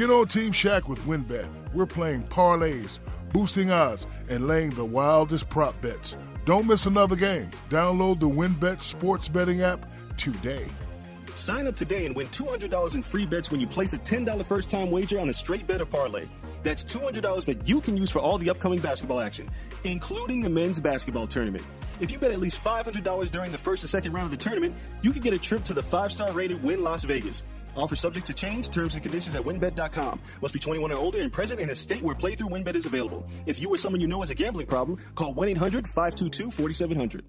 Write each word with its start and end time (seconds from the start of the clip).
Get 0.00 0.08
on 0.08 0.28
Team 0.28 0.50
Shaq 0.50 0.88
with 0.88 0.98
WynnBET. 1.00 1.46
We're 1.74 1.84
playing 1.84 2.22
parlays, 2.22 3.00
boosting 3.34 3.70
odds, 3.70 4.06
and 4.30 4.48
laying 4.48 4.70
the 4.70 4.82
wildest 4.82 5.50
prop 5.50 5.78
bets. 5.82 6.16
Don't 6.46 6.66
miss 6.66 6.86
another 6.86 7.16
game. 7.16 7.50
Download 7.68 8.18
the 8.18 8.26
WynnBET 8.26 8.80
sports 8.80 9.28
betting 9.28 9.60
app 9.60 9.84
today. 10.16 10.64
Sign 11.34 11.66
up 11.66 11.76
today 11.76 12.06
and 12.06 12.16
win 12.16 12.28
$200 12.28 12.94
in 12.94 13.02
free 13.02 13.26
bets 13.26 13.50
when 13.50 13.60
you 13.60 13.66
place 13.66 13.92
a 13.92 13.98
$10 13.98 14.42
first 14.46 14.70
time 14.70 14.90
wager 14.90 15.20
on 15.20 15.28
a 15.28 15.34
straight 15.34 15.66
bet 15.66 15.82
or 15.82 15.84
parlay. 15.84 16.26
That's 16.62 16.82
$200 16.82 17.44
that 17.44 17.68
you 17.68 17.82
can 17.82 17.94
use 17.94 18.10
for 18.10 18.20
all 18.20 18.38
the 18.38 18.48
upcoming 18.48 18.80
basketball 18.80 19.20
action, 19.20 19.50
including 19.84 20.40
the 20.40 20.48
men's 20.48 20.80
basketball 20.80 21.26
tournament. 21.26 21.66
If 22.00 22.10
you 22.10 22.18
bet 22.18 22.30
at 22.30 22.40
least 22.40 22.64
$500 22.64 23.30
during 23.30 23.52
the 23.52 23.58
first 23.58 23.82
and 23.82 23.90
second 23.90 24.14
round 24.14 24.24
of 24.24 24.30
the 24.30 24.42
tournament, 24.42 24.74
you 25.02 25.12
can 25.12 25.20
get 25.20 25.34
a 25.34 25.38
trip 25.38 25.62
to 25.64 25.74
the 25.74 25.82
five 25.82 26.10
star 26.10 26.32
rated 26.32 26.62
Wynn 26.62 26.82
Las 26.82 27.04
Vegas. 27.04 27.42
Offer 27.76 27.96
subject 27.96 28.26
to 28.26 28.34
change, 28.34 28.70
terms 28.70 28.94
and 28.94 29.02
conditions 29.02 29.34
at 29.34 29.42
wynnbet.com. 29.42 30.20
Must 30.42 30.54
be 30.54 30.60
21 30.60 30.92
or 30.92 30.98
older 30.98 31.20
and 31.20 31.32
present 31.32 31.60
in 31.60 31.70
a 31.70 31.74
state 31.74 32.02
where 32.02 32.14
playthrough 32.14 32.50
WynnBET 32.50 32.74
is 32.74 32.86
available. 32.86 33.26
If 33.46 33.60
you 33.60 33.72
or 33.72 33.76
someone 33.76 34.00
you 34.00 34.08
know 34.08 34.20
has 34.20 34.30
a 34.30 34.34
gambling 34.34 34.66
problem, 34.66 34.98
call 35.14 35.32
1 35.34 35.48
800 35.48 35.86
522 35.86 36.50
4700. 36.50 37.24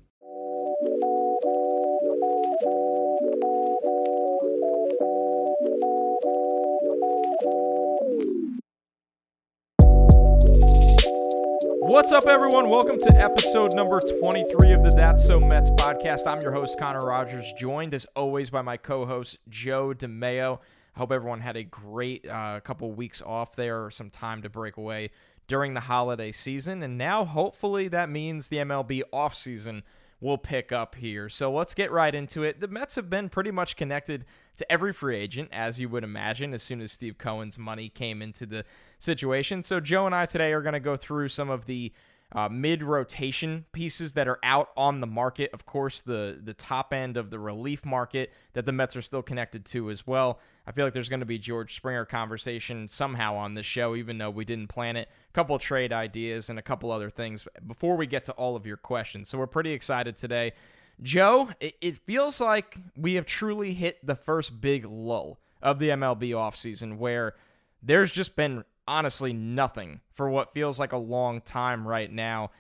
What's 12.02 12.14
up, 12.14 12.26
everyone? 12.26 12.68
Welcome 12.68 13.00
to 13.00 13.16
episode 13.16 13.76
number 13.76 14.00
23 14.00 14.72
of 14.74 14.84
the 14.84 14.92
That's 14.96 15.24
So 15.24 15.40
Mets 15.40 15.70
podcast. 15.70 16.26
I'm 16.26 16.40
your 16.42 16.52
host, 16.52 16.80
Connor 16.80 16.98
Rogers, 17.06 17.54
joined 17.60 17.94
as 17.94 18.08
always 18.16 18.50
by 18.50 18.64
my 18.64 18.76
co 18.76 19.06
host, 19.06 19.38
Joe 19.50 19.94
DeMeo. 19.96 20.58
I 20.96 21.00
hope 21.00 21.12
everyone 21.12 21.42
had 21.42 21.58
a 21.58 21.64
great 21.64 22.28
uh, 22.28 22.60
couple 22.62 22.92
weeks 22.92 23.22
off 23.22 23.56
there, 23.56 23.92
some 23.92 24.10
time 24.10 24.42
to 24.42 24.50
break 24.50 24.78
away 24.78 25.12
during 25.46 25.76
the 25.76 25.80
holiday 25.80 26.32
season. 26.32 26.82
And 26.82 26.98
now, 26.98 27.24
hopefully, 27.24 27.88
that 27.90 28.10
means 28.10 28.48
the 28.48 28.58
MLB 28.58 29.04
offseason 29.14 29.84
will 30.22 30.38
pick 30.38 30.72
up 30.72 30.96
here. 30.96 31.28
So 31.28 31.52
let's 31.52 31.74
get 31.74 31.92
right 31.92 32.14
into 32.14 32.44
it. 32.44 32.62
The 32.62 32.68
Mets 32.68 32.96
have 32.96 33.10
been 33.10 33.28
pretty 33.28 33.52
much 33.52 33.76
connected 33.76 34.24
to 34.58 34.72
every 34.72 34.94
free 34.94 35.18
agent, 35.18 35.50
as 35.52 35.80
you 35.80 35.90
would 35.90 36.04
imagine, 36.04 36.54
as 36.54 36.62
soon 36.62 36.80
as 36.80 36.92
Steve 36.92 37.18
Cohen's 37.18 37.58
money 37.58 37.90
came 37.90 38.22
into 38.22 38.46
the 38.46 38.64
situation. 39.00 39.64
So 39.64 39.80
Joe 39.80 40.06
and 40.06 40.14
I 40.14 40.28
today 40.28 40.54
are 40.54 40.62
going 40.62 40.74
to 40.74 40.80
go 40.80 40.96
through 40.96 41.30
some 41.30 41.50
of 41.50 41.66
the 41.66 41.92
uh, 42.34 42.48
mid 42.50 42.82
rotation 42.84 43.66
pieces 43.72 44.14
that 44.14 44.28
are 44.28 44.40
out 44.44 44.70
on 44.78 45.02
the 45.02 45.08
market. 45.08 45.52
Of 45.54 45.66
course, 45.66 46.02
the 46.02 46.40
the 46.42 46.54
top 46.54 46.94
end 46.94 47.18
of 47.18 47.30
the 47.30 47.40
relief 47.40 47.86
market 47.86 48.32
that 48.54 48.66
the 48.66 48.72
Mets 48.72 48.96
are 48.96 49.02
still 49.02 49.22
connected 49.22 49.66
to 49.66 49.90
as 49.90 50.08
well. 50.08 50.40
I 50.66 50.72
feel 50.72 50.86
like 50.86 50.94
there's 50.94 51.10
going 51.10 51.22
to 51.22 51.26
be 51.26 51.40
George 51.40 51.76
Springer 51.76 52.06
conversation 52.06 52.88
somehow 52.88 53.36
on 53.36 53.56
this 53.56 53.66
show, 53.66 53.96
even 53.96 54.18
though 54.18 54.30
we 54.30 54.46
didn't 54.46 54.68
plan 54.68 54.96
it. 54.96 55.10
A 55.30 55.34
couple 55.34 55.58
trade 55.60 55.92
ideas 55.92 56.50
and 56.50 56.60
a 56.60 56.62
couple 56.62 56.92
other 56.92 57.10
things 57.10 57.48
before 57.68 57.98
we 57.98 58.06
get 58.06 58.26
to 58.26 58.32
all 58.34 58.56
of 58.56 58.66
your 58.66 58.78
questions. 58.78 59.30
So 59.30 59.38
we're 59.38 59.48
pretty 59.48 59.72
excited 59.72 60.16
today. 60.16 60.54
Joe, 61.02 61.50
it, 61.60 61.76
it 61.82 61.98
feels 62.06 62.40
like 62.40 62.78
we 62.96 63.16
have 63.16 63.26
truly 63.26 63.74
hit 63.74 64.06
the 64.06 64.16
first 64.16 64.62
big 64.62 64.86
lull 64.86 65.40
of 65.62 65.80
the 65.80 65.90
MLB 65.90 66.30
offseason 66.30 66.98
where 66.98 67.36
there's 67.82 68.12
just 68.12 68.36
been 68.36 68.64
honestly 68.88 69.34
nothing 69.34 70.02
for 70.14 70.30
what 70.30 70.54
feels 70.54 70.80
like 70.80 70.92
a 70.92 70.98
long 70.98 71.42
time 71.42 71.88
right 71.88 72.12
now. 72.12 72.52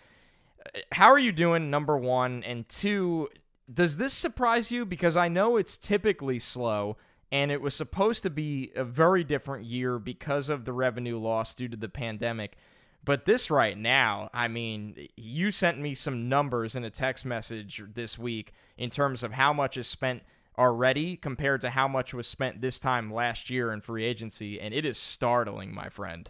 How 0.91 1.11
are 1.11 1.19
you 1.19 1.31
doing, 1.31 1.69
number 1.69 1.97
one? 1.97 2.44
And 2.44 2.67
two, 2.69 3.30
does 3.72 3.97
this 3.97 4.14
surprise 4.14 4.72
you? 4.72 4.86
Because 4.86 5.17
I 5.17 5.27
know 5.27 5.58
it's 5.58 5.77
typically 5.77 6.39
slow, 6.39 6.97
and 7.31 7.52
it 7.52 7.61
was 7.61 7.73
supposed 7.73 8.23
to 8.23 8.30
be 8.30 8.72
a 8.75 8.83
very 8.83 9.23
different 9.23 9.66
year 9.66 9.99
because 9.99 10.49
of 10.49 10.66
the 10.66 10.73
revenue 10.73 11.17
loss 11.17 11.55
due 11.55 11.67
to 11.69 11.77
the 11.77 11.89
pandemic. 11.89 12.58
But 13.03 13.25
this 13.25 13.49
right 13.49 13.77
now, 13.77 14.30
I 14.33 14.47
mean, 14.47 15.08
you 15.17 15.52
sent 15.52 15.80
me 15.80 15.95
some 15.95 16.30
numbers 16.30 16.75
in 16.75 16.83
a 16.83 16.92
text 16.92 17.25
message 17.25 17.83
this 17.93 18.20
week 18.20 18.54
in 18.77 18.92
terms 18.92 19.23
of 19.23 19.31
how 19.31 19.54
much 19.54 19.76
is 19.77 19.87
spent 19.87 20.21
already 20.58 21.16
compared 21.16 21.62
to 21.62 21.70
how 21.70 21.88
much 21.88 22.14
was 22.14 22.28
spent 22.28 22.62
this 22.62 22.80
time 22.80 23.14
last 23.14 23.50
year 23.50 23.72
in 23.72 23.82
free 23.82 24.06
agency, 24.06 24.60
and 24.60 24.73
it 24.73 24.86
is 24.86 24.98
startling, 24.98 25.73
my 25.73 25.89
friend. 25.89 26.30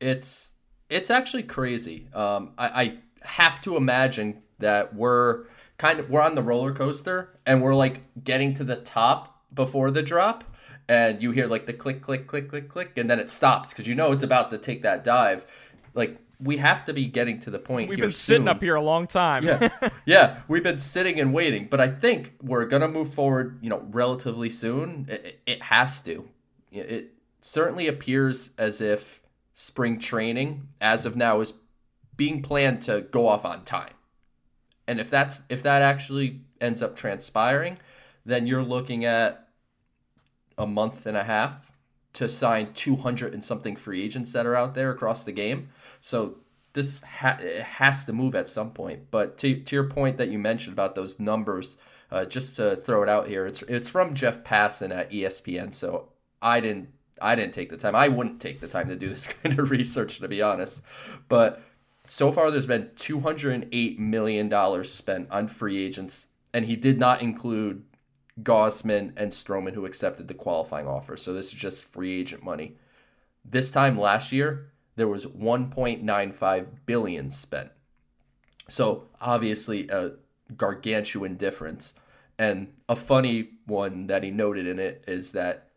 It's 0.00 0.52
it's 0.90 1.10
actually 1.10 1.44
crazy. 1.44 2.08
Um, 2.14 2.52
I, 2.58 2.82
I 2.82 2.98
have 3.22 3.60
to 3.62 3.76
imagine 3.76 4.42
that 4.58 4.94
we're 4.94 5.44
kind 5.78 5.98
of 5.98 6.10
we're 6.10 6.20
on 6.20 6.34
the 6.34 6.42
roller 6.42 6.72
coaster 6.72 7.38
and 7.46 7.62
we're 7.62 7.74
like 7.74 8.02
getting 8.22 8.54
to 8.54 8.64
the 8.64 8.76
top 8.76 9.42
before 9.52 9.90
the 9.90 10.02
drop 10.02 10.44
and 10.88 11.22
you 11.22 11.32
hear 11.32 11.46
like 11.46 11.66
the 11.66 11.72
click 11.72 12.00
click 12.00 12.26
click 12.26 12.48
click 12.48 12.68
click 12.68 12.96
and 12.96 13.10
then 13.10 13.18
it 13.18 13.30
stops 13.30 13.70
because 13.70 13.86
you 13.86 13.94
know 13.94 14.12
it's 14.12 14.22
about 14.22 14.50
to 14.50 14.58
take 14.58 14.82
that 14.82 15.02
dive 15.02 15.46
like 15.94 16.18
we 16.44 16.58
have 16.58 16.84
to 16.84 16.92
be 16.92 17.06
getting 17.06 17.40
to 17.40 17.50
the 17.50 17.58
point. 17.58 17.88
We've 17.88 17.98
been 17.98 18.10
sitting 18.10 18.42
soon. 18.42 18.48
up 18.48 18.62
here 18.62 18.74
a 18.74 18.82
long 18.82 19.06
time. 19.06 19.44
yeah, 19.44 19.70
yeah, 20.04 20.40
we've 20.46 20.62
been 20.62 20.78
sitting 20.78 21.18
and 21.18 21.32
waiting, 21.32 21.68
but 21.70 21.80
I 21.80 21.88
think 21.88 22.34
we're 22.42 22.66
gonna 22.66 22.88
move 22.88 23.14
forward. 23.14 23.58
You 23.62 23.70
know, 23.70 23.86
relatively 23.90 24.50
soon. 24.50 25.06
It, 25.08 25.40
it 25.46 25.62
has 25.64 26.02
to. 26.02 26.28
It 26.70 27.14
certainly 27.40 27.86
appears 27.86 28.50
as 28.58 28.80
if 28.80 29.22
spring 29.54 29.98
training, 29.98 30.68
as 30.80 31.06
of 31.06 31.16
now, 31.16 31.40
is 31.40 31.54
being 32.16 32.42
planned 32.42 32.82
to 32.82 33.00
go 33.00 33.26
off 33.26 33.44
on 33.44 33.64
time. 33.64 33.94
And 34.86 35.00
if 35.00 35.08
that's 35.08 35.40
if 35.48 35.62
that 35.62 35.82
actually 35.82 36.42
ends 36.60 36.82
up 36.82 36.94
transpiring, 36.94 37.78
then 38.26 38.46
you're 38.46 38.62
looking 38.62 39.04
at 39.04 39.48
a 40.58 40.66
month 40.66 41.06
and 41.06 41.16
a 41.16 41.24
half 41.24 41.72
to 42.14 42.28
sign 42.28 42.72
200 42.72 43.34
and 43.34 43.44
something 43.44 43.74
free 43.76 44.02
agents 44.02 44.32
that 44.32 44.46
are 44.46 44.54
out 44.54 44.74
there 44.74 44.90
across 44.90 45.24
the 45.24 45.32
game. 45.32 45.68
So 46.04 46.36
this 46.74 47.00
ha- 47.00 47.40
has 47.62 48.04
to 48.04 48.12
move 48.12 48.34
at 48.34 48.50
some 48.50 48.72
point. 48.72 49.10
But 49.10 49.38
to, 49.38 49.58
to 49.58 49.74
your 49.74 49.88
point 49.88 50.18
that 50.18 50.28
you 50.28 50.38
mentioned 50.38 50.74
about 50.74 50.94
those 50.94 51.18
numbers, 51.18 51.78
uh, 52.10 52.26
just 52.26 52.56
to 52.56 52.76
throw 52.76 53.02
it 53.02 53.08
out 53.08 53.26
here, 53.26 53.46
it's 53.46 53.62
it's 53.62 53.88
from 53.88 54.14
Jeff 54.14 54.44
Passan 54.44 54.94
at 54.94 55.10
ESPN. 55.10 55.72
So 55.72 56.10
I 56.42 56.60
didn't 56.60 56.90
I 57.22 57.34
didn't 57.34 57.54
take 57.54 57.70
the 57.70 57.78
time. 57.78 57.96
I 57.96 58.08
wouldn't 58.08 58.38
take 58.38 58.60
the 58.60 58.68
time 58.68 58.88
to 58.88 58.96
do 58.96 59.08
this 59.08 59.26
kind 59.42 59.58
of 59.58 59.70
research 59.70 60.18
to 60.18 60.28
be 60.28 60.42
honest. 60.42 60.82
But 61.30 61.62
so 62.06 62.30
far, 62.30 62.50
there's 62.50 62.66
been 62.66 62.90
208 62.96 63.98
million 63.98 64.50
dollars 64.50 64.92
spent 64.92 65.30
on 65.30 65.48
free 65.48 65.82
agents, 65.82 66.26
and 66.52 66.66
he 66.66 66.76
did 66.76 66.98
not 66.98 67.22
include 67.22 67.82
Gausman 68.42 69.14
and 69.16 69.32
Stroman, 69.32 69.72
who 69.72 69.86
accepted 69.86 70.28
the 70.28 70.34
qualifying 70.34 70.86
offer. 70.86 71.16
So 71.16 71.32
this 71.32 71.46
is 71.46 71.54
just 71.54 71.82
free 71.82 72.20
agent 72.20 72.44
money. 72.44 72.76
This 73.42 73.70
time 73.70 73.98
last 73.98 74.32
year, 74.32 74.70
there 74.96 75.08
was 75.08 75.26
1.95 75.26 76.66
billion 76.86 77.30
spent. 77.30 77.70
So 78.68 79.08
obviously 79.20 79.88
a 79.88 80.12
gargantuan 80.56 81.36
difference. 81.36 81.94
And 82.38 82.72
a 82.88 82.96
funny 82.96 83.50
one 83.66 84.06
that 84.08 84.22
he 84.22 84.30
noted 84.30 84.66
in 84.66 84.78
it 84.78 85.04
is 85.06 85.32
that 85.32 85.68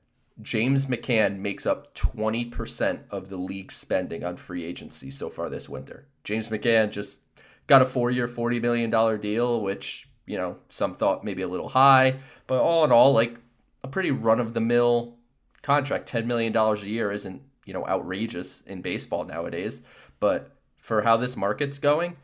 James 0.41 0.85
McCann 0.85 1.39
makes 1.39 1.66
up 1.66 1.95
20% 1.95 3.00
of 3.09 3.29
the 3.29 3.38
league 3.38 3.72
spending 3.72 4.23
on 4.23 4.38
free 4.38 4.63
agency 4.63 5.09
so 5.09 5.29
far 5.29 5.50
this 5.50 5.67
winter. 5.67 6.07
James 6.23 6.50
McCann 6.50 6.91
just 6.91 7.22
got 7.66 7.81
a 7.81 7.85
four 7.85 8.11
year, 8.11 8.27
$40 8.27 8.61
million 8.61 9.19
deal, 9.19 9.61
which, 9.61 10.09
you 10.25 10.38
know, 10.38 10.57
some 10.69 10.94
thought 10.94 11.23
maybe 11.23 11.41
a 11.41 11.47
little 11.47 11.69
high, 11.69 12.19
but 12.45 12.61
all 12.61 12.83
in 12.85 12.91
all, 12.91 13.13
like 13.13 13.39
a 13.83 13.88
pretty 13.88 14.11
run 14.11 14.39
of 14.39 14.53
the 14.53 14.61
mill 14.61 15.16
contract. 15.61 16.09
$10 16.09 16.25
million 16.25 16.56
a 16.56 16.75
year 16.77 17.11
isn't 17.11 17.41
you 17.67 17.73
know 17.73 17.85
outrageous 17.85 18.61
in 18.61 18.81
baseball 18.81 19.25
nowadays. 19.25 19.83
But 20.19 20.55
for 20.78 21.03
how 21.03 21.17
this 21.17 21.38
market's 21.38 21.78
going, 21.78 22.16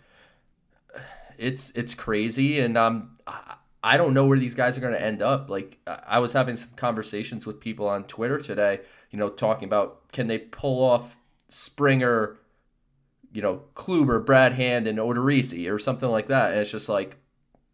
it's 1.37 1.71
it's 1.75 1.93
crazy, 1.93 2.59
and 2.59 2.75
um, 2.77 3.19
I 3.83 3.97
don't 3.97 4.13
know 4.13 4.25
where 4.25 4.39
these 4.39 4.55
guys 4.55 4.77
are 4.77 4.81
going 4.81 4.93
to 4.93 5.03
end 5.03 5.21
up. 5.21 5.49
Like 5.49 5.77
I 5.85 6.19
was 6.19 6.31
having 6.33 6.55
some 6.55 6.69
conversations 6.77 7.45
with 7.45 7.59
people 7.59 7.87
on 7.87 8.05
Twitter 8.05 8.39
today, 8.39 8.79
you 9.11 9.19
know, 9.19 9.29
talking 9.29 9.67
about 9.67 10.11
can 10.13 10.27
they 10.27 10.39
pull 10.39 10.81
off 10.81 11.19
Springer, 11.49 12.37
you 13.33 13.41
know, 13.41 13.63
Kluber, 13.75 14.25
Brad 14.25 14.53
Hand, 14.53 14.87
and 14.87 14.97
Odorizzi 14.97 15.69
or 15.69 15.77
something 15.77 16.09
like 16.09 16.27
that. 16.29 16.51
And 16.51 16.61
it's 16.61 16.71
just 16.71 16.87
like 16.87 17.17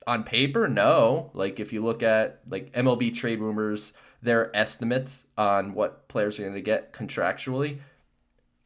on 0.07 0.23
paper, 0.23 0.67
no. 0.67 1.29
Like 1.33 1.59
if 1.59 1.71
you 1.71 1.83
look 1.83 2.01
at 2.01 2.41
like 2.49 2.73
MLB 2.73 3.13
trade 3.13 3.39
rumors 3.39 3.93
their 4.21 4.55
estimates 4.55 5.25
on 5.37 5.73
what 5.73 6.07
players 6.07 6.39
are 6.39 6.43
going 6.43 6.55
to 6.55 6.61
get 6.61 6.93
contractually 6.93 7.79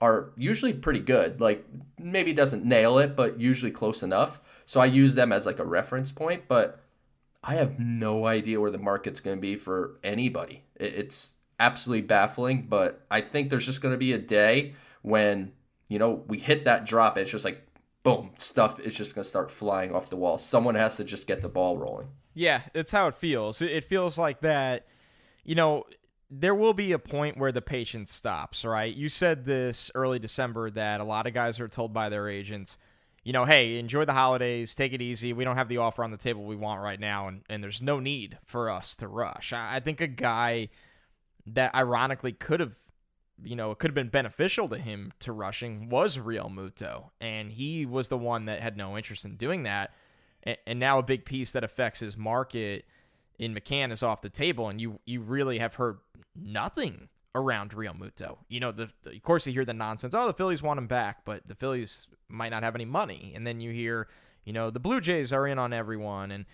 are 0.01 0.31
usually 0.35 0.73
pretty 0.73 0.99
good. 0.99 1.39
Like 1.39 1.65
maybe 1.97 2.33
doesn't 2.33 2.65
nail 2.65 2.97
it, 2.97 3.15
but 3.15 3.39
usually 3.39 3.71
close 3.71 4.03
enough. 4.03 4.41
So 4.65 4.81
I 4.81 4.85
use 4.85 5.15
them 5.15 5.31
as 5.31 5.45
like 5.45 5.59
a 5.59 5.65
reference 5.65 6.11
point, 6.11 6.43
but 6.47 6.81
I 7.43 7.55
have 7.55 7.79
no 7.79 8.25
idea 8.25 8.59
where 8.59 8.71
the 8.71 8.77
market's 8.77 9.19
going 9.19 9.37
to 9.37 9.41
be 9.41 9.55
for 9.55 9.99
anybody. 10.03 10.63
It's 10.75 11.33
absolutely 11.59 12.01
baffling, 12.01 12.67
but 12.69 13.05
I 13.11 13.21
think 13.21 13.49
there's 13.49 13.65
just 13.65 13.81
going 13.81 13.93
to 13.93 13.97
be 13.97 14.13
a 14.13 14.17
day 14.17 14.75
when, 15.01 15.51
you 15.87 15.99
know, 15.99 16.23
we 16.27 16.39
hit 16.39 16.65
that 16.65 16.85
drop. 16.85 17.15
and 17.15 17.21
it's 17.21 17.31
just 17.31 17.45
like, 17.45 17.65
boom, 18.03 18.31
stuff 18.37 18.79
is 18.79 18.95
just 18.95 19.15
going 19.15 19.23
to 19.23 19.29
start 19.29 19.51
flying 19.51 19.93
off 19.93 20.09
the 20.09 20.15
wall. 20.15 20.37
Someone 20.37 20.75
has 20.75 20.97
to 20.97 21.03
just 21.03 21.27
get 21.27 21.41
the 21.41 21.49
ball 21.49 21.77
rolling. 21.77 22.07
Yeah, 22.33 22.63
it's 22.73 22.91
how 22.91 23.07
it 23.07 23.15
feels. 23.15 23.61
It 23.61 23.83
feels 23.83 24.17
like 24.17 24.41
that 24.41 24.85
you 25.43 25.55
know, 25.55 25.83
there 26.29 26.55
will 26.55 26.73
be 26.73 26.91
a 26.91 26.99
point 26.99 27.37
where 27.37 27.51
the 27.51 27.61
patience 27.61 28.11
stops, 28.11 28.65
right? 28.65 28.93
You 28.93 29.09
said 29.09 29.45
this 29.45 29.91
early 29.93 30.19
December 30.19 30.71
that 30.71 30.99
a 30.99 31.03
lot 31.03 31.27
of 31.27 31.33
guys 31.33 31.59
are 31.59 31.67
told 31.67 31.93
by 31.93 32.09
their 32.09 32.27
agents, 32.27 32.77
you 33.23 33.33
know, 33.33 33.45
hey, 33.45 33.77
enjoy 33.77 34.05
the 34.05 34.13
holidays, 34.13 34.75
take 34.75 34.93
it 34.93 35.01
easy. 35.01 35.31
We 35.31 35.43
don't 35.43 35.55
have 35.55 35.69
the 35.69 35.77
offer 35.77 36.03
on 36.03 36.11
the 36.11 36.17
table 36.17 36.43
we 36.43 36.55
want 36.55 36.81
right 36.81 36.99
now, 36.99 37.27
and, 37.27 37.41
and 37.49 37.63
there's 37.63 37.81
no 37.81 37.99
need 37.99 38.37
for 38.45 38.69
us 38.69 38.95
to 38.97 39.07
rush. 39.07 39.53
I, 39.53 39.75
I 39.75 39.79
think 39.79 40.01
a 40.01 40.07
guy 40.07 40.69
that 41.45 41.75
ironically 41.75 42.33
could 42.33 42.59
have, 42.59 42.75
you 43.43 43.55
know, 43.55 43.71
it 43.71 43.79
could 43.79 43.91
have 43.91 43.95
been 43.95 44.09
beneficial 44.09 44.67
to 44.69 44.77
him 44.77 45.13
to 45.19 45.31
rushing 45.31 45.89
was 45.89 46.17
Realmuto, 46.17 47.11
and 47.21 47.51
he 47.51 47.85
was 47.85 48.09
the 48.09 48.17
one 48.17 48.45
that 48.45 48.61
had 48.61 48.75
no 48.75 48.97
interest 48.97 49.23
in 49.23 49.35
doing 49.35 49.63
that. 49.63 49.91
And, 50.43 50.57
and 50.65 50.79
now 50.79 50.99
a 50.99 51.03
big 51.03 51.25
piece 51.25 51.51
that 51.51 51.63
affects 51.63 51.99
his 51.99 52.17
market 52.17 52.85
in 53.39 53.53
McCann 53.55 53.91
is 53.91 54.03
off 54.03 54.21
the 54.21 54.29
table, 54.29 54.69
and 54.69 54.79
you 54.79 54.99
you 55.05 55.21
really 55.21 55.59
have 55.59 55.75
heard 55.75 55.97
nothing 56.35 57.09
around 57.35 57.71
Realmuto. 57.71 58.37
You 58.47 58.59
know, 58.59 58.71
the, 58.71 58.89
the, 59.03 59.15
of 59.15 59.23
course 59.23 59.47
you 59.47 59.53
hear 59.53 59.65
the 59.65 59.73
nonsense. 59.73 60.13
Oh, 60.13 60.27
the 60.27 60.33
Phillies 60.33 60.61
want 60.61 60.77
him 60.77 60.87
back, 60.87 61.25
but 61.25 61.47
the 61.47 61.55
Phillies 61.55 62.07
might 62.29 62.49
not 62.49 62.63
have 62.63 62.75
any 62.75 62.85
money. 62.85 63.33
And 63.35 63.45
then 63.45 63.59
you 63.59 63.71
hear, 63.71 64.07
you 64.45 64.53
know, 64.53 64.69
the 64.69 64.79
Blue 64.79 65.01
Jays 65.01 65.33
are 65.33 65.47
in 65.47 65.57
on 65.57 65.73
everyone, 65.73 66.31
and 66.31 66.45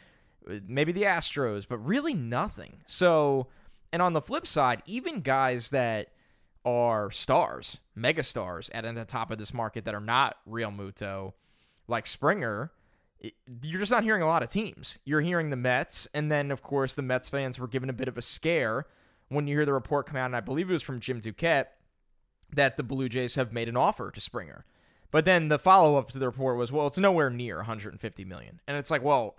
uh, 0.50 0.56
maybe 0.68 0.92
the 0.92 1.04
Astros, 1.04 1.66
but 1.68 1.78
really 1.80 2.14
nothing. 2.14 2.82
So, 2.86 3.48
and 3.92 4.02
on 4.02 4.14
the 4.14 4.22
flip 4.22 4.48
side, 4.48 4.82
even 4.86 5.22
guys 5.22 5.70
that 5.70 6.10
are 6.66 7.12
stars, 7.12 7.80
mega 7.96 8.24
stars 8.24 8.70
at 8.74 8.84
the 8.84 9.06
top 9.06 9.32
of 9.32 9.38
this 9.38 9.54
market 9.54 9.86
that 9.86 9.96
are 9.96 10.02
not 10.02 10.38
Realmuto, 10.48 11.34
like 11.88 12.08
Springer. 12.08 12.72
You're 13.22 13.80
just 13.80 13.92
not 13.92 14.04
hearing 14.04 14.22
a 14.22 14.28
lot 14.28 14.44
of 14.44 14.50
teams. 14.50 14.98
You're 15.04 15.22
hearing 15.22 15.50
the 15.50 15.56
Mets, 15.56 16.08
and 16.14 16.32
then 16.32 16.52
of 16.52 16.62
course 16.62 16.96
the 16.96 17.02
Mets 17.02 17.30
fans 17.30 17.60
were 17.60 17.68
given 17.68 17.90
a 17.90 17.94
bit 17.94 18.08
of 18.08 18.18
a 18.18 18.22
scare 18.22 18.86
when 19.30 19.48
you 19.48 19.56
hear 19.56 19.66
the 19.66 19.74
report 19.74 20.08
come 20.08 20.18
out, 20.18 20.26
and 20.26 20.36
I 20.36 20.42
believe 20.42 20.70
it 20.70 20.74
was 20.74 20.82
from 20.82 21.00
Jim 21.00 21.22
Duquette, 21.22 21.68
that 22.54 22.78
the 22.78 22.84
Blue 22.84 23.10
Jays 23.10 23.36
have 23.36 23.54
made 23.54 23.70
an 23.70 23.78
offer 23.78 24.10
to 24.12 24.22
Springer. 24.22 24.66
But 25.12 25.26
then 25.26 25.50
the 25.50 25.60
follow 25.60 25.98
up 25.98 26.10
to 26.12 26.20
the 26.20 26.28
report 26.28 26.58
was, 26.58 26.72
well, 26.72 26.88
it's 26.88 26.98
nowhere 26.98 27.30
near 27.30 27.58
150 27.58 28.26
million, 28.26 28.60
and 28.68 28.78
it's 28.78 28.92
like, 28.92 29.04
well, 29.04 29.38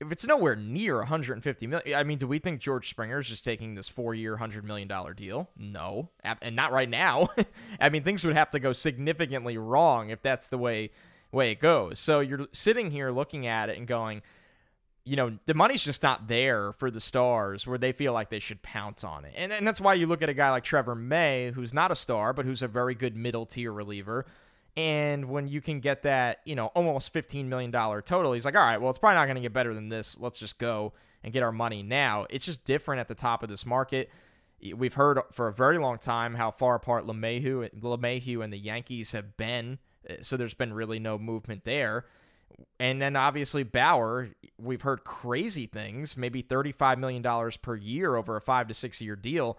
if 0.00 0.10
it's 0.10 0.26
nowhere 0.26 0.56
near 0.56 0.96
150 0.98 1.66
million, 1.66 1.94
I 1.94 2.04
mean, 2.04 2.18
do 2.18 2.26
we 2.26 2.38
think 2.38 2.60
George 2.60 2.88
Springer 2.88 3.18
is 3.18 3.28
just 3.28 3.44
taking 3.44 3.74
this 3.74 3.86
four-year, 3.86 4.38
hundred 4.38 4.64
million 4.64 4.88
dollar 4.88 5.12
deal? 5.12 5.50
No, 5.56 6.08
and 6.40 6.56
not 6.56 6.72
right 6.72 6.88
now. 6.88 7.28
I 7.80 7.90
mean, 7.90 8.02
things 8.02 8.24
would 8.24 8.36
have 8.36 8.50
to 8.50 8.60
go 8.60 8.72
significantly 8.72 9.58
wrong 9.58 10.10
if 10.10 10.22
that's 10.22 10.48
the 10.48 10.58
way 10.58 10.90
way 11.32 11.50
it 11.50 11.60
goes. 11.60 11.98
So 12.00 12.20
you're 12.20 12.46
sitting 12.52 12.90
here 12.90 13.10
looking 13.10 13.46
at 13.46 13.68
it 13.68 13.78
and 13.78 13.86
going, 13.86 14.22
you 15.04 15.16
know, 15.16 15.38
the 15.46 15.54
money's 15.54 15.82
just 15.82 16.02
not 16.02 16.28
there 16.28 16.72
for 16.74 16.90
the 16.90 17.00
stars 17.00 17.66
where 17.66 17.78
they 17.78 17.92
feel 17.92 18.12
like 18.12 18.30
they 18.30 18.38
should 18.38 18.62
pounce 18.62 19.02
on 19.02 19.24
it. 19.24 19.32
And, 19.34 19.52
and 19.52 19.66
that's 19.66 19.80
why 19.80 19.94
you 19.94 20.06
look 20.06 20.22
at 20.22 20.28
a 20.28 20.34
guy 20.34 20.50
like 20.50 20.64
Trevor 20.64 20.94
May, 20.94 21.50
who's 21.52 21.72
not 21.72 21.90
a 21.90 21.96
star, 21.96 22.32
but 22.32 22.44
who's 22.44 22.62
a 22.62 22.68
very 22.68 22.94
good 22.94 23.16
middle 23.16 23.46
tier 23.46 23.72
reliever. 23.72 24.26
And 24.76 25.26
when 25.26 25.48
you 25.48 25.60
can 25.60 25.80
get 25.80 26.02
that, 26.02 26.38
you 26.44 26.54
know, 26.54 26.66
almost 26.66 27.12
$15 27.12 27.46
million 27.46 27.72
total, 27.72 28.32
he's 28.32 28.44
like, 28.44 28.54
all 28.54 28.62
right, 28.62 28.80
well, 28.80 28.90
it's 28.90 28.98
probably 28.98 29.16
not 29.16 29.26
going 29.26 29.36
to 29.36 29.40
get 29.40 29.52
better 29.52 29.74
than 29.74 29.88
this. 29.88 30.16
Let's 30.20 30.38
just 30.38 30.58
go 30.58 30.92
and 31.24 31.32
get 31.32 31.42
our 31.42 31.52
money 31.52 31.82
now. 31.82 32.26
It's 32.30 32.44
just 32.44 32.64
different 32.64 33.00
at 33.00 33.08
the 33.08 33.14
top 33.14 33.42
of 33.42 33.48
this 33.48 33.66
market. 33.66 34.10
We've 34.76 34.94
heard 34.94 35.18
for 35.32 35.48
a 35.48 35.52
very 35.52 35.78
long 35.78 35.98
time 35.98 36.34
how 36.34 36.50
far 36.50 36.74
apart 36.76 37.06
LeMahieu, 37.06 37.70
LeMahieu 37.80 38.44
and 38.44 38.52
the 38.52 38.58
Yankees 38.58 39.12
have 39.12 39.36
been. 39.36 39.78
So 40.22 40.36
there's 40.36 40.54
been 40.54 40.72
really 40.72 40.98
no 40.98 41.18
movement 41.18 41.64
there. 41.64 42.06
And 42.78 43.00
then 43.00 43.16
obviously 43.16 43.62
Bauer, 43.62 44.30
we've 44.58 44.82
heard 44.82 45.04
crazy 45.04 45.66
things, 45.66 46.16
maybe 46.16 46.42
$35 46.42 46.98
million 46.98 47.52
per 47.62 47.76
year 47.76 48.16
over 48.16 48.36
a 48.36 48.40
five 48.40 48.68
to 48.68 48.74
six 48.74 49.00
year 49.00 49.16
deal. 49.16 49.58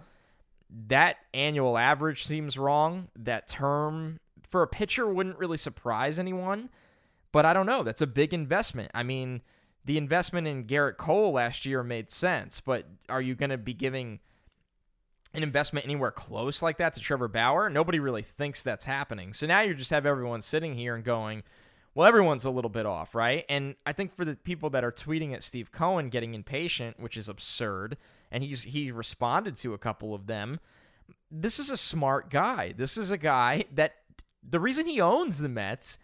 That 0.88 1.18
annual 1.34 1.78
average 1.78 2.26
seems 2.26 2.58
wrong. 2.58 3.10
That 3.16 3.48
term 3.48 4.20
for 4.48 4.62
a 4.62 4.68
pitcher 4.68 5.08
wouldn't 5.08 5.38
really 5.38 5.58
surprise 5.58 6.20
anyone, 6.20 6.70
but 7.32 7.46
I 7.46 7.54
don't 7.54 7.66
know. 7.66 7.84
That's 7.84 8.02
a 8.02 8.08
big 8.08 8.34
investment. 8.34 8.92
I 8.94 9.04
mean, 9.04 9.42
the 9.86 9.98
investment 9.98 10.48
in 10.48 10.66
Gerrit 10.66 10.98
Cole 10.98 11.34
last 11.34 11.66
year 11.66 11.84
made 11.84 12.12
sense, 12.12 12.60
but 12.60 12.86
are 13.10 13.22
you 13.22 13.36
going 13.36 13.50
to 13.50 13.58
be 13.58 13.74
giving 13.74 14.20
an 15.34 15.44
investment 15.44 15.86
anywhere 15.86 16.12
close 16.12 16.62
like 16.62 16.78
that 16.78 16.94
to 16.94 17.00
Trevor 17.00 17.28
Bauer? 17.28 17.70
Nobody 17.70 18.00
really 18.00 18.24
thinks 18.24 18.64
that's 18.64 18.86
happening. 18.86 19.34
So 19.34 19.46
now 19.46 19.62
you 19.62 19.74
just 19.74 19.92
have 19.92 20.06
everyone 20.06 20.42
sitting 20.42 20.76
here 20.76 20.96
and 20.96 21.04
going, 21.04 21.44
well, 21.94 22.08
everyone's 22.08 22.46
a 22.46 22.50
little 22.50 22.70
bit 22.70 22.86
off, 22.86 23.14
right? 23.14 23.46
And 23.50 23.76
I 23.86 23.94
think 23.94 24.16
for 24.16 24.24
the 24.24 24.36
people 24.36 24.70
that 24.72 24.84
are 24.84 24.92
tweeting 24.92 25.34
at 25.34 25.44
Steve 25.44 25.72
Cohen 25.72 26.10
getting 26.10 26.34
impatient, 26.34 27.00
which 27.00 27.18
is 27.18 27.28
absurd, 27.28 27.98
and 28.32 28.44
he's 28.44 28.64
he 28.64 28.92
responded 28.92 29.58
to 29.58 29.74
a 29.74 29.78
couple 29.78 30.14
of 30.14 30.28
them. 30.28 30.60
This 31.30 31.60
is 31.60 31.70
a 31.70 31.78
smart 31.78 32.30
guy. 32.30 32.74
This 32.78 32.98
is 32.98 33.12
a 33.12 33.18
guy 33.18 33.66
that 33.74 33.96
the 34.48 34.60
reason 34.60 34.86
he 34.86 35.02
owns 35.02 35.40
the 35.40 35.50
Mets 35.50 35.98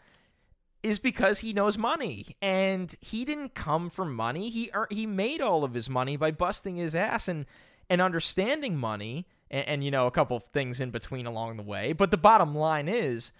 is 0.83 0.99
because 0.99 1.39
he 1.39 1.53
knows 1.53 1.77
money 1.77 2.35
and 2.41 2.95
he 3.01 3.25
didn't 3.25 3.55
come 3.55 3.89
for 3.89 4.05
money. 4.05 4.49
He 4.49 4.71
he 4.89 5.05
made 5.05 5.41
all 5.41 5.63
of 5.63 5.73
his 5.73 5.89
money 5.89 6.17
by 6.17 6.31
busting 6.31 6.75
his 6.75 6.95
ass 6.95 7.27
and 7.27 7.45
and 7.89 8.01
understanding 8.01 8.77
money 8.77 9.27
and, 9.49 9.67
and 9.67 9.83
you 9.83 9.91
know 9.91 10.07
a 10.07 10.11
couple 10.11 10.37
of 10.37 10.43
things 10.43 10.79
in 10.79 10.91
between 10.91 11.25
along 11.25 11.57
the 11.57 11.63
way. 11.63 11.93
But 11.93 12.11
the 12.11 12.17
bottom 12.17 12.55
line 12.55 12.87
is 12.87 13.31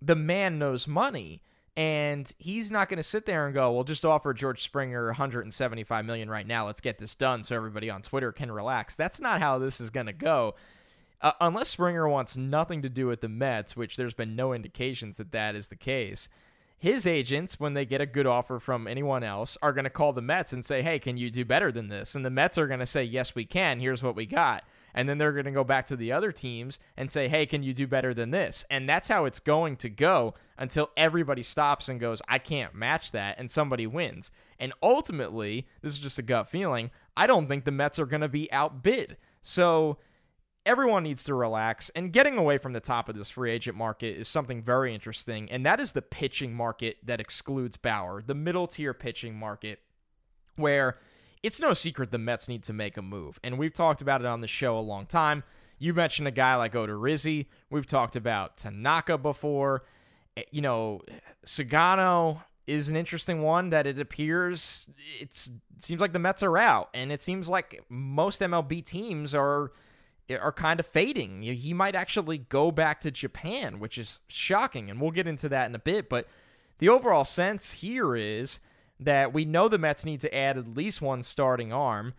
the 0.00 0.16
man 0.16 0.58
knows 0.58 0.86
money 0.86 1.42
and 1.76 2.32
he's 2.38 2.70
not 2.70 2.88
going 2.88 2.98
to 2.98 3.02
sit 3.02 3.26
there 3.26 3.46
and 3.46 3.54
go, 3.54 3.72
"Well, 3.72 3.84
just 3.84 4.04
offer 4.04 4.32
George 4.32 4.62
Springer 4.62 5.06
175 5.06 6.04
million 6.04 6.30
right 6.30 6.46
now. 6.46 6.66
Let's 6.66 6.80
get 6.80 6.98
this 6.98 7.14
done 7.14 7.42
so 7.42 7.56
everybody 7.56 7.90
on 7.90 8.02
Twitter 8.02 8.30
can 8.30 8.52
relax." 8.52 8.94
That's 8.94 9.20
not 9.20 9.40
how 9.40 9.58
this 9.58 9.80
is 9.80 9.90
going 9.90 10.06
to 10.06 10.12
go. 10.12 10.54
Uh, 11.20 11.32
unless 11.40 11.70
Springer 11.70 12.08
wants 12.08 12.36
nothing 12.36 12.82
to 12.82 12.88
do 12.88 13.06
with 13.06 13.22
the 13.22 13.28
Mets, 13.28 13.76
which 13.76 13.96
there's 13.96 14.14
been 14.14 14.36
no 14.36 14.52
indications 14.52 15.16
that 15.16 15.32
that 15.32 15.56
is 15.56 15.68
the 15.68 15.76
case. 15.76 16.28
His 16.84 17.06
agents, 17.06 17.58
when 17.58 17.72
they 17.72 17.86
get 17.86 18.02
a 18.02 18.06
good 18.06 18.26
offer 18.26 18.60
from 18.60 18.86
anyone 18.86 19.24
else, 19.24 19.56
are 19.62 19.72
going 19.72 19.84
to 19.84 19.90
call 19.90 20.12
the 20.12 20.20
Mets 20.20 20.52
and 20.52 20.62
say, 20.62 20.82
"Hey, 20.82 20.98
can 20.98 21.16
you 21.16 21.30
do 21.30 21.42
better 21.42 21.72
than 21.72 21.88
this?" 21.88 22.14
And 22.14 22.26
the 22.26 22.28
Mets 22.28 22.58
are 22.58 22.66
going 22.66 22.80
to 22.80 22.84
say, 22.84 23.02
"Yes, 23.02 23.34
we 23.34 23.46
can. 23.46 23.80
Here's 23.80 24.02
what 24.02 24.14
we 24.14 24.26
got." 24.26 24.64
and 24.94 25.08
then 25.08 25.16
they're 25.18 25.32
going 25.32 25.46
to 25.46 25.50
go 25.50 25.64
back 25.64 25.86
to 25.86 25.96
the 25.96 26.12
other 26.12 26.30
teams 26.30 26.78
and 26.94 27.10
say, 27.10 27.26
"Hey, 27.26 27.46
can 27.46 27.62
you 27.62 27.72
do 27.72 27.86
better 27.86 28.12
than 28.12 28.32
this?" 28.32 28.66
And 28.70 28.86
that's 28.86 29.08
how 29.08 29.24
it's 29.24 29.40
going 29.40 29.76
to 29.78 29.88
go 29.88 30.34
until 30.58 30.90
everybody 30.94 31.42
stops 31.42 31.88
and 31.88 31.98
goes, 31.98 32.20
"I 32.28 32.38
can't 32.38 32.74
match 32.74 33.12
that," 33.12 33.36
and 33.38 33.50
somebody 33.50 33.86
wins. 33.86 34.30
And 34.60 34.74
ultimately, 34.82 35.66
this 35.80 35.94
is 35.94 35.98
just 35.98 36.18
a 36.18 36.22
gut 36.22 36.50
feeling. 36.50 36.90
I 37.16 37.26
don't 37.26 37.48
think 37.48 37.64
the 37.64 37.70
Mets 37.70 37.98
are 37.98 38.04
going 38.04 38.20
to 38.20 38.28
be 38.28 38.52
outbid. 38.52 39.16
So 39.40 39.96
everyone 40.66 41.02
needs 41.02 41.24
to 41.24 41.34
relax. 41.34 41.90
And 41.90 42.12
getting 42.12 42.36
away 42.36 42.58
from 42.58 42.72
the 42.72 42.80
top 42.80 43.08
of 43.08 43.16
this 43.16 43.30
free 43.30 43.50
agent 43.50 43.76
market 43.76 44.16
is 44.18 44.28
something 44.28 44.62
very 44.62 44.94
interesting, 44.94 45.50
and 45.50 45.64
that 45.66 45.80
is 45.80 45.92
the 45.92 46.02
pitching 46.02 46.54
market 46.54 46.96
that 47.04 47.20
excludes 47.20 47.76
Bauer, 47.76 48.22
the 48.22 48.34
middle 48.34 48.66
tier 48.66 48.94
pitching 48.94 49.34
market, 49.34 49.80
where 50.56 50.98
it's 51.42 51.60
no 51.60 51.74
secret 51.74 52.10
the 52.10 52.18
Mets 52.18 52.48
need 52.48 52.62
to 52.64 52.72
make 52.72 52.96
a 52.96 53.02
move. 53.02 53.38
And 53.44 53.58
we've 53.58 53.74
talked 53.74 54.00
about 54.00 54.20
it 54.20 54.26
on 54.26 54.40
the 54.40 54.48
show 54.48 54.78
a 54.78 54.80
long 54.80 55.06
time. 55.06 55.42
You 55.78 55.92
mentioned 55.92 56.28
a 56.28 56.30
guy 56.30 56.54
like 56.56 56.72
Odorizzi. 56.72 57.46
We've 57.70 57.86
talked 57.86 58.16
about 58.16 58.56
Tanaka 58.56 59.18
before. 59.18 59.84
Eh, 60.36 60.44
you 60.50 60.62
know, 60.62 61.02
Sugano 61.44 62.42
is 62.66 62.88
an 62.88 62.96
interesting 62.96 63.42
one 63.42 63.68
that 63.68 63.86
it 63.86 63.98
appears 63.98 64.88
it 65.20 65.50
seems 65.78 66.00
like 66.00 66.14
the 66.14 66.18
Mets 66.18 66.42
are 66.42 66.56
out 66.56 66.88
and 66.94 67.12
it 67.12 67.20
seems 67.20 67.46
like 67.46 67.84
most 67.90 68.40
MLB 68.40 68.82
teams 68.82 69.34
are 69.34 69.72
are 70.30 70.52
kind 70.52 70.80
of 70.80 70.86
fading. 70.86 71.42
He 71.42 71.74
might 71.74 71.94
actually 71.94 72.38
go 72.38 72.70
back 72.70 73.00
to 73.02 73.10
Japan, 73.10 73.78
which 73.78 73.98
is 73.98 74.20
shocking 74.28 74.90
and 74.90 75.00
we'll 75.00 75.10
get 75.10 75.26
into 75.26 75.48
that 75.50 75.68
in 75.68 75.74
a 75.74 75.78
bit, 75.78 76.08
but 76.08 76.26
the 76.78 76.88
overall 76.88 77.24
sense 77.24 77.72
here 77.72 78.16
is 78.16 78.58
that 79.00 79.32
we 79.32 79.44
know 79.44 79.68
the 79.68 79.78
Mets 79.78 80.04
need 80.04 80.20
to 80.22 80.34
add 80.34 80.56
at 80.56 80.76
least 80.76 81.02
one 81.02 81.22
starting 81.22 81.72
arm. 81.72 82.14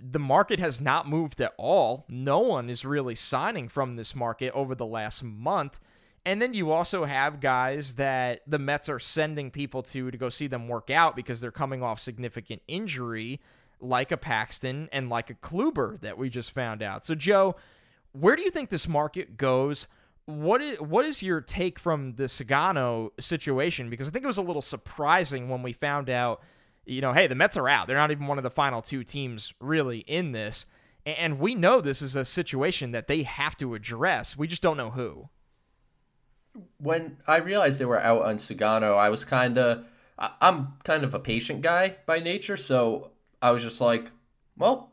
The 0.00 0.18
market 0.18 0.60
has 0.60 0.80
not 0.80 1.08
moved 1.08 1.40
at 1.40 1.54
all. 1.58 2.04
No 2.08 2.38
one 2.38 2.70
is 2.70 2.84
really 2.84 3.14
signing 3.14 3.68
from 3.68 3.96
this 3.96 4.14
market 4.14 4.52
over 4.52 4.74
the 4.74 4.86
last 4.86 5.22
month. 5.22 5.80
And 6.24 6.42
then 6.42 6.52
you 6.52 6.70
also 6.70 7.04
have 7.04 7.40
guys 7.40 7.94
that 7.94 8.40
the 8.46 8.58
Mets 8.58 8.88
are 8.88 8.98
sending 8.98 9.50
people 9.50 9.82
to 9.84 10.10
to 10.10 10.18
go 10.18 10.28
see 10.28 10.46
them 10.46 10.68
work 10.68 10.90
out 10.90 11.16
because 11.16 11.40
they're 11.40 11.50
coming 11.50 11.82
off 11.82 12.00
significant 12.00 12.62
injury, 12.68 13.40
like 13.80 14.12
a 14.12 14.16
Paxton 14.16 14.88
and 14.92 15.08
like 15.08 15.30
a 15.30 15.34
Kluber 15.34 16.00
that 16.00 16.18
we 16.18 16.30
just 16.30 16.52
found 16.52 16.82
out. 16.82 17.04
So, 17.04 17.14
Joe, 17.14 17.56
where 18.12 18.36
do 18.36 18.42
you 18.42 18.50
think 18.50 18.70
this 18.70 18.88
market 18.88 19.36
goes 19.36 19.86
what 20.28 20.60
is 20.60 20.78
what 20.78 21.06
is 21.06 21.22
your 21.22 21.40
take 21.40 21.78
from 21.78 22.14
the 22.16 22.24
Sugano 22.24 23.12
situation? 23.18 23.88
Because 23.88 24.08
I 24.08 24.10
think 24.10 24.24
it 24.24 24.28
was 24.28 24.36
a 24.36 24.42
little 24.42 24.60
surprising 24.60 25.48
when 25.48 25.62
we 25.62 25.72
found 25.72 26.10
out, 26.10 26.42
you 26.84 27.00
know, 27.00 27.14
hey, 27.14 27.26
the 27.26 27.34
Mets 27.34 27.56
are 27.56 27.66
out. 27.66 27.86
They're 27.86 27.96
not 27.96 28.10
even 28.10 28.26
one 28.26 28.36
of 28.36 28.44
the 28.44 28.50
final 28.50 28.82
two 28.82 29.02
teams 29.04 29.54
really 29.58 30.00
in 30.00 30.32
this, 30.32 30.66
and 31.06 31.38
we 31.38 31.54
know 31.54 31.80
this 31.80 32.02
is 32.02 32.14
a 32.14 32.26
situation 32.26 32.92
that 32.92 33.06
they 33.06 33.22
have 33.22 33.56
to 33.56 33.74
address. 33.74 34.36
We 34.36 34.46
just 34.46 34.60
don't 34.60 34.76
know 34.76 34.90
who. 34.90 35.30
When 36.76 37.16
I 37.26 37.38
realized 37.38 37.80
they 37.80 37.86
were 37.86 38.00
out 38.00 38.22
on 38.22 38.36
Sugano, 38.36 38.98
I 38.98 39.08
was 39.08 39.24
kind 39.24 39.56
of, 39.56 39.86
I'm 40.18 40.74
kind 40.84 41.04
of 41.04 41.14
a 41.14 41.20
patient 41.20 41.62
guy 41.62 41.96
by 42.04 42.18
nature, 42.18 42.58
so 42.58 43.12
I 43.40 43.50
was 43.50 43.62
just 43.62 43.80
like, 43.80 44.10
well, 44.56 44.90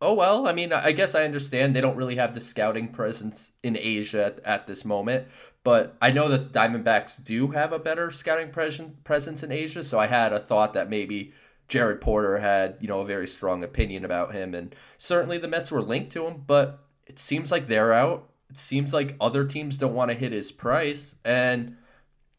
oh 0.00 0.14
well. 0.14 0.46
I 0.46 0.52
mean, 0.52 0.72
I 0.72 0.92
guess 0.92 1.14
I 1.14 1.24
understand 1.24 1.74
they 1.74 1.80
don't 1.80 1.96
really 1.96 2.16
have 2.16 2.34
the 2.34 2.40
scouting 2.40 2.88
presence 2.88 3.52
in 3.62 3.76
Asia 3.76 4.26
at, 4.26 4.40
at 4.40 4.66
this 4.66 4.84
moment, 4.84 5.28
but 5.64 5.96
I 6.00 6.10
know 6.10 6.28
that 6.28 6.52
Diamondbacks 6.52 7.22
do 7.22 7.48
have 7.48 7.72
a 7.72 7.78
better 7.78 8.10
scouting 8.10 8.50
presence 8.50 9.42
in 9.42 9.52
Asia. 9.52 9.84
So 9.84 9.98
I 9.98 10.06
had 10.06 10.32
a 10.32 10.40
thought 10.40 10.74
that 10.74 10.90
maybe 10.90 11.32
Jared 11.68 12.00
Porter 12.00 12.38
had, 12.38 12.76
you 12.80 12.88
know, 12.88 13.00
a 13.00 13.06
very 13.06 13.26
strong 13.26 13.62
opinion 13.62 14.04
about 14.04 14.34
him, 14.34 14.54
and 14.54 14.74
certainly 14.98 15.38
the 15.38 15.48
Mets 15.48 15.70
were 15.70 15.82
linked 15.82 16.12
to 16.12 16.26
him. 16.26 16.44
But 16.46 16.80
it 17.06 17.18
seems 17.18 17.50
like 17.50 17.66
they're 17.66 17.92
out. 17.92 18.28
It 18.50 18.58
seems 18.58 18.92
like 18.92 19.16
other 19.20 19.46
teams 19.46 19.78
don't 19.78 19.94
want 19.94 20.10
to 20.10 20.16
hit 20.16 20.32
his 20.32 20.52
price, 20.52 21.14
and 21.24 21.76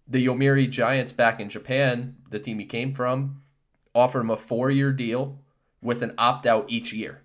the 0.07 0.25
Yomiuri 0.25 0.69
Giants 0.69 1.13
back 1.13 1.39
in 1.39 1.49
Japan, 1.49 2.17
the 2.29 2.39
team 2.39 2.59
he 2.59 2.65
came 2.65 2.93
from, 2.93 3.41
offered 3.95 4.19
him 4.19 4.29
a 4.29 4.35
four-year 4.35 4.91
deal 4.91 5.39
with 5.83 6.01
an 6.01 6.13
opt-out 6.17 6.65
each 6.69 6.93
year. 6.93 7.21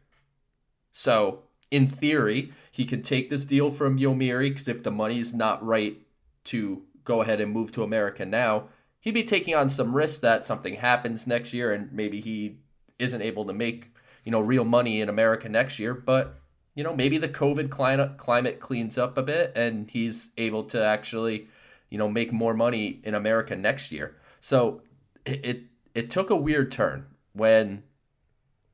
So 0.93 1.45
in 1.71 1.87
theory, 1.87 2.53
he 2.71 2.85
could 2.85 3.05
take 3.05 3.31
this 3.31 3.45
deal 3.45 3.71
from 3.71 3.99
Yomiuri 3.99 4.50
because 4.50 4.69
if 4.69 4.83
the 4.83 4.91
money's 4.91 5.35
not 5.35 5.65
right 5.65 5.99
to 6.45 6.83
go 7.05 7.23
ahead 7.23 7.41
and 7.41 7.53
move 7.53 7.73
to 7.73 7.83
America 7.83 8.25
now, 8.25 8.69
he'd 9.00 9.15
be 9.15 9.23
taking 9.23 9.55
on 9.55 9.71
some 9.71 9.95
risk 9.95 10.21
that 10.23 10.47
something 10.47 10.75
happens 10.75 11.27
next 11.27 11.53
year 11.53 11.73
and 11.73 11.93
maybe 11.93 12.21
he 12.21 12.59
isn't 12.99 13.23
able 13.23 13.45
to 13.45 13.53
make 13.53 13.93
you 14.25 14.33
know 14.33 14.41
real 14.41 14.65
money 14.65 15.00
in 15.00 15.09
America 15.09 15.49
next 15.49 15.79
year. 15.79 15.95
But 15.95 16.41
you 16.75 16.85
know 16.85 16.95
maybe 16.95 17.19
the 17.19 17.29
COVID 17.29 17.71
climate 17.71 18.17
climate 18.17 18.61
cleans 18.61 18.99
up 18.99 19.19
a 19.19 19.23
bit 19.23 19.53
and 19.57 19.91
he's 19.91 20.31
able 20.37 20.65
to 20.65 20.85
actually 20.85 21.49
you 21.91 21.99
know 21.99 22.09
make 22.09 22.33
more 22.33 22.55
money 22.55 23.00
in 23.05 23.15
America 23.15 23.57
next 23.57 23.93
year. 23.93 24.17
So 24.41 24.83
it 25.25 25.45
it, 25.45 25.62
it 25.95 26.11
took 26.11 26.31
a 26.31 26.37
weird 26.37 26.71
turn 26.71 27.07
when 27.33 27.83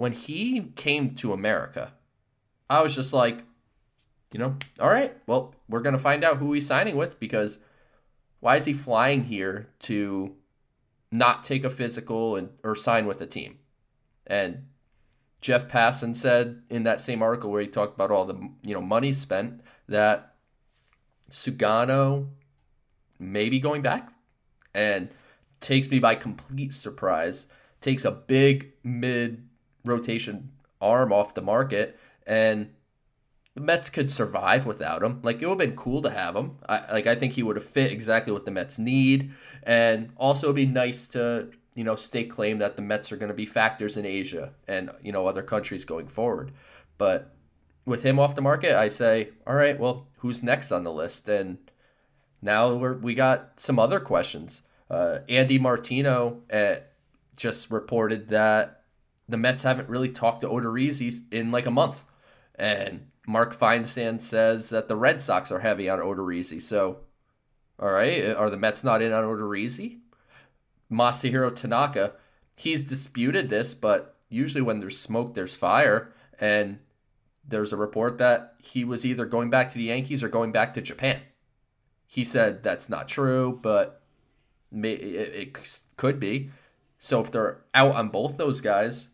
when 0.05 0.13
he 0.13 0.61
came 0.77 1.11
to 1.11 1.33
America 1.33 1.93
I 2.69 2.83
was 2.83 2.95
just 2.95 3.13
like, 3.13 3.45
you 4.33 4.41
know, 4.41 4.57
all 4.81 4.91
right, 4.91 5.17
well, 5.27 5.55
we're 5.69 5.81
going 5.81 5.95
to 5.95 5.99
find 5.99 6.25
out 6.25 6.39
who 6.39 6.53
he's 6.53 6.67
signing 6.67 6.97
with 6.97 7.21
because 7.21 7.59
why 8.41 8.57
is 8.57 8.65
he 8.65 8.73
flying 8.73 9.25
here 9.25 9.69
to 9.81 10.35
not 11.13 11.45
take 11.45 11.63
a 11.63 11.71
physical 11.71 12.37
and 12.37 12.49
or 12.63 12.75
sign 12.75 13.07
with 13.07 13.21
a 13.21 13.27
team? 13.27 13.59
And 14.27 14.67
Jeff 15.41 15.69
Passan 15.69 16.17
said 16.17 16.63
in 16.69 16.83
that 16.85 17.01
same 17.01 17.23
article 17.23 17.51
where 17.51 17.61
he 17.61 17.69
talked 17.69 17.95
about 17.95 18.11
all 18.11 18.25
the 18.25 18.51
you 18.63 18.75
know 18.75 18.81
money 18.81 19.13
spent 19.13 19.61
that 19.89 20.35
Sugano 21.31 22.29
may 23.19 23.49
be 23.49 23.61
going 23.61 23.83
back 23.83 24.13
and 24.75 25.11
takes 25.61 25.89
me 25.91 25.99
by 25.99 26.15
complete 26.15 26.73
surprise. 26.73 27.47
Takes 27.81 28.05
a 28.05 28.11
big 28.11 28.75
mid 28.83 29.47
rotation 29.85 30.51
arm 30.81 31.13
off 31.13 31.35
the 31.35 31.43
market 31.43 31.99
and 32.27 32.71
the 33.55 33.61
Mets 33.61 33.89
could 33.89 34.11
survive 34.11 34.67
without 34.67 35.03
him. 35.03 35.21
Like 35.23 35.41
it 35.41 35.47
would 35.47 35.61
have 35.61 35.69
been 35.71 35.77
cool 35.77 36.03
to 36.03 36.11
have 36.11 36.35
him. 36.35 36.59
I 36.69 36.93
like 36.93 37.07
I 37.07 37.15
think 37.15 37.35
he 37.35 37.43
would 37.43 37.57
have 37.57 37.65
fit 37.65 37.93
exactly 37.93 38.33
what 38.33 38.45
the 38.45 38.51
Mets 38.51 38.79
need, 38.79 39.33
and 39.63 40.11
also 40.17 40.49
it'd 40.49 40.57
be 40.57 40.67
nice 40.67 41.07
to 41.09 41.51
you 41.75 41.85
know 41.85 41.95
stake 41.95 42.31
claim 42.31 42.59
that 42.59 42.77
the 42.77 42.83
Mets 42.83 43.13
are 43.13 43.17
going 43.17 43.29
to 43.29 43.35
be 43.35 43.47
factors 43.47 43.97
in 43.97 44.05
Asia 44.05 44.53
and 44.67 44.91
you 45.03 45.13
know 45.13 45.27
other 45.27 45.43
countries 45.43 45.85
going 45.85 46.09
forward. 46.09 46.53
But 46.99 47.33
with 47.87 48.03
him 48.03 48.19
off 48.19 48.35
the 48.35 48.43
market, 48.43 48.75
I 48.75 48.89
say, 48.89 49.31
all 49.47 49.55
right, 49.55 49.79
well, 49.79 50.09
who's 50.19 50.43
next 50.43 50.73
on 50.73 50.85
the 50.85 50.93
list? 50.93 51.29
And 51.29 51.59
now 52.43 52.75
we're 52.75 52.95
we 52.95 53.15
got 53.15 53.61
some 53.61 53.79
other 53.79 54.01
questions. 54.01 54.63
Uh, 54.91 55.21
Andy 55.29 55.59
Martino 55.59 56.43
uh, 56.53 56.77
just 57.37 57.71
reported 57.71 58.29
that 58.29 58.84
the 59.29 59.37
Mets 59.37 59.63
haven't 59.63 59.89
really 59.89 60.11
talked 60.11 60.43
to 60.43 60.49
Odorizzi 60.49 61.23
in 61.33 61.51
like 61.51 61.67
a 61.67 61.71
month. 61.71 62.05
And 62.55 63.09
Mark 63.27 63.57
Feinsand 63.57 64.21
says 64.21 64.71
that 64.71 64.89
the 64.89 64.97
Red 64.97 65.21
Sox 65.21 65.51
are 65.51 65.61
heavy 65.61 65.89
on 65.89 65.99
Odorizzi. 65.99 66.61
So, 66.61 66.99
all 67.79 67.91
right, 67.91 68.35
are 68.35 68.51
the 68.51 68.57
Mets 68.57 68.85
not 68.85 69.03
in 69.03 69.13
on 69.13 69.25
Odorizzi? 69.25 69.99
Masahiro 70.91 71.55
Tanaka, 71.55 72.13
he's 72.55 72.85
disputed 72.85 73.49
this, 73.49 73.75
but 73.75 74.17
usually 74.29 74.63
when 74.63 74.81
there's 74.81 74.99
smoke, 74.99 75.35
there's 75.35 75.57
fire. 75.57 76.13
And 76.39 76.79
there's 77.47 77.73
a 77.73 77.77
report 77.77 78.19
that 78.19 78.55
he 78.59 78.85
was 78.85 79.05
either 79.05 79.25
going 79.25 79.51
back 79.51 79.71
to 79.71 79.79
the 79.79 79.85
Yankees 79.85 80.23
or 80.23 80.29
going 80.29 80.53
back 80.53 80.75
to 80.75 80.81
Japan. 80.81 81.21
He 82.07 82.25
said 82.25 82.63
that's 82.63 82.89
not 82.89 83.09
true, 83.09 83.59
but 83.63 84.03
it 84.73 85.59
could 85.97 86.21
be. 86.21 86.51
So 86.99 87.21
if 87.21 87.31
they're 87.31 87.63
out 87.75 87.95
on 87.95 88.09
both 88.09 88.37
those 88.37 88.61
guys, 88.61 89.09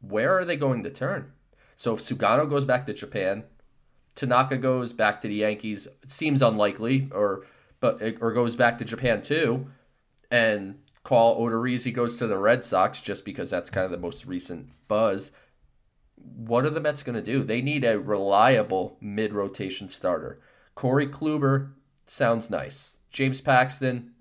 where 0.00 0.38
are 0.38 0.44
they 0.44 0.56
going 0.56 0.82
to 0.84 0.90
turn? 0.90 1.32
So 1.76 1.94
if 1.94 2.00
Sugano 2.00 2.48
goes 2.48 2.64
back 2.64 2.86
to 2.86 2.92
Japan, 2.92 3.44
Tanaka 4.14 4.56
goes 4.56 4.92
back 4.92 5.20
to 5.20 5.28
the 5.28 5.34
Yankees, 5.34 5.86
it 6.02 6.10
seems 6.10 6.42
unlikely, 6.42 7.08
or 7.12 7.46
but 7.80 8.02
or 8.20 8.32
goes 8.32 8.56
back 8.56 8.78
to 8.78 8.84
Japan 8.84 9.22
too, 9.22 9.68
and 10.30 10.80
Carl 11.04 11.40
Odorizzi 11.40 11.92
goes 11.92 12.16
to 12.16 12.26
the 12.26 12.36
Red 12.36 12.64
Sox 12.64 13.00
just 13.00 13.24
because 13.24 13.50
that's 13.50 13.70
kind 13.70 13.84
of 13.84 13.90
the 13.90 13.96
most 13.96 14.26
recent 14.26 14.70
buzz. 14.88 15.30
What 16.16 16.66
are 16.66 16.70
the 16.70 16.80
Mets 16.80 17.04
going 17.04 17.14
to 17.14 17.22
do? 17.22 17.44
They 17.44 17.62
need 17.62 17.84
a 17.84 17.98
reliable 17.98 18.96
mid 19.00 19.32
rotation 19.32 19.88
starter. 19.88 20.40
Corey 20.74 21.06
Kluber 21.06 21.72
sounds 22.06 22.50
nice. 22.50 22.98
James 23.10 23.40
Paxton 23.40 24.12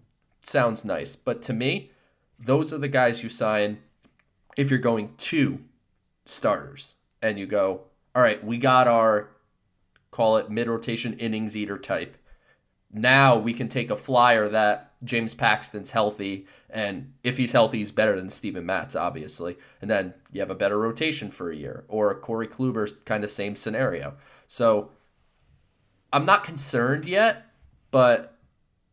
sounds 0.41 0.85
nice. 0.85 1.15
But 1.15 1.41
to 1.43 1.53
me, 1.53 1.91
those 2.39 2.71
are 2.71 2.77
the 2.77 2.87
guys 2.87 3.23
you 3.23 3.29
sign 3.29 3.79
if 4.57 4.69
you're 4.69 4.79
going 4.79 5.13
two 5.17 5.59
starters 6.25 6.95
and 7.21 7.39
you 7.39 7.45
go, 7.45 7.81
all 8.13 8.21
right, 8.21 8.43
we 8.43 8.57
got 8.57 8.87
our 8.87 9.29
call 10.11 10.37
it 10.37 10.49
mid 10.49 10.67
rotation 10.67 11.13
innings 11.13 11.55
eater 11.55 11.77
type. 11.77 12.17
Now 12.91 13.37
we 13.37 13.53
can 13.53 13.69
take 13.69 13.89
a 13.91 13.95
flyer 13.95 14.49
that 14.49 14.93
James 15.03 15.35
Paxton's 15.35 15.91
healthy, 15.91 16.47
and 16.69 17.13
if 17.23 17.37
he's 17.37 17.51
healthy, 17.51 17.77
he's 17.79 17.91
better 17.91 18.15
than 18.15 18.31
Steven 18.31 18.65
Matz, 18.65 18.95
obviously. 18.95 19.57
And 19.79 19.91
then 19.91 20.15
you 20.31 20.39
have 20.39 20.49
a 20.49 20.55
better 20.55 20.79
rotation 20.79 21.29
for 21.29 21.51
a 21.51 21.55
year, 21.55 21.85
or 21.87 22.09
a 22.09 22.15
Corey 22.15 22.47
Kluber 22.47 22.91
kind 23.05 23.23
of 23.23 23.29
same 23.29 23.55
scenario. 23.55 24.15
So 24.47 24.91
I'm 26.11 26.25
not 26.25 26.43
concerned 26.43 27.05
yet, 27.05 27.45
but 27.91 28.37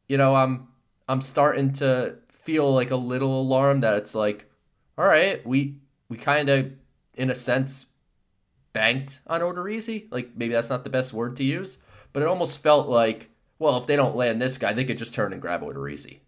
you 0.09 0.18
know, 0.18 0.35
I'm 0.35 0.68
I'm 1.09 1.23
starting 1.23 1.73
to 1.75 2.16
feel 2.26 2.75
like 2.75 2.90
a 2.90 2.97
little 2.97 3.40
alarmed 3.40 3.83
that 3.85 3.97
it's 3.97 4.14
like, 4.14 4.50
all 4.96 5.06
right, 5.06 5.44
we 5.46 5.76
we 6.08 6.16
kind 6.16 6.48
of 6.48 6.72
in 7.14 7.30
a 7.30 7.34
sense 7.34 7.86
banked 8.72 9.20
on 9.26 9.40
Odorizzi. 9.40 10.06
Like 10.10 10.36
maybe 10.36 10.52
that's 10.52 10.70
not 10.70 10.84
the 10.84 10.90
best 10.90 11.12
word 11.12 11.36
to 11.36 11.44
use, 11.44 11.78
but 12.12 12.22
it 12.22 12.28
almost 12.28 12.62
felt 12.62 12.88
like, 12.88 13.30
well, 13.58 13.78
if 13.78 13.86
they 13.86 13.96
don't 13.96 14.16
land 14.16 14.42
this 14.42 14.58
guy, 14.58 14.72
they 14.72 14.84
could 14.84 14.98
just 14.98 15.14
turn 15.14 15.32
and 15.32 15.40
grab 15.40 15.62
Odorizzi. 15.62 16.18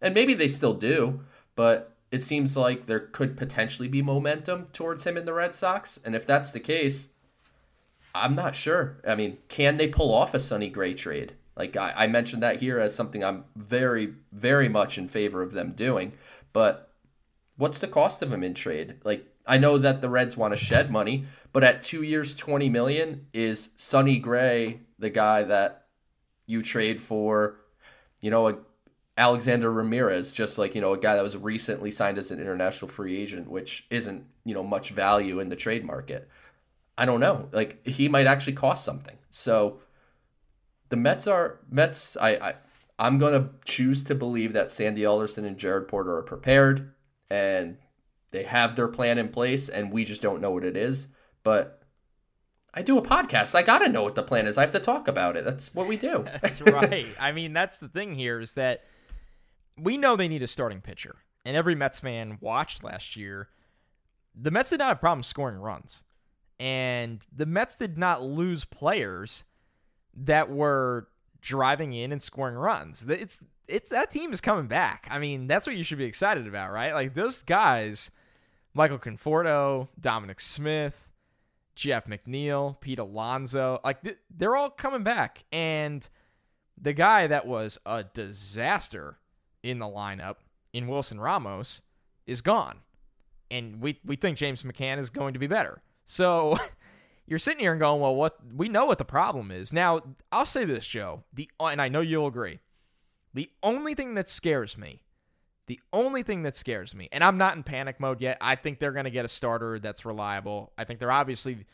And 0.00 0.14
maybe 0.14 0.34
they 0.34 0.48
still 0.48 0.74
do, 0.74 1.20
but 1.54 1.96
it 2.10 2.22
seems 2.22 2.56
like 2.56 2.86
there 2.86 3.00
could 3.00 3.36
potentially 3.36 3.88
be 3.88 4.02
momentum 4.02 4.66
towards 4.72 5.04
him 5.04 5.16
in 5.16 5.24
the 5.24 5.32
Red 5.32 5.54
Sox. 5.54 5.98
And 6.04 6.14
if 6.14 6.26
that's 6.26 6.52
the 6.52 6.60
case, 6.60 7.08
I'm 8.14 8.34
not 8.34 8.54
sure. 8.54 8.98
I 9.06 9.14
mean, 9.14 9.38
can 9.48 9.78
they 9.78 9.88
pull 9.88 10.12
off 10.12 10.34
a 10.34 10.40
Sonny 10.40 10.68
Gray 10.68 10.92
trade? 10.92 11.34
Like 11.56 11.76
I, 11.76 11.92
I 11.96 12.06
mentioned 12.08 12.42
that 12.42 12.60
here 12.60 12.78
as 12.78 12.94
something 12.94 13.22
I'm 13.24 13.44
very, 13.56 14.14
very 14.32 14.68
much 14.68 14.98
in 14.98 15.08
favor 15.08 15.40
of 15.40 15.52
them 15.52 15.72
doing. 15.72 16.12
But 16.52 16.91
what's 17.62 17.78
the 17.78 17.86
cost 17.86 18.22
of 18.22 18.32
him 18.32 18.42
in 18.42 18.54
trade? 18.54 18.96
Like 19.04 19.24
I 19.46 19.56
know 19.56 19.78
that 19.78 20.00
the 20.00 20.08
Reds 20.08 20.36
want 20.36 20.52
to 20.52 20.56
shed 20.56 20.90
money, 20.90 21.26
but 21.52 21.62
at 21.62 21.84
two 21.84 22.02
years, 22.02 22.34
twenty 22.34 22.68
million, 22.68 23.26
is 23.32 23.70
Sonny 23.76 24.18
Gray 24.18 24.80
the 24.98 25.10
guy 25.10 25.44
that 25.44 25.86
you 26.44 26.60
trade 26.60 27.00
for? 27.00 27.60
You 28.20 28.32
know, 28.32 28.48
a 28.48 28.58
Alexander 29.16 29.72
Ramirez, 29.72 30.32
just 30.32 30.58
like 30.58 30.74
you 30.74 30.80
know, 30.80 30.92
a 30.92 30.98
guy 30.98 31.14
that 31.14 31.22
was 31.22 31.36
recently 31.36 31.92
signed 31.92 32.18
as 32.18 32.32
an 32.32 32.40
international 32.40 32.88
free 32.88 33.16
agent, 33.16 33.48
which 33.48 33.86
isn't 33.90 34.26
you 34.44 34.54
know 34.54 34.64
much 34.64 34.90
value 34.90 35.38
in 35.38 35.48
the 35.48 35.54
trade 35.54 35.84
market. 35.84 36.28
I 36.98 37.04
don't 37.04 37.20
know. 37.20 37.48
Like 37.52 37.86
he 37.86 38.08
might 38.08 38.26
actually 38.26 38.54
cost 38.54 38.84
something. 38.84 39.18
So 39.30 39.78
the 40.88 40.96
Mets 40.96 41.28
are 41.28 41.60
Mets. 41.70 42.16
I, 42.16 42.30
I 42.30 42.54
I'm 42.98 43.18
gonna 43.18 43.50
choose 43.64 44.02
to 44.04 44.16
believe 44.16 44.52
that 44.52 44.72
Sandy 44.72 45.06
Alderson 45.06 45.44
and 45.44 45.56
Jared 45.56 45.86
Porter 45.86 46.16
are 46.16 46.22
prepared 46.22 46.92
and 47.32 47.78
they 48.30 48.42
have 48.42 48.76
their 48.76 48.88
plan 48.88 49.16
in 49.16 49.28
place, 49.28 49.70
and 49.70 49.90
we 49.90 50.04
just 50.04 50.20
don't 50.20 50.42
know 50.42 50.50
what 50.50 50.64
it 50.64 50.76
is. 50.76 51.08
But 51.42 51.82
I 52.74 52.82
do 52.82 52.98
a 52.98 53.02
podcast. 53.02 53.54
I 53.54 53.62
got 53.62 53.78
to 53.78 53.88
know 53.88 54.02
what 54.02 54.14
the 54.14 54.22
plan 54.22 54.46
is. 54.46 54.58
I 54.58 54.60
have 54.60 54.70
to 54.72 54.80
talk 54.80 55.08
about 55.08 55.36
it. 55.36 55.44
That's 55.44 55.74
what 55.74 55.88
we 55.88 55.96
do. 55.96 56.24
that's 56.42 56.60
right. 56.60 57.08
I 57.18 57.32
mean, 57.32 57.54
that's 57.54 57.78
the 57.78 57.88
thing 57.88 58.14
here 58.14 58.38
is 58.38 58.52
that 58.54 58.84
we 59.78 59.96
know 59.96 60.14
they 60.14 60.28
need 60.28 60.42
a 60.42 60.48
starting 60.48 60.82
pitcher. 60.82 61.16
And 61.44 61.56
every 61.56 61.74
Mets 61.74 62.00
fan 62.00 62.36
watched 62.40 62.84
last 62.84 63.16
year. 63.16 63.48
The 64.34 64.50
Mets 64.50 64.70
did 64.70 64.78
not 64.78 64.88
have 64.88 65.00
problems 65.00 65.26
scoring 65.26 65.56
runs. 65.56 66.04
And 66.60 67.24
the 67.34 67.46
Mets 67.46 67.76
did 67.76 67.96
not 67.98 68.22
lose 68.22 68.64
players 68.64 69.44
that 70.14 70.50
were 70.50 71.08
driving 71.42 71.92
in 71.92 72.12
and 72.12 72.22
scoring 72.22 72.54
runs. 72.54 73.04
It's 73.06 73.38
it's 73.68 73.90
that 73.90 74.10
team 74.10 74.32
is 74.32 74.40
coming 74.40 74.66
back. 74.66 75.06
I 75.10 75.18
mean, 75.18 75.46
that's 75.46 75.66
what 75.66 75.76
you 75.76 75.84
should 75.84 75.98
be 75.98 76.04
excited 76.04 76.46
about, 76.46 76.72
right? 76.72 76.94
Like 76.94 77.14
those 77.14 77.42
guys, 77.42 78.10
Michael 78.74 78.98
Conforto, 78.98 79.88
Dominic 80.00 80.40
Smith, 80.40 81.10
Jeff 81.74 82.06
McNeil, 82.06 82.80
Pete 82.80 82.98
Alonso. 82.98 83.80
Like 83.84 84.02
th- 84.02 84.18
they're 84.30 84.56
all 84.56 84.70
coming 84.70 85.02
back. 85.02 85.44
And 85.52 86.06
the 86.80 86.92
guy 86.92 87.26
that 87.26 87.46
was 87.46 87.78
a 87.84 88.04
disaster 88.04 89.18
in 89.62 89.78
the 89.78 89.86
lineup 89.86 90.36
in 90.72 90.88
Wilson 90.88 91.20
Ramos 91.20 91.82
is 92.26 92.40
gone. 92.40 92.78
And 93.50 93.80
we, 93.80 94.00
we 94.04 94.16
think 94.16 94.38
James 94.38 94.62
McCann 94.62 94.98
is 94.98 95.10
going 95.10 95.34
to 95.34 95.38
be 95.38 95.46
better. 95.46 95.82
So 96.06 96.58
you're 97.26 97.38
sitting 97.38 97.60
here 97.60 97.72
and 97.72 97.80
going, 97.80 98.00
well, 98.00 98.14
what 98.14 98.38
we 98.54 98.68
know 98.68 98.84
what 98.86 98.98
the 98.98 99.04
problem 99.04 99.50
is. 99.50 99.72
Now, 99.72 100.00
I'll 100.30 100.46
say 100.46 100.64
this, 100.64 100.86
Joe, 100.86 101.24
the 101.32 101.48
and 101.60 101.80
I 101.80 101.88
know 101.88 102.00
you'll 102.00 102.26
agree. 102.26 102.60
The 103.34 103.50
only 103.62 103.94
thing 103.94 104.14
that 104.14 104.28
scares 104.28 104.76
me, 104.76 105.02
the 105.66 105.80
only 105.92 106.22
thing 106.22 106.42
that 106.42 106.56
scares 106.56 106.94
me, 106.94 107.08
and 107.12 107.24
I'm 107.24 107.38
not 107.38 107.56
in 107.56 107.62
panic 107.62 108.00
mode 108.00 108.20
yet. 108.20 108.36
I 108.40 108.56
think 108.56 108.78
they're 108.78 108.92
going 108.92 109.04
to 109.04 109.10
get 109.10 109.24
a 109.24 109.28
starter 109.28 109.78
that's 109.78 110.04
reliable. 110.04 110.72
I 110.76 110.84
think 110.84 110.98
they're 110.98 111.12
obviously 111.12 111.64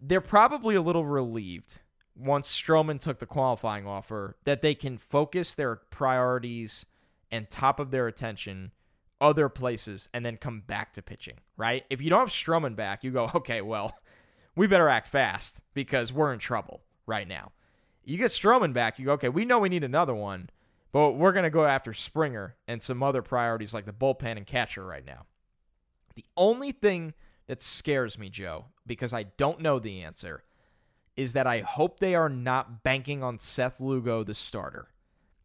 they're 0.00 0.20
probably 0.20 0.74
a 0.74 0.82
little 0.82 1.06
relieved 1.06 1.80
once 2.14 2.48
Stroman 2.48 2.98
took 2.98 3.18
the 3.18 3.26
qualifying 3.26 3.86
offer 3.86 4.36
that 4.44 4.62
they 4.62 4.74
can 4.74 4.98
focus 4.98 5.54
their 5.54 5.76
priorities 5.76 6.86
and 7.30 7.48
top 7.48 7.80
of 7.80 7.90
their 7.90 8.06
attention 8.06 8.72
other 9.20 9.48
places 9.48 10.08
and 10.12 10.24
then 10.24 10.36
come 10.36 10.60
back 10.60 10.92
to 10.94 11.02
pitching, 11.02 11.36
right? 11.56 11.84
If 11.90 12.00
you 12.00 12.10
don't 12.10 12.20
have 12.20 12.28
Stroman 12.28 12.76
back, 12.76 13.04
you 13.04 13.10
go, 13.10 13.30
okay, 13.34 13.62
well, 13.62 13.94
we 14.56 14.66
better 14.66 14.88
act 14.88 15.08
fast 15.08 15.60
because 15.74 16.12
we're 16.12 16.32
in 16.32 16.38
trouble 16.38 16.82
right 17.06 17.28
now. 17.28 17.52
You 18.04 18.16
get 18.16 18.30
Stroman 18.30 18.72
back, 18.72 18.98
you 18.98 19.06
go, 19.06 19.12
okay, 19.12 19.28
we 19.28 19.44
know 19.44 19.58
we 19.58 19.68
need 19.68 19.84
another 19.84 20.14
one, 20.14 20.50
but 20.92 21.12
we're 21.12 21.32
going 21.32 21.44
to 21.44 21.50
go 21.50 21.66
after 21.66 21.92
Springer 21.92 22.56
and 22.66 22.82
some 22.82 23.02
other 23.02 23.22
priorities 23.22 23.74
like 23.74 23.84
the 23.84 23.92
bullpen 23.92 24.36
and 24.36 24.46
catcher 24.46 24.84
right 24.84 25.04
now. 25.04 25.26
The 26.14 26.24
only 26.36 26.72
thing 26.72 27.12
that 27.46 27.62
scares 27.62 28.18
me, 28.18 28.30
Joe, 28.30 28.66
because 28.86 29.12
I 29.12 29.24
don't 29.24 29.60
know 29.60 29.78
the 29.78 30.02
answer, 30.02 30.42
is 31.16 31.34
that 31.34 31.46
I 31.46 31.60
hope 31.60 32.00
they 32.00 32.14
are 32.14 32.28
not 32.28 32.82
banking 32.82 33.22
on 33.22 33.38
Seth 33.38 33.80
Lugo, 33.80 34.24
the 34.24 34.34
starter. 34.34 34.88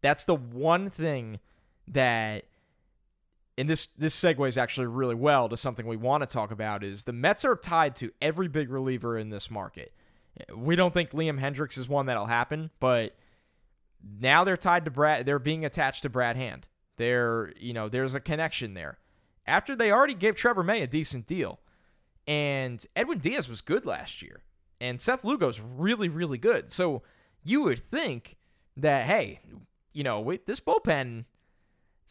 That's 0.01 0.25
the 0.25 0.36
one 0.36 0.89
thing 0.89 1.39
that 1.88 2.46
and 3.62 3.70
this 3.70 3.89
this 3.96 4.20
segues 4.20 4.58
actually 4.58 4.88
really 4.88 5.13
well 5.13 5.48
to 5.48 5.56
something 5.56 5.86
we 5.86 5.96
want 5.96 6.24
to 6.24 6.27
talk 6.27 6.50
about 6.50 6.84
is 6.84 7.03
the 7.03 7.13
Mets 7.13 7.46
are 7.46 7.56
tied 7.56 7.96
to 7.98 8.12
every 8.20 8.48
big 8.48 8.72
reliever 8.72 9.20
in 9.20 9.30
this 9.30 9.51
market. 9.51 9.94
We 10.56 10.75
don't 10.75 10.96
think 10.96 11.12
Liam 11.12 11.39
Hendriks 11.39 11.77
is 11.77 11.88
one 11.88 12.08
that'll 12.08 12.25
happen, 12.25 12.72
but 12.80 13.15
now 14.20 14.44
they're 14.44 14.58
tied 14.58 14.86
to 14.86 14.91
Brad. 14.91 15.27
They're 15.27 15.38
being 15.38 15.63
attached 15.63 16.01
to 16.01 16.10
Brad 16.10 16.38
Hand. 16.38 16.65
They're 16.98 17.53
you 17.56 17.72
know 17.72 17.88
there's 17.88 18.15
a 18.15 18.20
connection 18.20 18.74
there. 18.74 18.98
After 19.46 19.75
they 19.75 19.91
already 19.91 20.15
gave 20.15 20.36
Trevor 20.36 20.63
May 20.63 20.82
a 20.82 20.88
decent 20.88 21.27
deal, 21.27 21.60
and 22.25 22.84
Edwin 22.96 23.20
Diaz 23.20 23.48
was 23.48 23.62
good 23.62 23.86
last 23.86 24.24
year, 24.24 24.41
and 24.80 25.00
Seth 25.00 25.24
Lugo's 25.24 25.60
really 25.60 26.10
really 26.10 26.39
good. 26.39 26.72
So 26.72 27.03
you 27.44 27.62
would 27.62 27.80
think 27.80 28.38
that 28.75 29.06
hey, 29.06 29.39
you 29.94 30.03
know, 30.03 30.20
with 30.20 30.48
this 30.48 30.60
bullpen 30.60 31.25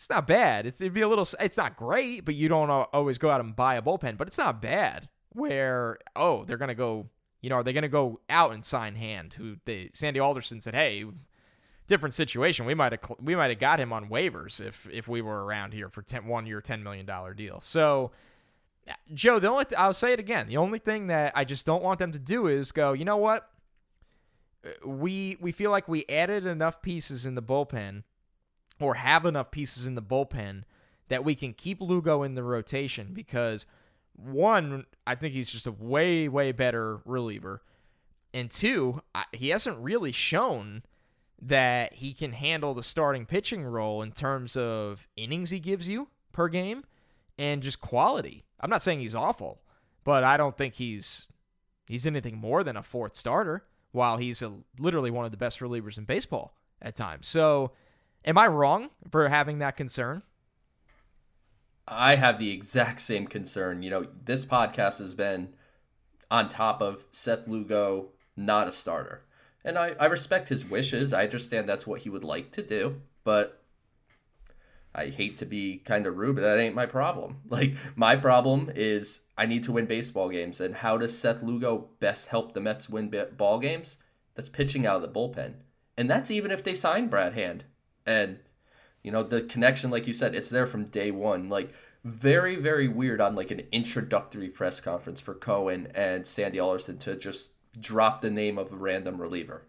it's 0.01 0.09
not 0.09 0.27
bad. 0.27 0.65
It's, 0.65 0.81
it'd 0.81 0.95
be 0.95 1.03
a 1.03 1.09
little. 1.09 1.29
It's 1.39 1.59
not 1.59 1.77
great, 1.77 2.25
but 2.25 2.35
you 2.35 2.49
don't 2.49 2.71
always 2.71 3.19
go 3.19 3.31
out 3.31 3.43
and 3.43 3.55
buy 3.55 3.75
a 3.75 3.83
bullpen. 3.83 4.17
But 4.17 4.29
it's 4.29 4.39
not 4.39 4.63
bad. 4.63 5.11
Where 5.29 5.99
oh, 6.17 6.47
they're 6.47 6.57
gonna 6.57 6.75
go. 6.75 7.11
You 7.43 7.51
know, 7.51 7.57
are 7.57 7.63
they 7.63 7.75
gonna 7.75 7.87
go 7.87 8.19
out 8.31 8.55
and 8.55 8.65
sign 8.65 8.95
Hand? 8.95 9.35
Who 9.35 9.57
they 9.67 9.91
Sandy 9.93 10.19
Alderson 10.19 10.63
said, 10.63 10.75
hey, 10.75 11.05
different 11.87 12.15
situation. 12.15 12.65
We 12.65 12.73
might 12.73 12.93
have 12.93 13.13
we 13.21 13.37
might 13.37 13.51
have 13.51 13.59
got 13.59 13.79
him 13.79 13.93
on 13.93 14.09
waivers 14.09 14.59
if 14.59 14.89
if 14.91 15.07
we 15.07 15.21
were 15.21 15.45
around 15.45 15.75
here 15.75 15.91
for 15.91 16.01
10, 16.01 16.27
one 16.27 16.47
year, 16.47 16.63
ten 16.63 16.83
million 16.83 17.05
dollar 17.05 17.35
deal. 17.35 17.61
So. 17.61 18.13
Uh, 18.89 18.95
Joe, 19.13 19.39
the 19.39 19.51
only 19.51 19.67
th- 19.67 19.79
I'll 19.79 19.93
say 19.93 20.15
it 20.15 20.19
again. 20.19 20.49
The 20.49 20.57
only 20.57 20.79
thing 20.79 21.09
that 21.09 21.33
I 21.37 21.45
just 21.45 21.67
don't 21.67 21.83
want 21.83 21.99
them 21.99 22.13
to 22.13 22.19
do 22.19 22.47
is 22.47 22.73
go. 22.73 22.95
You 22.95 23.05
know 23.05 23.19
what? 23.19 23.51
Uh, 24.65 24.89
we 24.89 25.37
we 25.43 25.53
feel 25.53 25.71
like 25.71 25.87
we 25.87 26.07
added 26.09 26.47
enough 26.47 26.81
pieces 26.81 27.27
in 27.27 27.35
the 27.35 27.43
bullpen 27.43 28.05
or 28.81 28.95
have 28.95 29.25
enough 29.27 29.51
pieces 29.51 29.87
in 29.87 29.95
the 29.95 30.03
bullpen 30.03 30.63
that 31.09 31.25
we 31.25 31.35
can 31.35 31.53
keep 31.53 31.81
Lugo 31.81 32.23
in 32.23 32.35
the 32.35 32.43
rotation 32.43 33.11
because 33.13 33.67
one, 34.15 34.87
I 35.07 35.15
think 35.15 35.35
he's 35.35 35.51
just 35.51 35.67
a 35.67 35.73
way, 35.73 36.29
way 36.29 36.53
better 36.53 37.01
reliever. 37.05 37.63
And 38.33 38.51
two, 38.51 39.03
he 39.33 39.49
hasn't 39.49 39.79
really 39.79 40.13
shown 40.13 40.83
that 41.43 41.95
he 41.95 42.13
can 42.13 42.33
handle 42.33 42.75
the 42.75 42.83
starting 42.83 43.27
pitching 43.27 43.65
role 43.65 44.03
in 44.03 44.13
terms 44.13 44.57
of 44.57 45.09
innings 45.17 45.51
he 45.51 45.59
gives 45.59 45.89
you 45.89 46.09
per 46.33 46.49
game 46.49 46.85
and 47.39 47.63
just 47.63 47.81
quality. 47.81 48.45
I'm 48.61 48.71
not 48.71 48.83
saying 48.83 49.01
he's 49.01 49.15
awful, 49.15 49.63
but 50.05 50.23
I 50.23 50.37
don't 50.37 50.57
think 50.57 50.75
he's 50.75 51.27
he's 51.87 52.07
anything 52.07 52.37
more 52.37 52.63
than 52.63 52.77
a 52.77 52.83
fourth 52.83 53.17
starter 53.17 53.65
while 53.93 54.19
he's 54.19 54.43
a, 54.43 54.53
literally 54.79 55.11
one 55.11 55.25
of 55.25 55.31
the 55.31 55.37
best 55.37 55.61
relievers 55.61 55.99
in 55.99 56.05
baseball 56.05 56.55
at 56.81 56.95
times. 56.95 57.27
So, 57.27 57.73
Am 58.25 58.37
I 58.37 58.47
wrong 58.47 58.91
for 59.11 59.29
having 59.29 59.59
that 59.59 59.77
concern? 59.77 60.23
I 61.89 62.17
have 62.17 62.39
the 62.39 62.53
exact 62.53 63.01
same 63.01 63.27
concern. 63.27 63.83
You 63.83 63.91
know, 63.91 64.07
this 64.25 64.45
podcast 64.45 64.99
has 64.99 65.15
been 65.15 65.55
on 66.31 66.49
top 66.49 66.81
of 66.81 67.05
Seth 67.11 67.49
Lugo, 67.49 68.11
not 68.37 68.69
a 68.69 68.73
starter. 68.73 69.23
And 69.65 69.77
I, 69.77 69.95
I 69.99 70.07
respect 70.07 70.49
his 70.49 70.65
wishes. 70.65 71.13
I 71.13 71.25
understand 71.25 71.69
that's 71.69 71.87
what 71.87 72.03
he 72.03 72.11
would 72.11 72.25
like 72.25 72.53
to 72.53 72.63
do, 72.63 73.03
but 73.25 73.63
I 74.95 75.07
hate 75.07 75.37
to 75.39 75.47
be 75.47 75.79
kind 75.79 76.07
of 76.07 76.17
rude, 76.17 76.37
but 76.37 76.43
that 76.43 76.59
ain't 76.59 76.75
my 76.75 76.87
problem. 76.87 77.39
Like, 77.49 77.75
my 77.97 78.17
problem 78.17 78.71
is 78.75 79.23
I 79.37 79.47
need 79.47 79.65
to 79.65 79.73
win 79.73 79.87
baseball 79.87 80.29
games. 80.29 80.61
And 80.61 80.77
how 80.77 80.97
does 80.97 81.19
Seth 81.19 81.43
Lugo 81.43 81.89
best 81.99 82.29
help 82.29 82.55
the 82.55 82.61
Mets 82.61 82.89
win 82.89 83.13
ball 83.37 83.59
games? 83.59 83.99
That's 84.35 84.49
pitching 84.49 84.87
out 84.87 84.97
of 84.97 85.03
the 85.03 85.09
bullpen. 85.09 85.55
And 85.97 86.09
that's 86.09 86.31
even 86.31 86.51
if 86.51 86.63
they 86.63 86.75
sign 86.75 87.09
Brad 87.09 87.35
Hand. 87.35 87.65
And 88.07 88.39
you 89.03 89.11
know, 89.11 89.23
the 89.23 89.43
connection 89.43 89.91
like 89.91 90.07
you 90.07 90.13
said, 90.13 90.35
it's 90.35 90.51
there 90.51 90.67
from 90.67 90.85
day 90.85 91.11
1. 91.11 91.49
Like 91.49 91.73
very 92.03 92.57
very 92.57 92.89
weird 92.89 93.21
on 93.21 93.35
like 93.35 93.51
an 93.51 93.63
introductory 93.73 94.49
press 94.49 94.81
conference 94.81 95.21
for 95.21 95.35
Cohen 95.35 95.89
and 95.95 96.27
Sandy 96.27 96.59
Alderson 96.59 96.99
to 96.99 97.17
just 97.17 97.51
drop 97.79 98.21
the 98.21 98.31
name 98.31 98.59
of 98.59 98.73
a 98.73 98.77
random 98.77 99.21
reliever. 99.21 99.67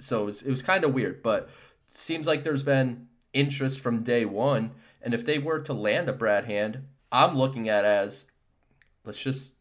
So 0.00 0.22
it 0.22 0.26
was, 0.26 0.42
was 0.44 0.62
kind 0.62 0.84
of 0.84 0.94
weird, 0.94 1.22
but 1.22 1.48
seems 1.92 2.26
like 2.26 2.44
there's 2.44 2.62
been 2.62 3.08
interest 3.32 3.80
from 3.80 4.02
day 4.02 4.24
1 4.24 4.70
and 5.02 5.14
if 5.14 5.24
they 5.24 5.38
were 5.38 5.60
to 5.60 5.72
land 5.72 6.08
a 6.08 6.12
Brad 6.12 6.44
Hand, 6.46 6.84
I'm 7.10 7.36
looking 7.36 7.68
at 7.68 7.84
as 7.84 8.26
let's 9.04 9.22
just 9.22 9.54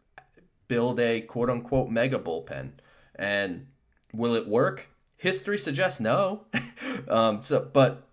build 0.67 0.99
a 0.99 1.21
quote 1.21 1.49
unquote 1.49 1.89
mega 1.89 2.19
bullpen. 2.19 2.71
And 3.15 3.67
will 4.13 4.35
it 4.35 4.47
work? 4.47 4.87
History 5.17 5.57
suggests 5.57 5.99
no. 5.99 6.45
um, 7.09 7.41
so, 7.41 7.67
but 7.73 8.07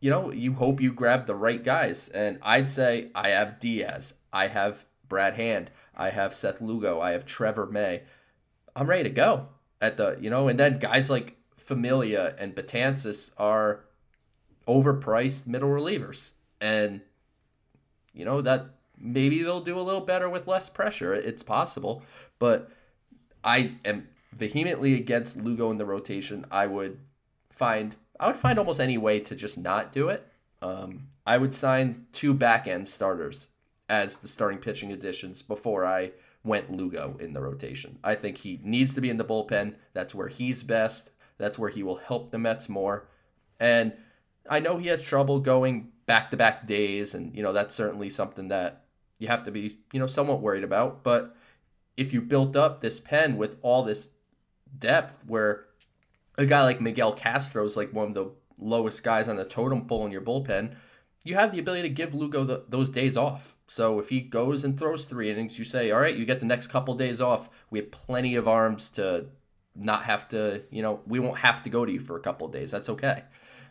you 0.00 0.10
know, 0.10 0.32
you 0.32 0.54
hope 0.54 0.80
you 0.80 0.92
grab 0.92 1.26
the 1.26 1.34
right 1.34 1.62
guys, 1.62 2.08
and 2.08 2.38
I'd 2.42 2.68
say 2.68 3.10
I 3.14 3.28
have 3.28 3.60
Diaz, 3.60 4.14
I 4.32 4.48
have 4.48 4.86
Brad 5.08 5.34
Hand, 5.34 5.70
I 5.96 6.10
have 6.10 6.34
Seth 6.34 6.60
Lugo, 6.60 7.00
I 7.00 7.12
have 7.12 7.24
Trevor 7.24 7.66
May. 7.66 8.02
I'm 8.74 8.88
ready 8.88 9.04
to 9.04 9.10
go 9.10 9.48
at 9.80 9.96
the 9.96 10.16
you 10.20 10.30
know, 10.30 10.48
and 10.48 10.58
then 10.58 10.78
guys 10.78 11.08
like 11.08 11.36
Familia 11.56 12.34
and 12.38 12.54
Betances 12.54 13.32
are 13.38 13.84
overpriced 14.66 15.46
middle 15.46 15.68
relievers, 15.68 16.32
and 16.60 17.00
you 18.12 18.24
know 18.24 18.40
that 18.40 18.70
maybe 18.98 19.42
they'll 19.42 19.60
do 19.60 19.78
a 19.78 19.82
little 19.82 20.00
better 20.00 20.28
with 20.28 20.48
less 20.48 20.68
pressure. 20.68 21.14
It's 21.14 21.42
possible, 21.42 22.02
but 22.38 22.70
I 23.44 23.74
am 23.84 24.08
vehemently 24.32 24.94
against 24.94 25.36
Lugo 25.36 25.70
in 25.70 25.78
the 25.78 25.86
rotation. 25.86 26.46
I 26.50 26.66
would 26.66 26.98
find 27.50 27.96
I 28.18 28.26
would 28.26 28.36
find 28.36 28.58
almost 28.58 28.80
any 28.80 28.98
way 28.98 29.20
to 29.20 29.34
just 29.34 29.58
not 29.58 29.92
do 29.92 30.08
it. 30.08 30.26
Um, 30.62 31.08
I 31.26 31.38
would 31.38 31.54
sign 31.54 32.06
two 32.12 32.34
back 32.34 32.66
end 32.66 32.86
starters 32.86 33.48
as 33.88 34.18
the 34.18 34.28
starting 34.28 34.58
pitching 34.58 34.92
additions 34.92 35.42
before 35.42 35.84
I 35.84 36.12
went 36.44 36.70
Lugo 36.70 37.16
in 37.18 37.32
the 37.32 37.40
rotation. 37.40 37.98
I 38.04 38.14
think 38.14 38.38
he 38.38 38.60
needs 38.62 38.94
to 38.94 39.00
be 39.00 39.10
in 39.10 39.16
the 39.16 39.24
bullpen. 39.24 39.74
That's 39.92 40.14
where 40.14 40.28
he's 40.28 40.62
best. 40.62 41.10
That's 41.38 41.58
where 41.58 41.70
he 41.70 41.82
will 41.82 41.96
help 41.96 42.30
the 42.30 42.38
Mets 42.38 42.68
more. 42.68 43.08
And 43.58 43.94
I 44.48 44.60
know 44.60 44.78
he 44.78 44.88
has 44.88 45.02
trouble 45.02 45.40
going 45.40 45.92
back 46.06 46.30
to 46.30 46.36
back 46.36 46.66
days, 46.66 47.14
and 47.14 47.34
you 47.34 47.42
know 47.42 47.52
that's 47.52 47.74
certainly 47.74 48.10
something 48.10 48.48
that 48.48 48.84
you 49.18 49.28
have 49.28 49.44
to 49.44 49.50
be 49.50 49.78
you 49.92 50.00
know 50.00 50.06
somewhat 50.06 50.40
worried 50.40 50.64
about. 50.64 51.02
But 51.02 51.36
if 51.96 52.12
you 52.12 52.20
built 52.20 52.56
up 52.56 52.80
this 52.80 53.00
pen 53.00 53.36
with 53.36 53.58
all 53.62 53.82
this 53.82 54.10
depth 54.78 55.24
where 55.26 55.66
a 56.36 56.46
guy 56.46 56.62
like 56.62 56.80
Miguel 56.80 57.12
Castro 57.12 57.64
is 57.64 57.76
like 57.76 57.92
one 57.92 58.08
of 58.08 58.14
the 58.14 58.30
lowest 58.58 59.02
guys 59.02 59.28
on 59.28 59.36
the 59.36 59.44
totem 59.44 59.86
pole 59.86 60.06
in 60.06 60.12
your 60.12 60.20
bullpen, 60.20 60.74
you 61.24 61.34
have 61.34 61.52
the 61.52 61.58
ability 61.58 61.82
to 61.82 61.94
give 61.94 62.14
Lugo 62.14 62.44
the, 62.44 62.64
those 62.68 62.90
days 62.90 63.16
off. 63.16 63.56
So 63.66 63.98
if 63.98 64.08
he 64.08 64.20
goes 64.20 64.64
and 64.64 64.78
throws 64.78 65.04
three 65.04 65.30
innings, 65.30 65.58
you 65.58 65.64
say, 65.64 65.90
all 65.90 66.00
right, 66.00 66.16
you 66.16 66.24
get 66.24 66.40
the 66.40 66.46
next 66.46 66.68
couple 66.68 66.94
days 66.94 67.20
off. 67.20 67.50
We 67.70 67.78
have 67.78 67.90
plenty 67.90 68.34
of 68.34 68.48
arms 68.48 68.88
to 68.90 69.26
not 69.76 70.04
have 70.04 70.28
to, 70.30 70.62
you 70.70 70.82
know, 70.82 71.00
we 71.06 71.20
won't 71.20 71.38
have 71.38 71.62
to 71.64 71.70
go 71.70 71.84
to 71.84 71.92
you 71.92 72.00
for 72.00 72.16
a 72.16 72.20
couple 72.20 72.48
days. 72.48 72.70
That's 72.70 72.88
okay. 72.88 73.24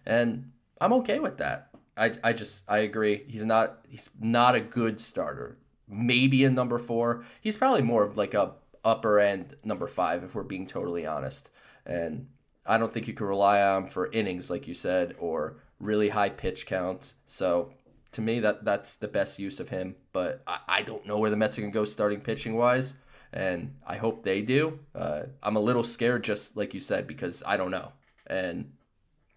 And 0.05 0.51
I'm 0.79 0.93
okay 0.93 1.19
with 1.19 1.37
that. 1.37 1.69
I, 1.97 2.13
I 2.23 2.33
just 2.33 2.63
I 2.69 2.77
agree. 2.79 3.25
He's 3.27 3.43
not 3.43 3.79
he's 3.89 4.09
not 4.21 4.55
a 4.55 4.61
good 4.61 5.01
starter 5.01 5.57
maybe 5.89 6.43
a 6.45 6.49
number 6.49 6.77
four. 6.77 7.25
He's 7.41 7.57
probably 7.57 7.81
more 7.81 8.03
of 8.03 8.15
like 8.15 8.33
a 8.33 8.53
upper 8.89 9.19
end 9.19 9.55
number 9.63 9.87
five, 9.87 10.23
if 10.23 10.35
we're 10.35 10.43
being 10.43 10.67
totally 10.67 11.05
honest. 11.05 11.49
And 11.85 12.27
I 12.65 12.77
don't 12.77 12.93
think 12.93 13.07
you 13.07 13.13
can 13.13 13.27
rely 13.27 13.61
on 13.61 13.83
him 13.83 13.89
for 13.89 14.11
innings, 14.11 14.49
like 14.49 14.67
you 14.67 14.73
said, 14.73 15.15
or 15.19 15.57
really 15.79 16.09
high 16.09 16.29
pitch 16.29 16.65
counts. 16.65 17.15
So 17.25 17.73
to 18.11 18.21
me, 18.21 18.39
that 18.41 18.65
that's 18.65 18.95
the 18.95 19.07
best 19.07 19.39
use 19.39 19.59
of 19.59 19.69
him. 19.69 19.95
But 20.11 20.43
I, 20.45 20.59
I 20.67 20.81
don't 20.81 21.05
know 21.05 21.19
where 21.19 21.29
the 21.29 21.37
Mets 21.37 21.57
are 21.57 21.61
going 21.61 21.71
to 21.71 21.79
go 21.79 21.85
starting 21.85 22.21
pitching 22.21 22.55
wise. 22.55 22.95
And 23.31 23.75
I 23.85 23.97
hope 23.97 24.23
they 24.23 24.41
do. 24.41 24.79
Uh, 24.95 25.23
I'm 25.43 25.55
a 25.55 25.59
little 25.61 25.83
scared, 25.83 26.23
just 26.23 26.57
like 26.57 26.73
you 26.73 26.79
said, 26.79 27.05
because 27.05 27.43
I 27.45 27.57
don't 27.57 27.71
know. 27.71 27.91
And 28.25 28.73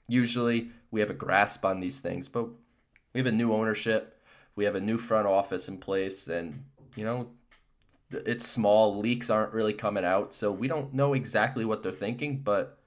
usually 0.08 0.70
we 0.90 1.00
have 1.00 1.10
a 1.10 1.14
grasp 1.14 1.64
on 1.64 1.80
these 1.80 2.00
things, 2.00 2.28
but 2.28 2.48
we 3.12 3.20
have 3.20 3.26
a 3.26 3.32
new 3.32 3.52
ownership. 3.52 4.18
We 4.56 4.64
have 4.64 4.74
a 4.74 4.80
new 4.80 4.98
front 4.98 5.26
office 5.26 5.68
in 5.68 5.78
place. 5.78 6.28
And, 6.28 6.64
you 6.96 7.04
know, 7.04 7.28
it's 8.12 8.46
small. 8.46 8.98
Leaks 8.98 9.30
aren't 9.30 9.52
really 9.52 9.72
coming 9.72 10.04
out. 10.04 10.34
So 10.34 10.52
we 10.52 10.68
don't 10.68 10.92
know 10.94 11.14
exactly 11.14 11.64
what 11.64 11.82
they're 11.82 11.92
thinking, 11.92 12.38
but 12.38 12.78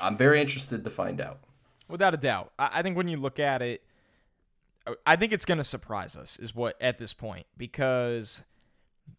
I'm 0.00 0.16
very 0.16 0.40
interested 0.40 0.84
to 0.84 0.90
find 0.90 1.20
out. 1.20 1.40
Without 1.88 2.14
a 2.14 2.16
doubt. 2.16 2.52
I 2.58 2.82
think 2.82 2.96
when 2.96 3.08
you 3.08 3.16
look 3.16 3.38
at 3.38 3.62
it, 3.62 3.82
I 5.06 5.16
think 5.16 5.32
it's 5.32 5.44
going 5.44 5.58
to 5.58 5.64
surprise 5.64 6.16
us, 6.16 6.38
is 6.38 6.54
what 6.54 6.80
at 6.80 6.98
this 6.98 7.12
point, 7.12 7.46
because 7.56 8.42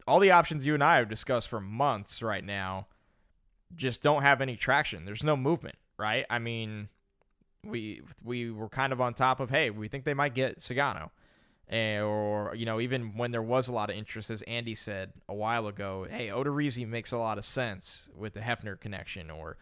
all 0.08 0.20
the 0.20 0.32
options 0.32 0.66
you 0.66 0.74
and 0.74 0.84
I 0.84 0.98
have 0.98 1.08
discussed 1.08 1.48
for 1.48 1.62
months 1.62 2.22
right 2.22 2.44
now 2.44 2.88
just 3.76 4.02
don't 4.02 4.24
have 4.24 4.42
any 4.42 4.56
traction. 4.56 5.06
There's 5.06 5.24
no 5.24 5.38
movement, 5.38 5.76
right? 5.98 6.26
I 6.30 6.40
mean, 6.40 6.90
we 7.64 8.02
we 8.24 8.52
were 8.52 8.70
kind 8.70 8.92
of 8.92 9.00
on 9.00 9.14
top 9.14 9.40
of, 9.40 9.50
hey, 9.50 9.70
we 9.70 9.88
think 9.88 10.04
they 10.04 10.14
might 10.14 10.34
get 10.34 10.60
Sugano. 10.60 11.12
Eh, 11.70 12.00
or 12.02 12.54
you 12.56 12.66
know 12.66 12.82
even 12.82 13.16
when 13.16 13.32
there 13.32 13.42
was 13.42 13.68
a 13.68 13.72
lot 13.72 13.90
of 13.90 13.96
interest, 13.96 14.30
as 14.30 14.42
Andy 14.44 14.76
said 14.76 15.14
a 15.30 15.34
while 15.34 15.68
ago, 15.68 16.06
hey, 16.10 16.28
Odorizzi 16.28 16.88
makes 16.88 17.12
a 17.12 17.18
lot 17.18 17.38
of 17.38 17.46
sense 17.46 18.10
with 18.16 18.34
the 18.34 18.42
Hefner 18.42 18.80
connection, 18.80 19.32
or 19.32 19.58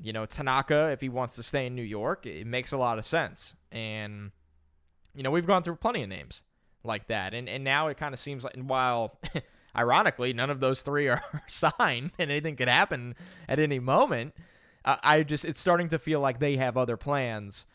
you 0.00 0.12
know 0.12 0.24
Tanaka 0.24 0.90
if 0.92 1.00
he 1.00 1.08
wants 1.10 1.36
to 1.36 1.42
stay 1.42 1.66
in 1.66 1.74
New 1.74 1.82
York, 1.82 2.26
it 2.26 2.46
makes 2.46 2.72
a 2.72 2.78
lot 2.78 2.98
of 2.98 3.06
sense. 3.06 3.54
And 3.70 4.30
you 5.14 5.22
know 5.22 5.30
we've 5.30 5.46
gone 5.46 5.62
through 5.62 5.76
plenty 5.76 6.02
of 6.02 6.08
names 6.08 6.42
like 6.84 7.08
that, 7.08 7.34
and 7.34 7.48
and 7.48 7.62
now 7.62 7.88
it 7.88 7.98
kind 7.98 8.14
of 8.14 8.20
seems 8.20 8.44
like, 8.44 8.54
and 8.56 8.68
while 8.68 9.18
ironically 9.76 10.32
none 10.32 10.48
of 10.48 10.58
those 10.58 10.82
three 10.82 11.08
are 11.08 11.22
signed, 11.48 12.12
and 12.18 12.30
anything 12.30 12.56
could 12.56 12.68
happen 12.68 13.14
at 13.46 13.58
any 13.58 13.78
moment, 13.78 14.34
uh, 14.86 14.96
I 15.02 15.22
just 15.22 15.44
it's 15.44 15.60
starting 15.60 15.90
to 15.90 15.98
feel 15.98 16.20
like 16.20 16.40
they 16.40 16.56
have 16.56 16.78
other 16.78 16.96
plans 16.96 17.66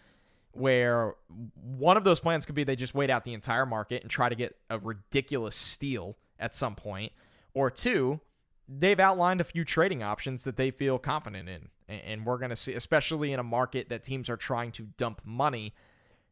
where 0.58 1.16
one 1.56 1.98
of 1.98 2.04
those 2.04 2.20
plans 2.20 2.46
could 2.46 2.56
be 2.56 2.64
they 2.64 2.76
just 2.76 2.96
wait 2.96 3.10
out 3.10 3.24
the 3.24 3.34
entire 3.34 3.66
market 3.66 4.02
and 4.02 4.10
try 4.10 4.30
to 4.30 4.36
get 4.36 4.56
a 4.70 4.80
ridiculous 4.80 5.56
steal 5.56 6.18
at 6.40 6.56
some 6.56 6.76
point, 6.76 7.12
or 7.54 7.70
two, 7.70 8.20
they've 8.68 9.00
outlined 9.00 9.42
a 9.42 9.44
few 9.44 9.64
trading 9.64 10.04
options 10.04 10.44
that 10.44 10.58
they 10.58 10.72
feel 10.72 10.98
confident 11.00 11.50
in. 11.50 11.70
And 11.88 12.26
we're 12.26 12.38
going 12.38 12.50
to 12.50 12.56
see, 12.56 12.74
especially 12.74 13.32
in 13.32 13.40
a 13.40 13.44
market 13.44 13.90
that 13.90 14.04
teams 14.04 14.30
are 14.30 14.38
trying 14.38 14.72
to 14.74 14.84
dump 14.98 15.22
money, 15.24 15.74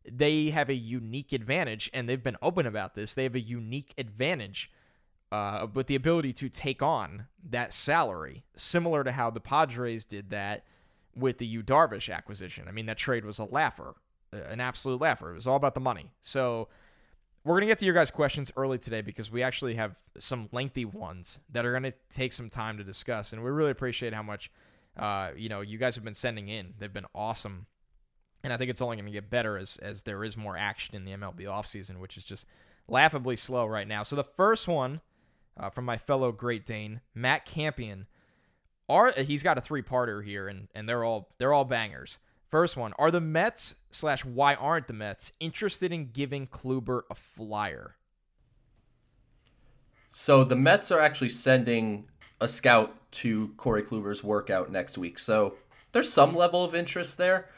they 0.09 0.49
have 0.49 0.69
a 0.69 0.75
unique 0.75 1.31
advantage, 1.31 1.89
and 1.93 2.07
they've 2.07 2.21
been 2.21 2.37
open 2.41 2.65
about 2.65 2.93
this. 2.93 3.13
They 3.13 3.23
have 3.23 3.35
a 3.35 3.39
unique 3.39 3.93
advantage 3.97 4.71
uh, 5.31 5.67
with 5.73 5.87
the 5.87 5.95
ability 5.95 6.33
to 6.33 6.49
take 6.49 6.81
on 6.81 7.27
that 7.49 7.73
salary, 7.73 8.43
similar 8.55 9.03
to 9.03 9.11
how 9.13 9.29
the 9.29 9.39
Padres 9.39 10.05
did 10.05 10.29
that 10.29 10.65
with 11.15 11.37
the 11.37 11.45
Yu 11.45 11.63
Darvish 11.63 12.13
acquisition. 12.13 12.67
I 12.67 12.71
mean, 12.71 12.85
that 12.87 12.97
trade 12.97 13.25
was 13.25 13.39
a 13.39 13.45
laugher 13.45 13.95
an 14.31 14.59
absolute 14.59 15.01
laugher. 15.01 15.31
It 15.31 15.35
was 15.35 15.47
all 15.47 15.55
about 15.55 15.73
the 15.73 15.79
money. 15.79 16.11
So 16.21 16.67
we're 17.43 17.59
to 17.59 17.67
get 17.67 17.77
to 17.79 17.85
your 17.85 17.93
guys' 17.93 18.11
questions 18.11 18.51
early 18.57 18.77
today 18.77 19.01
because 19.01 19.31
we 19.31 19.43
actually 19.43 19.75
have 19.75 19.95
some 20.19 20.49
lengthy 20.51 20.85
ones 20.85 21.39
that 21.51 21.65
are 21.65 21.73
to 21.83 21.93
take 22.09 22.33
some 22.33 22.49
time 22.49 22.77
to 22.77 22.83
discuss. 22.83 23.33
And 23.33 23.43
we 23.43 23.51
really 23.51 23.71
appreciate 23.71 24.13
how 24.13 24.23
much, 24.23 24.51
uh, 24.97 25.31
you 25.35 25.49
know, 25.49 25.61
you 25.61 25.77
guys 25.77 25.95
have 25.95 26.03
been 26.03 26.15
sending 26.15 26.49
in. 26.49 26.73
They've 26.79 26.91
been 26.91 27.05
awesome. 27.13 27.67
And 28.43 28.51
I 28.51 28.57
think 28.57 28.69
it's 28.69 28.81
only 28.81 28.95
going 28.95 29.05
to 29.05 29.11
get 29.11 29.29
better 29.29 29.57
as, 29.57 29.77
as 29.77 30.01
there 30.01 30.23
is 30.23 30.35
more 30.35 30.57
action 30.57 30.95
in 30.95 31.05
the 31.05 31.11
MLB 31.11 31.41
offseason, 31.41 31.99
which 31.99 32.17
is 32.17 32.25
just 32.25 32.45
laughably 32.87 33.35
slow 33.35 33.65
right 33.65 33.87
now. 33.87 34.03
So 34.03 34.15
the 34.15 34.23
first 34.23 34.67
one 34.67 35.01
uh, 35.57 35.69
from 35.69 35.85
my 35.85 35.97
fellow 35.97 36.31
Great 36.31 36.65
Dane, 36.65 37.01
Matt 37.13 37.45
Campion. 37.45 38.07
Are, 38.87 39.11
he's 39.11 39.41
got 39.41 39.57
a 39.57 39.61
three-parter 39.61 40.23
here, 40.23 40.47
and, 40.47 40.67
and 40.75 40.87
they're 40.87 41.03
all 41.03 41.29
they're 41.39 41.53
all 41.53 41.65
bangers. 41.65 42.19
First 42.49 42.77
one: 42.77 42.93
Are 42.99 43.11
the 43.11 43.21
Mets 43.21 43.75
slash 43.91 44.23
why 44.23 44.55
aren't 44.55 44.87
the 44.87 44.93
Mets 44.93 45.31
interested 45.39 45.91
in 45.91 46.11
giving 46.11 46.47
Kluber 46.47 47.01
a 47.09 47.15
flyer? 47.15 47.95
So 50.09 50.43
the 50.43 50.55
Mets 50.55 50.91
are 50.91 50.99
actually 50.99 51.29
sending 51.29 52.07
a 52.39 52.47
scout 52.47 52.95
to 53.11 53.49
Corey 53.57 53.83
Kluber's 53.83 54.23
workout 54.23 54.71
next 54.71 54.97
week. 54.97 55.19
So 55.19 55.55
there's 55.91 56.11
some 56.11 56.33
level 56.33 56.63
of 56.63 56.75
interest 56.75 57.17
there. 57.17 57.49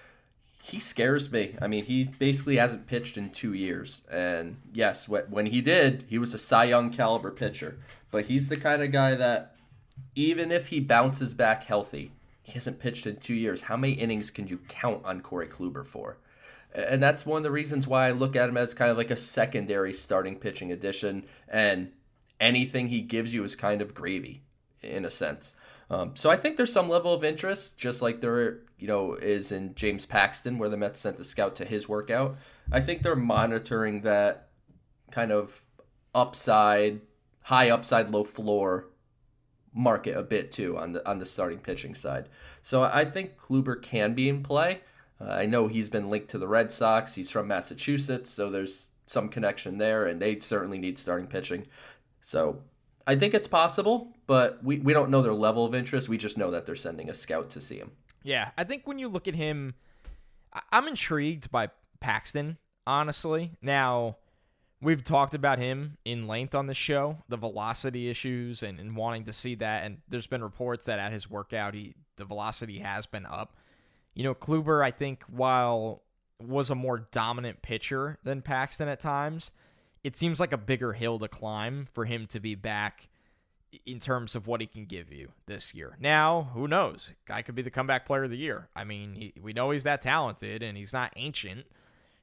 He 0.63 0.79
scares 0.79 1.31
me. 1.31 1.55
I 1.61 1.67
mean, 1.67 1.85
he 1.85 2.05
basically 2.05 2.57
hasn't 2.57 2.87
pitched 2.87 3.17
in 3.17 3.29
two 3.29 3.53
years. 3.53 4.01
And 4.11 4.57
yes, 4.73 5.07
when 5.07 5.45
he 5.45 5.61
did, 5.61 6.05
he 6.09 6.17
was 6.17 6.33
a 6.33 6.37
Cy 6.37 6.65
Young 6.65 6.91
caliber 6.91 7.31
pitcher. 7.31 7.77
But 8.11 8.25
he's 8.25 8.49
the 8.49 8.57
kind 8.57 8.81
of 8.81 8.91
guy 8.91 9.15
that, 9.15 9.55
even 10.15 10.51
if 10.51 10.67
he 10.67 10.79
bounces 10.79 11.33
back 11.33 11.63
healthy, 11.63 12.11
he 12.47 12.53
hasn't 12.53 12.79
pitched 12.79 13.05
in 13.05 13.17
two 13.17 13.33
years. 13.33 13.63
How 13.63 13.75
many 13.75 13.93
innings 13.93 14.31
can 14.31 14.47
you 14.47 14.59
count 14.69 15.03
on 15.03 15.19
Corey 15.19 15.47
Kluber 15.47 15.85
for? 15.85 16.17
And 16.73 17.03
that's 17.03 17.25
one 17.25 17.39
of 17.39 17.43
the 17.43 17.51
reasons 17.51 17.89
why 17.89 18.07
I 18.07 18.11
look 18.11 18.37
at 18.37 18.47
him 18.47 18.55
as 18.55 18.73
kind 18.73 18.89
of 18.89 18.95
like 18.95 19.11
a 19.11 19.17
secondary 19.17 19.91
starting 19.91 20.37
pitching 20.37 20.71
addition. 20.71 21.25
And 21.49 21.91
anything 22.39 22.87
he 22.87 23.01
gives 23.01 23.33
you 23.33 23.43
is 23.43 23.57
kind 23.57 23.81
of 23.81 23.93
gravy 23.93 24.43
in 24.81 25.03
a 25.03 25.11
sense. 25.11 25.55
Um, 25.89 26.15
so 26.15 26.29
I 26.29 26.37
think 26.37 26.55
there's 26.55 26.71
some 26.71 26.87
level 26.87 27.13
of 27.13 27.25
interest, 27.25 27.77
just 27.77 28.01
like 28.01 28.21
there 28.21 28.59
you 28.79 28.87
know 28.87 29.15
is 29.15 29.51
in 29.51 29.75
James 29.75 30.05
Paxton, 30.05 30.57
where 30.57 30.69
the 30.69 30.77
Mets 30.77 31.01
sent 31.01 31.17
the 31.17 31.25
scout 31.25 31.57
to 31.57 31.65
his 31.65 31.89
workout. 31.89 32.37
I 32.71 32.79
think 32.79 33.03
they're 33.03 33.15
monitoring 33.17 34.01
that 34.01 34.47
kind 35.11 35.33
of 35.33 35.63
upside, 36.15 37.01
high 37.41 37.69
upside, 37.69 38.09
low 38.09 38.23
floor 38.23 38.86
market 39.77 40.17
a 40.17 40.23
bit 40.23 40.51
too 40.51 40.77
on 40.77 40.93
the 40.93 41.07
on 41.07 41.19
the 41.19 41.25
starting 41.25 41.59
pitching 41.59 41.95
side. 41.95 42.27
So 42.61 42.83
I 42.83 43.05
think 43.05 43.37
Kluber 43.37 43.81
can 43.81 44.13
be 44.13 44.27
in 44.27 44.43
play. 44.43 44.81
Uh, 45.21 45.29
I 45.29 45.45
know 45.45 45.67
he's 45.67 45.89
been 45.89 46.09
linked 46.09 46.29
to 46.31 46.37
the 46.37 46.47
Red 46.47 46.71
Sox. 46.71 47.15
He's 47.15 47.31
from 47.31 47.47
Massachusetts, 47.47 48.29
so 48.29 48.49
there's 48.49 48.89
some 49.05 49.29
connection 49.29 49.77
there, 49.77 50.05
and 50.05 50.21
they 50.21 50.37
certainly 50.39 50.77
need 50.77 50.97
starting 50.97 51.27
pitching. 51.27 51.67
So 52.21 52.61
I 53.05 53.15
think 53.15 53.33
it's 53.33 53.47
possible, 53.47 54.13
but 54.27 54.63
we, 54.63 54.79
we 54.79 54.93
don't 54.93 55.09
know 55.09 55.21
their 55.21 55.33
level 55.33 55.65
of 55.65 55.73
interest. 55.73 56.09
We 56.09 56.17
just 56.17 56.37
know 56.37 56.51
that 56.51 56.65
they're 56.65 56.75
sending 56.75 57.09
a 57.09 57.13
scout 57.13 57.49
to 57.51 57.61
see 57.61 57.77
him. 57.77 57.91
Yeah, 58.23 58.49
I 58.57 58.65
think 58.65 58.85
when 58.85 58.99
you 58.99 59.07
look 59.07 59.27
at 59.27 59.35
him, 59.35 59.75
I'm 60.71 60.87
intrigued 60.87 61.49
by 61.49 61.69
Paxton, 62.01 62.57
honestly. 62.85 63.53
Now, 63.61 64.17
We've 64.79 65.03
talked 65.03 65.33
about 65.33 65.57
him 65.57 65.97
in 66.05 66.27
length 66.27 66.53
on 66.53 66.67
the 66.67 66.75
show, 66.75 67.17
the 67.29 67.37
velocity 67.37 68.09
issues 68.09 68.61
and, 68.61 68.79
and 68.79 68.95
wanting 68.95 69.23
to 69.25 69.33
see 69.33 69.55
that. 69.55 69.83
And 69.83 69.97
there's 70.07 70.27
been 70.27 70.43
reports 70.43 70.85
that 70.85 70.99
at 70.99 71.11
his 71.11 71.29
workout, 71.29 71.73
he 71.73 71.95
the 72.17 72.25
velocity 72.25 72.79
has 72.79 73.05
been 73.05 73.25
up. 73.25 73.55
You 74.13 74.23
know, 74.23 74.35
Kluber, 74.35 74.83
I 74.83 74.91
think, 74.91 75.23
while 75.25 76.03
was 76.39 76.69
a 76.69 76.75
more 76.75 77.07
dominant 77.11 77.61
pitcher 77.61 78.17
than 78.23 78.41
Paxton 78.41 78.87
at 78.87 78.99
times, 78.99 79.51
it 80.03 80.15
seems 80.15 80.39
like 80.39 80.53
a 80.53 80.57
bigger 80.57 80.93
hill 80.93 81.19
to 81.19 81.27
climb 81.27 81.87
for 81.93 82.05
him 82.05 82.27
to 82.27 82.39
be 82.39 82.55
back 82.55 83.09
in 83.85 83.99
terms 83.99 84.35
of 84.35 84.47
what 84.47 84.61
he 84.61 84.67
can 84.67 84.85
give 84.85 85.11
you 85.11 85.29
this 85.45 85.73
year. 85.73 85.97
Now, 85.99 86.49
who 86.53 86.67
knows? 86.67 87.13
Guy 87.25 87.41
could 87.41 87.55
be 87.55 87.61
the 87.61 87.69
comeback 87.69 88.05
player 88.05 88.23
of 88.23 88.31
the 88.31 88.37
year. 88.37 88.69
I 88.75 88.83
mean, 88.83 89.13
he, 89.13 89.33
we 89.41 89.53
know 89.53 89.71
he's 89.71 89.83
that 89.83 90.01
talented 90.01 90.63
and 90.63 90.77
he's 90.77 90.93
not 90.93 91.13
ancient. 91.15 91.65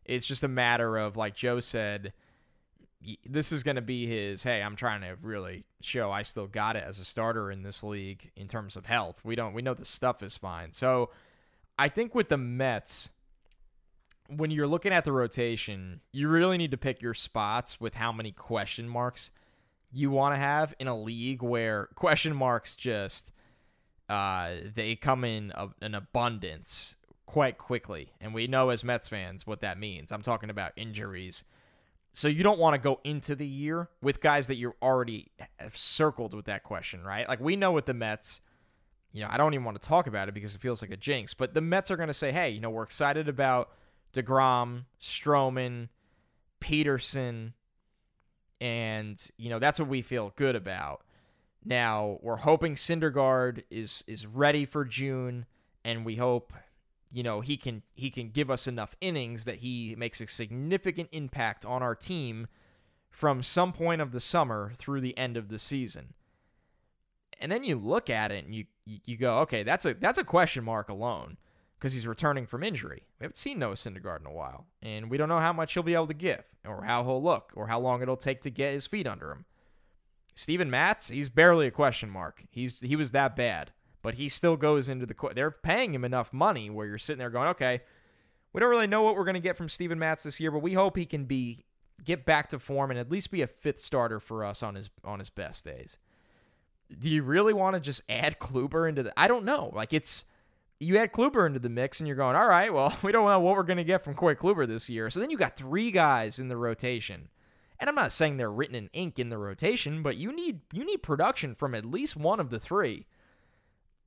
It's 0.05 0.27
just 0.27 0.43
a 0.43 0.49
matter 0.49 0.97
of, 0.97 1.17
like 1.17 1.35
Joe 1.35 1.61
said, 1.61 2.13
this 3.27 3.53
is 3.53 3.63
going 3.63 3.77
to 3.77 3.83
be 3.83 4.07
his 4.07 4.43
hey 4.43 4.63
i'm 4.63 4.77
trying 4.77 5.01
to 5.01 5.17
really 5.23 5.65
show 5.81 6.11
i 6.11 6.23
still 6.23 6.47
got 6.47 6.77
it 6.77 6.85
as 6.87 6.99
a 6.99 7.05
starter 7.05 7.51
in 7.51 7.63
this 7.63 7.83
league 7.83 8.31
in 8.37 8.49
terms 8.49 8.77
of 8.77 8.87
health. 8.87 9.21
We 9.25 9.37
don't 9.37 9.55
we 9.55 9.63
know 9.63 9.75
the 9.75 9.85
stuff 9.85 10.23
is 10.23 10.37
fine. 10.37 10.73
So 10.73 11.11
i 11.79 11.89
think 11.89 12.15
with 12.15 12.29
the 12.29 12.39
mets 12.39 13.09
when 14.29 14.51
you're 14.51 14.67
looking 14.67 14.93
at 14.93 15.05
the 15.05 15.13
rotation 15.13 16.01
you 16.13 16.29
really 16.29 16.57
need 16.57 16.71
to 16.71 16.79
pick 16.79 17.03
your 17.03 17.15
spots 17.15 17.81
with 17.81 17.95
how 17.95 18.11
many 18.11 18.33
question 18.33 18.89
marks 18.89 19.31
you 19.93 20.11
want 20.11 20.35
to 20.35 20.39
have 20.39 20.75
in 20.79 20.89
a 20.89 20.99
league 20.99 21.43
where 21.43 21.89
question 21.95 22.35
marks 22.35 22.75
just 22.75 23.33
uh, 24.09 24.51
they 24.75 24.97
come 24.97 25.25
in 25.25 25.53
a, 25.55 25.69
an 25.81 25.95
abundance 25.95 26.95
quite 27.27 27.59
quickly. 27.59 28.13
And 28.21 28.35
we 28.35 28.47
know 28.47 28.71
as 28.71 28.85
mets 28.85 29.09
fans 29.09 29.47
what 29.47 29.61
that 29.61 29.79
means. 29.79 30.13
I'm 30.13 30.23
talking 30.23 30.51
about 30.51 30.73
injuries 30.77 31.45
so 32.15 32.29
you 32.29 32.43
don't 32.43 32.59
want 32.61 32.75
to 32.75 32.79
go 32.79 33.01
into 33.05 33.35
the 33.35 33.47
year 33.47 33.91
with 34.01 34.21
guys 34.21 34.47
that 34.47 34.55
you 34.55 34.75
already 34.81 35.33
have 35.59 35.77
circled 35.77 36.33
with 36.33 36.47
that 36.47 36.63
question, 36.63 37.03
right? 37.03 37.29
Like 37.29 37.41
we 37.41 37.57
know 37.57 37.73
with 37.73 37.87
the 37.87 37.93
Mets, 37.93 38.41
you 39.13 39.21
know, 39.21 39.29
I 39.31 39.37
don't 39.37 39.53
even 39.53 39.65
want 39.65 39.81
to 39.83 39.87
talk 39.87 40.07
about 40.07 40.29
it 40.29 40.33
because 40.33 40.55
it 40.55 40.61
feels 40.61 40.81
like 40.81 40.93
a 40.93 40.97
jinx, 40.97 41.35
but 41.35 41.55
the 41.55 41.61
Mets 41.61 41.91
are 41.91 41.97
going 41.97 42.09
to 42.09 42.15
say, 42.15 42.33
"Hey, 42.33 42.51
you 42.51 42.61
know, 42.61 42.71
we're 42.71 42.85
excited 42.85 43.29
about 43.29 43.71
DeGrom, 44.15 44.85
Stroman, 45.03 45.89
Peterson, 46.61 47.53
And, 48.61 49.21
you 49.37 49.51
know, 49.51 49.59
that's 49.59 49.79
what 49.79 49.89
we 49.89 50.01
feel 50.01 50.33
good 50.37 50.57
about. 50.57 51.03
Now, 51.65 52.19
we're 52.23 52.37
hoping 52.37 52.77
Syndergaard 52.77 53.65
is 53.71 54.05
is 54.07 54.27
ready 54.27 54.65
for 54.65 54.85
June 54.85 55.47
and 55.85 56.05
we 56.05 56.17
hope 56.17 56.53
you 57.15 57.23
know 57.23 57.41
he 57.41 57.57
can 57.57 57.83
he 57.95 58.11
can 58.11 58.29
give 58.29 58.51
us 58.51 58.67
enough 58.67 58.97
innings 59.01 59.45
that 59.45 59.57
he 59.57 59.95
makes 59.97 60.21
a 60.21 60.27
significant 60.27 61.09
impact 61.13 61.65
on 61.65 61.83
our 61.83 61.95
team 61.95 62.49
from 63.09 63.43
some 63.43 63.73
point 63.73 64.01
of 64.01 64.11
the 64.11 64.21
summer 64.21 64.73
through 64.75 65.01
the 65.01 65.17
end 65.17 65.37
of 65.37 65.49
the 65.49 65.59
season. 65.59 66.15
And 67.41 67.53
then 67.53 67.63
you 67.63 67.77
look 67.77 68.11
at 68.11 68.33
it 68.33 68.45
and 68.45 68.55
you 68.55 68.65
you 68.85 69.17
go, 69.17 69.39
okay, 69.41 69.63
that's 69.63 69.87
a 69.87 69.95
that's 69.95 70.19
a 70.19 70.25
question 70.25 70.65
mark 70.65 70.89
alone 70.89 71.37
because 71.79 71.93
he's 71.93 72.07
returning 72.07 72.47
from 72.47 72.65
injury. 72.65 73.05
We 73.21 73.25
haven't 73.25 73.37
seen 73.37 73.59
Noah 73.61 73.75
Syndergaard 73.75 74.21
in 74.21 74.27
a 74.27 74.33
while, 74.33 74.67
and 74.83 75.09
we 75.09 75.17
don't 75.17 75.29
know 75.29 75.39
how 75.39 75.53
much 75.53 75.75
he'll 75.75 75.83
be 75.83 75.95
able 75.95 76.09
to 76.09 76.15
give, 76.15 76.43
or 76.67 76.83
how 76.83 77.05
he'll 77.05 77.23
look, 77.23 77.53
or 77.55 77.69
how 77.69 77.79
long 77.79 78.03
it'll 78.03 78.17
take 78.17 78.43
to 78.43 78.51
get 78.51 78.73
his 78.73 78.87
feet 78.87 79.07
under 79.07 79.31
him. 79.31 79.45
Steven 80.35 80.71
Matz, 80.71 81.11
he's 81.11 81.29
barely 81.29 81.67
a 81.67 81.71
question 81.71 82.11
mark. 82.11 82.43
He's 82.51 82.81
he 82.81 82.97
was 82.97 83.13
that 83.13 83.37
bad, 83.37 83.71
but 84.05 84.15
he 84.15 84.29
still 84.29 84.57
goes 84.59 84.91
into 84.91 85.07
the. 85.07 85.15
They're 85.35 85.51
paying 85.51 85.95
him 85.95 86.05
enough 86.05 86.31
money 86.31 86.69
where 86.69 86.87
you're 86.87 86.99
sitting 86.99 87.19
there 87.19 87.31
going, 87.31 87.49
okay, 87.49 87.81
we 88.53 88.61
don't 88.61 88.69
really 88.69 88.87
know 88.87 89.01
what 89.01 89.17
we're 89.17 89.25
going 89.25 89.35
to 89.35 89.41
get 89.41 89.57
from 89.57 89.71
Steven 89.71 89.99
Matz 89.99 90.25
this 90.25 90.39
year, 90.39 90.51
but 90.51 90.61
we 90.61 90.75
hope 90.75 90.97
he 90.97 91.07
can 91.07 91.25
be 91.25 91.65
get 92.05 92.27
back 92.27 92.51
to 92.51 92.59
form 92.59 92.91
and 92.91 93.01
at 93.01 93.11
least 93.11 93.31
be 93.31 93.41
a 93.41 93.47
fifth 93.47 93.81
starter 93.81 94.21
for 94.21 94.45
us 94.45 94.63
on 94.63 94.75
his 94.75 94.91
on 95.05 95.21
his 95.21 95.31
best 95.31 95.65
days. 95.65 95.97
Do 96.97 97.09
you 97.09 97.23
really 97.23 97.55
want 97.55 97.75
to 97.75 97.81
just 97.81 98.03
add 98.11 98.39
Kluber 98.39 98.87
into 98.87 99.03
the? 99.03 99.19
I 99.19 99.27
don't 99.27 99.47
know. 99.47 99.73
Like 99.75 99.95
it's 99.95 100.27
you 100.79 100.99
add 100.99 101.11
Kluber 101.11 101.47
into 101.47 101.59
the 101.59 101.71
mix 101.71 101.99
and 101.99 102.07
you're 102.07 102.15
going, 102.15 102.37
all 102.37 102.47
right, 102.47 102.73
well, 102.73 102.95
we 103.03 103.11
don't 103.11 103.27
know 103.27 103.41
what 103.41 103.57
we're 103.57 103.63
going 103.63 103.79
to 103.79 103.85
get 103.85 104.05
from 104.05 104.13
Corey 104.13 104.37
Kluber 104.37 104.69
this 104.69 104.91
year. 104.91 105.09
So 105.09 105.19
then 105.19 105.31
you 105.31 105.39
got 105.39 105.57
three 105.57 105.91
guys 105.91 106.39
in 106.39 106.49
the 106.49 106.59
rotation. 106.59 107.29
And 107.81 107.89
I'm 107.89 107.97
not 107.97 108.13
saying 108.13 108.37
they're 108.37 108.53
written 108.53 108.77
in 108.77 108.91
ink 108.93 109.19
in 109.19 109.31
the 109.31 109.39
rotation, 109.39 110.03
but 110.03 110.19
you 110.19 110.31
need 110.31 110.61
you 110.75 110.85
need 110.85 110.99
production 110.99 111.55
from 111.55 111.75
at 111.75 111.87
least 111.87 112.17
one 112.17 112.39
of 112.39 112.51
the 112.51 112.61
three. 112.61 113.07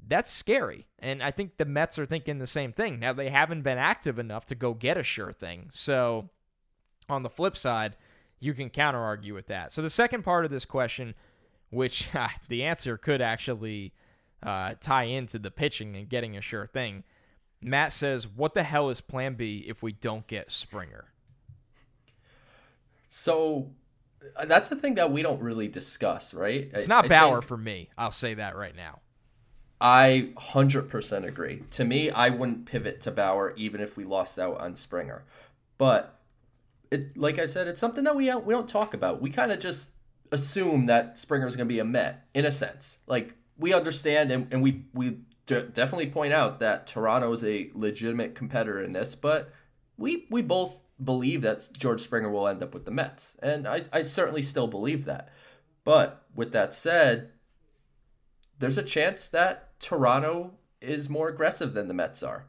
That's 0.05 0.31
scary. 0.31 0.87
And 0.99 1.21
I 1.21 1.31
think 1.31 1.57
the 1.57 1.65
Mets 1.65 1.99
are 1.99 2.05
thinking 2.05 2.39
the 2.39 2.47
same 2.47 2.71
thing. 2.71 2.99
Now 2.99 3.13
they 3.13 3.29
haven't 3.29 3.61
been 3.61 3.77
active 3.77 4.19
enough 4.19 4.45
to 4.47 4.55
go 4.55 4.73
get 4.73 4.97
a 4.97 5.03
sure 5.03 5.31
thing. 5.31 5.69
So 5.73 6.29
on 7.09 7.23
the 7.23 7.29
flip 7.29 7.57
side, 7.57 7.95
you 8.39 8.53
can 8.53 8.69
counter 8.69 8.99
argue 8.99 9.33
with 9.33 9.47
that. 9.47 9.71
So 9.71 9.81
the 9.81 9.89
second 9.89 10.23
part 10.23 10.45
of 10.45 10.51
this 10.51 10.65
question, 10.65 11.15
which 11.69 12.09
the 12.47 12.63
answer 12.63 12.97
could 12.97 13.21
actually 13.21 13.93
uh, 14.43 14.75
tie 14.79 15.03
into 15.03 15.39
the 15.39 15.51
pitching 15.51 15.95
and 15.95 16.07
getting 16.07 16.37
a 16.37 16.41
sure 16.41 16.67
thing. 16.67 17.03
Matt 17.59 17.91
says, 17.91 18.27
"What 18.27 18.53
the 18.53 18.63
hell 18.63 18.89
is 18.89 19.01
Plan 19.01 19.33
B 19.33 19.65
if 19.67 19.81
we 19.81 19.91
don't 19.91 20.27
get 20.27 20.51
Springer?" 20.51 21.05
So 23.07 23.71
uh, 24.35 24.45
that's 24.45 24.69
the 24.69 24.75
thing 24.75 24.95
that 24.95 25.11
we 25.11 25.23
don't 25.23 25.41
really 25.41 25.67
discuss, 25.67 26.33
right? 26.33 26.69
It's 26.73 26.87
not 26.87 27.05
I, 27.05 27.07
Bauer 27.07 27.41
for 27.41 27.57
me. 27.57 27.89
I'll 27.97 28.11
say 28.11 28.35
that 28.35 28.55
right 28.55 28.75
now. 28.75 28.99
I 29.79 30.31
100% 30.35 31.27
agree. 31.27 31.63
To 31.71 31.85
me, 31.85 32.09
I 32.09 32.29
wouldn't 32.29 32.65
pivot 32.65 33.01
to 33.01 33.11
Bauer 33.11 33.53
even 33.55 33.79
if 33.79 33.95
we 33.95 34.03
lost 34.03 34.39
out 34.39 34.59
on 34.59 34.75
Springer. 34.75 35.23
But 35.77 36.19
it, 36.89 37.17
like 37.17 37.37
I 37.37 37.45
said, 37.45 37.67
it's 37.67 37.79
something 37.79 38.03
that 38.05 38.15
we 38.15 38.33
we 38.35 38.53
don't 38.53 38.69
talk 38.69 38.93
about. 38.93 39.21
We 39.21 39.29
kind 39.29 39.51
of 39.51 39.59
just 39.59 39.93
assume 40.31 40.87
that 40.87 41.17
Springer 41.17 41.47
is 41.47 41.55
going 41.55 41.67
to 41.67 41.73
be 41.73 41.79
a 41.79 41.85
Met 41.85 42.27
in 42.33 42.45
a 42.45 42.51
sense. 42.51 42.99
Like 43.07 43.35
we 43.57 43.73
understand 43.73 44.31
and, 44.31 44.51
and 44.51 44.63
we 44.63 44.85
we 44.93 45.19
definitely 45.45 46.07
point 46.07 46.33
out 46.33 46.59
that 46.59 46.87
Toronto 46.87 47.31
is 47.33 47.43
a 47.43 47.69
legitimate 47.73 48.35
competitor 48.35 48.81
in 48.81 48.93
this, 48.93 49.15
but 49.15 49.53
we 49.97 50.25
we 50.29 50.41
both 50.41 50.83
believe 51.03 51.43
that 51.43 51.69
George 51.73 52.01
Springer 52.01 52.29
will 52.29 52.47
end 52.47 52.63
up 52.63 52.73
with 52.73 52.85
the 52.85 52.91
Mets, 52.91 53.35
and 53.41 53.67
I 53.67 53.81
I 53.93 54.03
certainly 54.03 54.41
still 54.41 54.67
believe 54.67 55.05
that. 55.05 55.29
But 55.83 56.25
with 56.35 56.51
that 56.51 56.73
said, 56.73 57.31
there's 58.59 58.77
a 58.77 58.83
chance 58.83 59.29
that 59.29 59.66
Toronto 59.79 60.53
is 60.81 61.09
more 61.09 61.29
aggressive 61.29 61.73
than 61.73 61.87
the 61.87 61.93
Mets 61.93 62.23
are. 62.23 62.45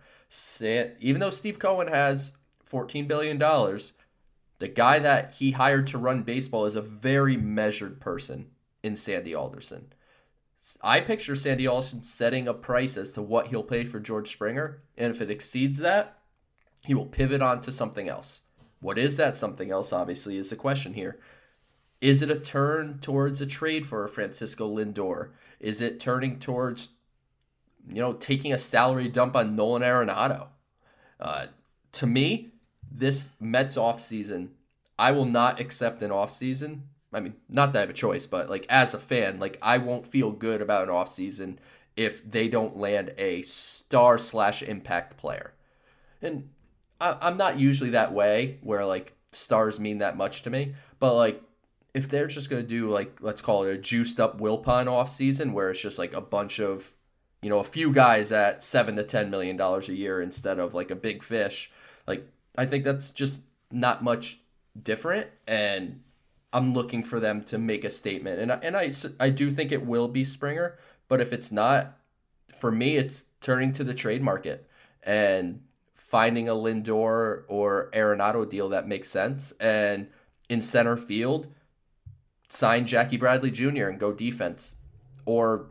Even 0.61 1.21
though 1.21 1.31
Steve 1.31 1.59
Cohen 1.59 1.89
has 1.89 2.33
$14 2.71 3.09
billion, 3.09 3.39
the 3.39 4.69
guy 4.69 4.99
that 4.99 5.35
he 5.35 5.53
hired 5.53 5.87
to 5.89 5.99
run 5.99 6.23
baseball 6.23 6.67
is 6.67 6.75
a 6.75 6.83
very 6.83 7.37
measured 7.37 8.01
person 8.01 8.51
in 8.83 8.97
Sandy 8.97 9.35
Alderson. 9.35 9.93
I 10.83 11.01
picture 11.01 11.37
Sandy 11.37 11.67
Alderson 11.67 12.03
setting 12.03 12.49
a 12.49 12.55
price 12.55 12.97
as 12.97 13.13
to 13.13 13.23
what 13.23 13.49
he'll 13.49 13.63
pay 13.63 13.85
for 13.85 14.01
George 14.01 14.33
Springer, 14.33 14.83
and 14.97 15.15
if 15.15 15.21
it 15.21 15.31
exceeds 15.31 15.79
that, 15.79 16.19
he 16.85 16.95
will 16.95 17.07
pivot 17.07 17.41
on 17.41 17.61
to 17.63 17.73
something 17.73 18.09
else. 18.09 18.43
What 18.81 18.99
is 18.99 19.17
that 19.17 19.37
something 19.37 19.71
else, 19.71 19.93
obviously, 19.93 20.37
is 20.37 20.51
the 20.51 20.57
question 20.57 20.95
here. 20.95 21.19
Is 22.01 22.23
it 22.23 22.31
a 22.31 22.39
turn 22.39 22.99
towards 23.01 23.41
a 23.41 23.47
trade 23.47 23.87
for 23.87 24.07
Francisco 24.09 24.69
Lindor? 24.69 25.31
Is 25.59 25.81
it 25.81 25.99
turning 26.01 26.39
towards, 26.39 26.91
you 27.87 28.01
know, 28.01 28.13
taking 28.15 28.53
a 28.53 28.59
salary 28.59 29.09
dump 29.09 29.37
on 29.37 29.57
Nolan 29.57 29.83
Arenado? 29.83 30.49
Uh, 31.21 31.47
to 31.93 32.07
me, 32.07 32.53
this 32.91 33.31
Mets 33.41 33.77
offseason, 33.77 34.49
I 34.99 35.13
will 35.13 35.25
not 35.25 35.61
accept 35.61 36.03
an 36.03 36.11
offseason 36.11 36.81
I 37.13 37.21
mean, 37.21 37.35
not 37.49 37.73
that 37.73 37.79
I 37.79 37.83
have 37.83 37.91
a 37.91 37.95
choice, 37.95 38.27
but 38.27 38.51
like 38.51 38.67
as 38.69 38.93
a 38.93 38.99
fan, 38.99 39.41
like 39.41 39.59
I 39.63 39.79
won't 39.79 40.07
feel 40.07 40.31
good 40.31 40.61
about 40.61 40.89
an 40.89 40.95
offseason 40.95 41.57
if 41.97 42.29
they 42.29 42.49
don't 42.49 42.77
land 42.77 43.15
a 43.17 43.43
star 43.43 44.19
slash 44.19 44.63
impact 44.63 45.17
player. 45.17 45.55
And 46.21 46.51
I, 47.01 47.17
I'm 47.21 47.37
not 47.37 47.59
usually 47.59 47.91
that 47.91 48.13
way 48.13 48.59
where 48.63 48.85
like 48.85 49.15
stars 49.33 49.81
mean 49.81 49.99
that 49.99 50.17
much 50.17 50.43
to 50.43 50.51
me, 50.51 50.75
but 50.99 51.15
like 51.15 51.43
if 51.95 52.09
they're 52.09 52.27
just 52.27 52.51
gonna 52.51 52.63
do 52.63 52.91
like 52.91 53.19
let's 53.23 53.41
call 53.41 53.65
it 53.65 53.73
a 53.73 53.79
juiced 53.79 54.21
up 54.21 54.39
Wilpon 54.39 54.87
offseason 54.87 55.53
where 55.53 55.71
it's 55.71 55.81
just 55.81 55.99
like 55.99 56.13
a 56.13 56.21
bunch 56.21 56.61
of 56.61 56.93
you 57.43 57.51
know 57.51 57.59
a 57.59 57.65
few 57.65 57.93
guys 57.93 58.33
at 58.33 58.63
seven 58.63 58.97
to 58.97 59.05
ten 59.05 59.31
million 59.31 59.57
dollars 59.57 59.89
a 59.89 59.95
year 59.95 60.21
instead 60.21 60.59
of 60.59 60.75
like 60.75 60.91
a 60.91 60.97
big 60.97 61.23
fish, 61.23 61.71
like 62.07 62.27
I 62.57 62.67
think 62.67 62.85
that's 62.85 63.11
just 63.11 63.43
not 63.71 64.03
much 64.03 64.41
different 64.83 65.29
and 65.47 66.01
I'm 66.53 66.73
looking 66.73 67.05
for 67.05 67.21
them 67.21 67.43
to 67.45 67.59
make 67.59 67.85
a 67.85 67.91
statement, 67.91 68.41
and 68.41 68.53
I, 68.53 68.59
and 68.63 68.77
I 68.77 68.91
I 69.21 69.31
do 69.31 69.51
think 69.51 69.71
it 69.71 69.85
will 69.85 70.09
be 70.09 70.25
Springer, 70.25 70.79
but 71.07 71.21
if 71.21 71.33
it's 71.33 71.53
not, 71.53 71.99
for 72.55 72.71
me, 72.71 72.97
it's 72.97 73.27
turning 73.41 73.73
to 73.75 73.85
the 73.85 73.93
trade 73.93 74.23
market 74.23 74.69
and 75.03 75.63
finding 75.93 76.49
a 76.49 76.55
Lindor 76.55 77.43
or 77.49 77.91
Arenado 77.93 78.49
deal 78.49 78.71
that 78.71 78.89
makes 78.89 79.11
sense, 79.11 79.53
and 79.61 80.09
in 80.49 80.63
center 80.63 80.97
field, 80.97 81.49
sign 82.49 82.87
Jackie 82.87 83.19
Bradley 83.19 83.51
Jr. 83.51 83.89
and 83.89 83.99
go 83.99 84.13
defense, 84.15 84.75
or 85.27 85.67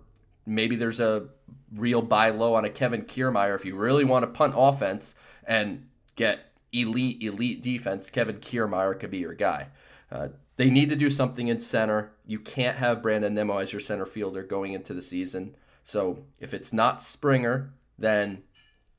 maybe 0.45 0.75
there's 0.75 0.99
a 0.99 1.30
real 1.73 2.01
buy 2.01 2.29
low 2.29 2.55
on 2.55 2.65
a 2.65 2.69
Kevin 2.69 3.03
Kiermaier 3.03 3.55
if 3.55 3.65
you 3.65 3.75
really 3.75 4.05
want 4.05 4.23
to 4.23 4.27
punt 4.27 4.53
offense 4.55 5.15
and 5.45 5.88
get 6.15 6.51
elite 6.71 7.21
elite 7.21 7.62
defense. 7.62 8.10
Kevin 8.10 8.38
Kiermaier 8.38 8.99
could 8.99 9.12
be 9.12 9.19
your 9.19 9.33
guy. 9.33 9.67
Uh, 10.12 10.29
they 10.55 10.69
need 10.69 10.89
to 10.89 10.95
do 10.95 11.10
something 11.10 11.47
in 11.47 11.60
center. 11.60 12.13
You 12.25 12.39
can't 12.39 12.77
have 12.77 13.01
Brandon 13.01 13.33
Nimmo 13.33 13.57
as 13.57 13.71
your 13.71 13.79
center 13.79 14.05
fielder 14.05 14.43
going 14.43 14.73
into 14.73 14.93
the 14.93 15.01
season. 15.01 15.55
So 15.83 16.23
if 16.39 16.53
it's 16.53 16.73
not 16.73 17.03
Springer, 17.03 17.73
then 17.97 18.43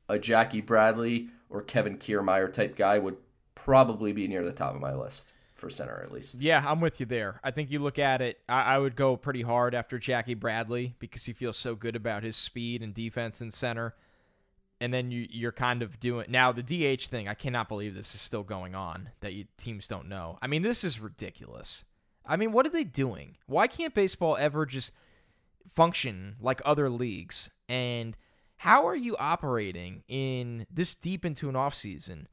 a 0.08 0.18
Jackie 0.18 0.60
Bradley 0.60 1.28
or 1.50 1.62
Kevin 1.62 1.98
Kiermaier 1.98 2.52
type 2.52 2.76
guy 2.76 2.98
would 2.98 3.16
probably 3.54 4.12
be 4.12 4.28
near 4.28 4.44
the 4.44 4.52
top 4.52 4.74
of 4.74 4.80
my 4.80 4.94
list 4.94 5.32
for 5.58 5.70
center 5.70 6.00
at 6.02 6.12
least. 6.12 6.36
Yeah, 6.36 6.64
I'm 6.66 6.80
with 6.80 7.00
you 7.00 7.06
there. 7.06 7.40
I 7.44 7.50
think 7.50 7.70
you 7.70 7.80
look 7.80 7.98
at 7.98 8.22
it, 8.22 8.38
I, 8.48 8.74
I 8.74 8.78
would 8.78 8.96
go 8.96 9.16
pretty 9.16 9.42
hard 9.42 9.74
after 9.74 9.98
Jackie 9.98 10.34
Bradley 10.34 10.94
because 10.98 11.24
he 11.24 11.32
feels 11.32 11.56
so 11.56 11.74
good 11.74 11.96
about 11.96 12.22
his 12.22 12.36
speed 12.36 12.82
and 12.82 12.94
defense 12.94 13.40
in 13.40 13.50
center 13.50 13.94
and 14.80 14.92
then 14.92 15.10
you 15.10 15.26
you're 15.30 15.52
kind 15.52 15.82
of 15.82 15.98
doing 16.00 16.26
now 16.28 16.52
the 16.52 16.62
DH 16.62 17.06
thing. 17.06 17.28
I 17.28 17.34
cannot 17.34 17.68
believe 17.68 17.94
this 17.94 18.14
is 18.14 18.20
still 18.20 18.42
going 18.42 18.74
on 18.74 19.10
that 19.20 19.34
you, 19.34 19.46
teams 19.56 19.88
don't 19.88 20.08
know. 20.08 20.38
I 20.40 20.46
mean, 20.46 20.62
this 20.62 20.84
is 20.84 21.00
ridiculous. 21.00 21.84
I 22.24 22.36
mean, 22.36 22.52
what 22.52 22.66
are 22.66 22.70
they 22.70 22.84
doing? 22.84 23.36
Why 23.46 23.66
can't 23.66 23.94
baseball 23.94 24.36
ever 24.36 24.66
just 24.66 24.92
function 25.68 26.36
like 26.40 26.60
other 26.64 26.90
leagues? 26.90 27.48
And 27.68 28.16
how 28.56 28.86
are 28.86 28.96
you 28.96 29.16
operating 29.16 30.02
in 30.08 30.66
this 30.70 30.94
deep 30.94 31.24
into 31.24 31.48
an 31.48 31.56
off 31.56 31.74
season? 31.74 32.28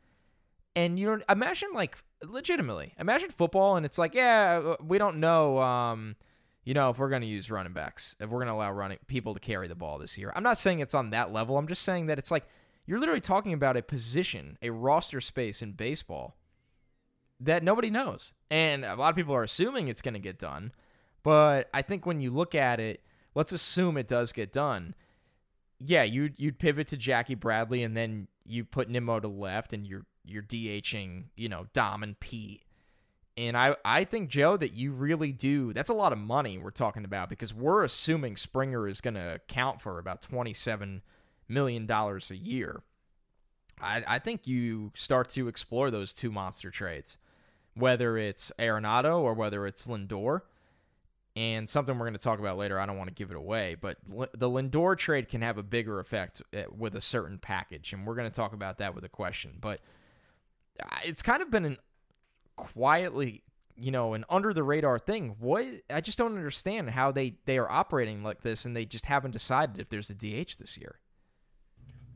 And 0.75 0.99
you 0.99 1.21
imagine 1.29 1.69
like 1.73 1.97
legitimately 2.23 2.93
imagine 2.99 3.29
football, 3.29 3.77
and 3.77 3.85
it's 3.85 3.97
like, 3.97 4.13
yeah, 4.13 4.61
uh, 4.63 4.75
we 4.83 4.97
don't 4.97 5.19
know. 5.19 5.59
Um, 5.59 6.15
you 6.63 6.73
know, 6.73 6.89
if 6.89 6.97
we're 6.97 7.09
going 7.09 7.21
to 7.21 7.27
use 7.27 7.51
running 7.51 7.73
backs, 7.73 8.15
if 8.19 8.29
we're 8.29 8.39
going 8.39 8.47
to 8.47 8.53
allow 8.53 8.71
running 8.71 8.97
people 9.07 9.35
to 9.35 9.39
carry 9.39 9.67
the 9.67 9.75
ball 9.75 9.99
this 9.99 10.17
year. 10.17 10.33
I'm 10.35 10.43
not 10.43 10.57
saying 10.57 10.79
it's 10.79 10.95
on 10.95 11.11
that 11.11 11.31
level. 11.31 11.57
I'm 11.57 11.67
just 11.67 11.83
saying 11.83 12.07
that 12.07 12.17
it's 12.17 12.31
like 12.31 12.45
you're 12.85 12.99
literally 12.99 13.21
talking 13.21 13.53
about 13.53 13.77
a 13.77 13.81
position, 13.81 14.57
a 14.61 14.71
roster 14.71 15.21
space 15.21 15.61
in 15.61 15.73
baseball 15.73 16.35
that 17.39 17.63
nobody 17.63 17.89
knows. 17.89 18.33
And 18.49 18.83
a 18.83 18.95
lot 18.95 19.09
of 19.09 19.15
people 19.15 19.35
are 19.35 19.43
assuming 19.43 19.87
it's 19.87 20.01
going 20.01 20.13
to 20.13 20.19
get 20.19 20.39
done. 20.39 20.71
But 21.23 21.69
I 21.73 21.81
think 21.81 22.05
when 22.05 22.21
you 22.21 22.31
look 22.31 22.55
at 22.55 22.79
it, 22.79 23.01
let's 23.33 23.51
assume 23.51 23.97
it 23.97 24.07
does 24.07 24.31
get 24.31 24.51
done. 24.51 24.95
Yeah, 25.79 26.03
you 26.03 26.31
you'd 26.37 26.59
pivot 26.59 26.87
to 26.87 26.97
Jackie 26.97 27.35
Bradley 27.35 27.83
and 27.83 27.95
then 27.97 28.27
you 28.45 28.63
put 28.63 28.89
Nimmo 28.89 29.19
to 29.19 29.27
left 29.27 29.73
and 29.73 29.85
you're 29.85 30.05
you're 30.23 30.43
DHing, 30.43 31.25
you 31.35 31.49
know, 31.49 31.67
Dom 31.73 32.03
and 32.03 32.19
Pete 32.19 32.63
And 33.37 33.57
I, 33.57 33.75
I 33.83 34.05
think, 34.05 34.29
Joe, 34.29 34.57
that 34.57 34.73
you 34.73 34.91
really 34.93 35.31
do. 35.31 35.73
That's 35.73 35.89
a 35.89 35.93
lot 35.93 36.13
of 36.13 36.19
money 36.19 36.57
we're 36.57 36.71
talking 36.71 37.05
about 37.05 37.29
because 37.29 37.53
we're 37.53 37.83
assuming 37.83 38.37
Springer 38.37 38.87
is 38.87 39.01
going 39.01 39.15
to 39.15 39.35
account 39.35 39.81
for 39.81 39.99
about 39.99 40.21
$27 40.21 41.01
million 41.49 41.89
a 41.91 42.33
year. 42.35 42.83
I, 43.81 44.03
I 44.07 44.19
think 44.19 44.47
you 44.47 44.91
start 44.95 45.29
to 45.31 45.47
explore 45.47 45.91
those 45.91 46.13
two 46.13 46.31
monster 46.31 46.71
trades, 46.71 47.17
whether 47.75 48.17
it's 48.17 48.51
Arenado 48.57 49.19
or 49.19 49.33
whether 49.33 49.67
it's 49.67 49.87
Lindor. 49.87 50.41
And 51.35 51.67
something 51.69 51.97
we're 51.97 52.05
going 52.05 52.13
to 52.13 52.19
talk 52.19 52.39
about 52.39 52.57
later. 52.57 52.79
I 52.79 52.85
don't 52.85 52.97
want 52.97 53.09
to 53.09 53.13
give 53.13 53.29
it 53.29 53.35
away, 53.35 53.75
but 53.79 53.97
the 54.07 54.49
Lindor 54.49 54.97
trade 54.97 55.27
can 55.27 55.41
have 55.41 55.57
a 55.57 55.63
bigger 55.63 55.99
effect 55.99 56.41
eh, 56.53 56.63
with 56.73 56.95
a 56.95 57.01
certain 57.01 57.39
package. 57.39 57.91
And 57.91 58.07
we're 58.07 58.15
going 58.15 58.29
to 58.29 58.35
talk 58.35 58.53
about 58.53 58.77
that 58.77 58.95
with 58.95 59.03
a 59.03 59.09
question. 59.09 59.57
But 59.59 59.81
it's 61.03 61.21
kind 61.21 61.41
of 61.41 61.51
been 61.51 61.65
an 61.65 61.77
quietly, 62.55 63.43
you 63.75 63.91
know, 63.91 64.13
an 64.13 64.25
under 64.29 64.53
the 64.53 64.63
radar 64.63 64.99
thing. 64.99 65.35
What 65.39 65.65
I 65.89 66.01
just 66.01 66.17
don't 66.17 66.35
understand 66.35 66.91
how 66.91 67.11
they 67.11 67.35
they 67.45 67.57
are 67.57 67.69
operating 67.69 68.23
like 68.23 68.41
this, 68.41 68.65
and 68.65 68.75
they 68.75 68.85
just 68.85 69.05
haven't 69.05 69.31
decided 69.31 69.79
if 69.79 69.89
there's 69.89 70.09
a 70.09 70.15
DH 70.15 70.57
this 70.59 70.77
year. 70.77 70.99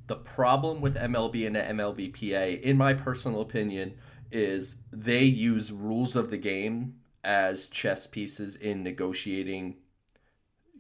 The 0.08 0.16
problem 0.16 0.82
with 0.82 0.96
MLB 0.96 1.46
and 1.46 1.56
the 1.56 1.62
MLBPA, 1.62 2.62
in 2.62 2.78
my 2.78 2.94
personal 2.94 3.42
opinion, 3.42 3.96
is 4.32 4.78
they 4.92 5.24
use 5.24 5.72
rules 5.72 6.16
of 6.16 6.32
the 6.32 6.38
game 6.38 6.96
as 7.24 7.68
chess 7.68 8.08
pieces 8.08 8.56
in 8.56 8.84
negotiating 8.84 9.76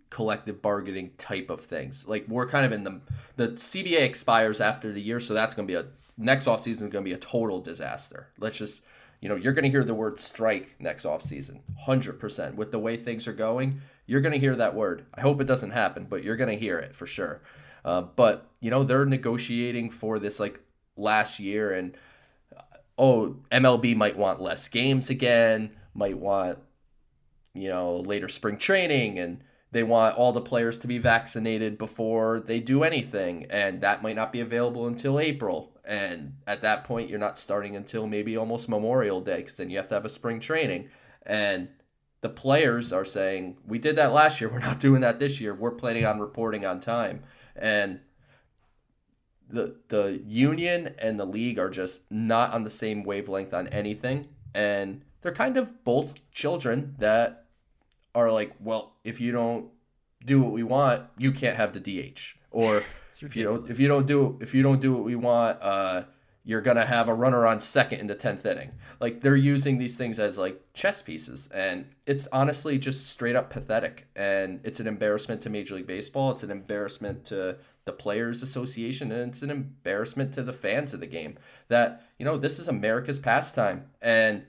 collective 0.09 0.61
bargaining 0.61 1.11
type 1.17 1.49
of 1.49 1.61
things. 1.61 2.07
Like 2.07 2.25
we're 2.27 2.47
kind 2.47 2.65
of 2.65 2.71
in 2.71 2.83
the 2.83 3.01
the 3.35 3.49
CBA 3.49 4.01
expires 4.01 4.59
after 4.59 4.91
the 4.91 5.01
year, 5.01 5.19
so 5.19 5.33
that's 5.33 5.53
going 5.53 5.67
to 5.67 5.71
be 5.71 5.77
a 5.77 5.85
next 6.19 6.45
offseason 6.45 6.67
is 6.67 6.79
going 6.79 6.91
to 6.91 7.01
be 7.01 7.13
a 7.13 7.17
total 7.17 7.59
disaster. 7.59 8.27
Let's 8.37 8.57
just, 8.57 8.81
you 9.21 9.29
know, 9.29 9.35
you're 9.35 9.53
going 9.53 9.63
to 9.63 9.69
hear 9.71 9.83
the 9.83 9.95
word 9.95 10.19
strike 10.19 10.75
next 10.79 11.05
offseason, 11.05 11.61
100%. 11.87 12.55
With 12.55 12.71
the 12.71 12.79
way 12.79 12.97
things 12.97 13.27
are 13.27 13.33
going, 13.33 13.81
you're 14.05 14.21
going 14.21 14.33
to 14.33 14.39
hear 14.39 14.55
that 14.57 14.75
word. 14.75 15.05
I 15.13 15.21
hope 15.21 15.39
it 15.39 15.47
doesn't 15.47 15.71
happen, 15.71 16.05
but 16.09 16.23
you're 16.23 16.35
going 16.35 16.49
to 16.49 16.63
hear 16.63 16.77
it 16.77 16.93
for 16.93 17.07
sure. 17.07 17.41
Uh, 17.85 18.01
but, 18.01 18.49
you 18.59 18.69
know, 18.69 18.83
they're 18.83 19.05
negotiating 19.05 19.89
for 19.89 20.19
this 20.19 20.39
like 20.39 20.59
last 20.97 21.39
year, 21.39 21.71
and 21.71 21.95
uh, 22.55 22.61
oh, 22.97 23.37
MLB 23.51 23.95
might 23.95 24.17
want 24.17 24.41
less 24.41 24.67
games 24.67 25.09
again, 25.09 25.71
might 25.99 26.17
want, 26.17 26.57
you 27.53 27.69
know, 27.69 27.97
later 27.97 28.27
spring 28.27 28.57
training 28.57 29.19
and 29.19 29.43
they 29.71 29.83
want 29.83 30.17
all 30.17 30.31
the 30.31 30.41
players 30.41 30.79
to 30.79 30.87
be 30.87 30.97
vaccinated 30.97 31.77
before 31.77 32.39
they 32.39 32.59
do 32.59 32.83
anything, 32.83 33.45
and 33.51 33.81
that 33.81 34.01
might 34.01 34.15
not 34.15 34.33
be 34.33 34.39
available 34.39 34.87
until 34.87 35.19
April. 35.19 35.79
And 35.85 36.37
at 36.47 36.63
that 36.63 36.85
point, 36.85 37.09
you're 37.09 37.19
not 37.19 37.37
starting 37.37 37.75
until 37.75 38.07
maybe 38.07 38.35
almost 38.35 38.67
Memorial 38.67 39.21
Day, 39.21 39.37
because 39.37 39.57
then 39.57 39.69
you 39.69 39.77
have 39.77 39.87
to 39.89 39.93
have 39.93 40.05
a 40.05 40.09
spring 40.09 40.39
training. 40.39 40.89
And 41.23 41.69
the 42.21 42.29
players 42.29 42.91
are 42.91 43.05
saying, 43.05 43.57
We 43.67 43.77
did 43.77 43.95
that 43.97 44.11
last 44.11 44.41
year. 44.41 44.49
We're 44.53 44.59
not 44.59 44.79
doing 44.79 45.01
that 45.01 45.19
this 45.19 45.39
year. 45.39 45.53
We're 45.53 45.71
planning 45.71 46.05
on 46.05 46.19
reporting 46.19 46.65
on 46.65 46.79
time. 46.79 47.21
And 47.55 47.99
the 49.47 49.77
the 49.89 50.21
union 50.25 50.95
and 50.99 51.19
the 51.19 51.25
league 51.25 51.59
are 51.59 51.69
just 51.69 52.01
not 52.11 52.53
on 52.53 52.63
the 52.63 52.69
same 52.69 53.03
wavelength 53.03 53.53
on 53.53 53.67
anything. 53.67 54.27
And 54.53 55.03
they're 55.21 55.33
kind 55.33 55.57
of 55.57 55.83
both 55.83 56.13
children 56.31 56.95
that 56.99 57.45
are 58.15 58.31
like, 58.31 58.53
well, 58.59 58.93
if 59.03 59.21
you 59.21 59.31
don't 59.31 59.69
do 60.25 60.41
what 60.41 60.51
we 60.51 60.63
want, 60.63 61.03
you 61.17 61.31
can't 61.31 61.55
have 61.55 61.73
the 61.73 61.79
DH. 61.79 62.35
Or 62.51 62.83
if 63.21 63.35
you 63.35 63.43
don't 63.43 63.69
if 63.69 63.79
you 63.79 63.87
don't 63.87 64.07
do 64.07 64.37
if 64.41 64.53
you 64.53 64.63
don't 64.63 64.81
do 64.81 64.93
what 64.93 65.03
we 65.03 65.15
want, 65.15 65.61
uh, 65.61 66.03
you're 66.43 66.61
gonna 66.61 66.85
have 66.85 67.07
a 67.07 67.13
runner 67.13 67.45
on 67.45 67.59
second 67.59 67.99
in 67.99 68.07
the 68.07 68.15
tenth 68.15 68.45
inning. 68.45 68.71
Like 68.99 69.21
they're 69.21 69.35
using 69.35 69.77
these 69.77 69.97
things 69.97 70.19
as 70.19 70.37
like 70.37 70.61
chess 70.73 71.01
pieces, 71.01 71.47
and 71.53 71.85
it's 72.05 72.27
honestly 72.31 72.79
just 72.79 73.07
straight 73.07 73.35
up 73.35 73.49
pathetic. 73.49 74.07
And 74.15 74.59
it's 74.63 74.79
an 74.79 74.87
embarrassment 74.87 75.41
to 75.41 75.49
Major 75.49 75.75
League 75.75 75.87
Baseball. 75.87 76.31
It's 76.31 76.43
an 76.43 76.51
embarrassment 76.51 77.25
to 77.25 77.57
the 77.85 77.91
Players 77.91 78.41
Association, 78.41 79.11
and 79.11 79.29
it's 79.29 79.41
an 79.41 79.51
embarrassment 79.51 80.33
to 80.33 80.43
the 80.43 80.53
fans 80.53 80.93
of 80.93 80.99
the 80.99 81.07
game. 81.07 81.37
That 81.67 82.03
you 82.17 82.25
know 82.25 82.37
this 82.37 82.57
is 82.57 82.67
America's 82.67 83.19
pastime, 83.19 83.85
and 84.01 84.43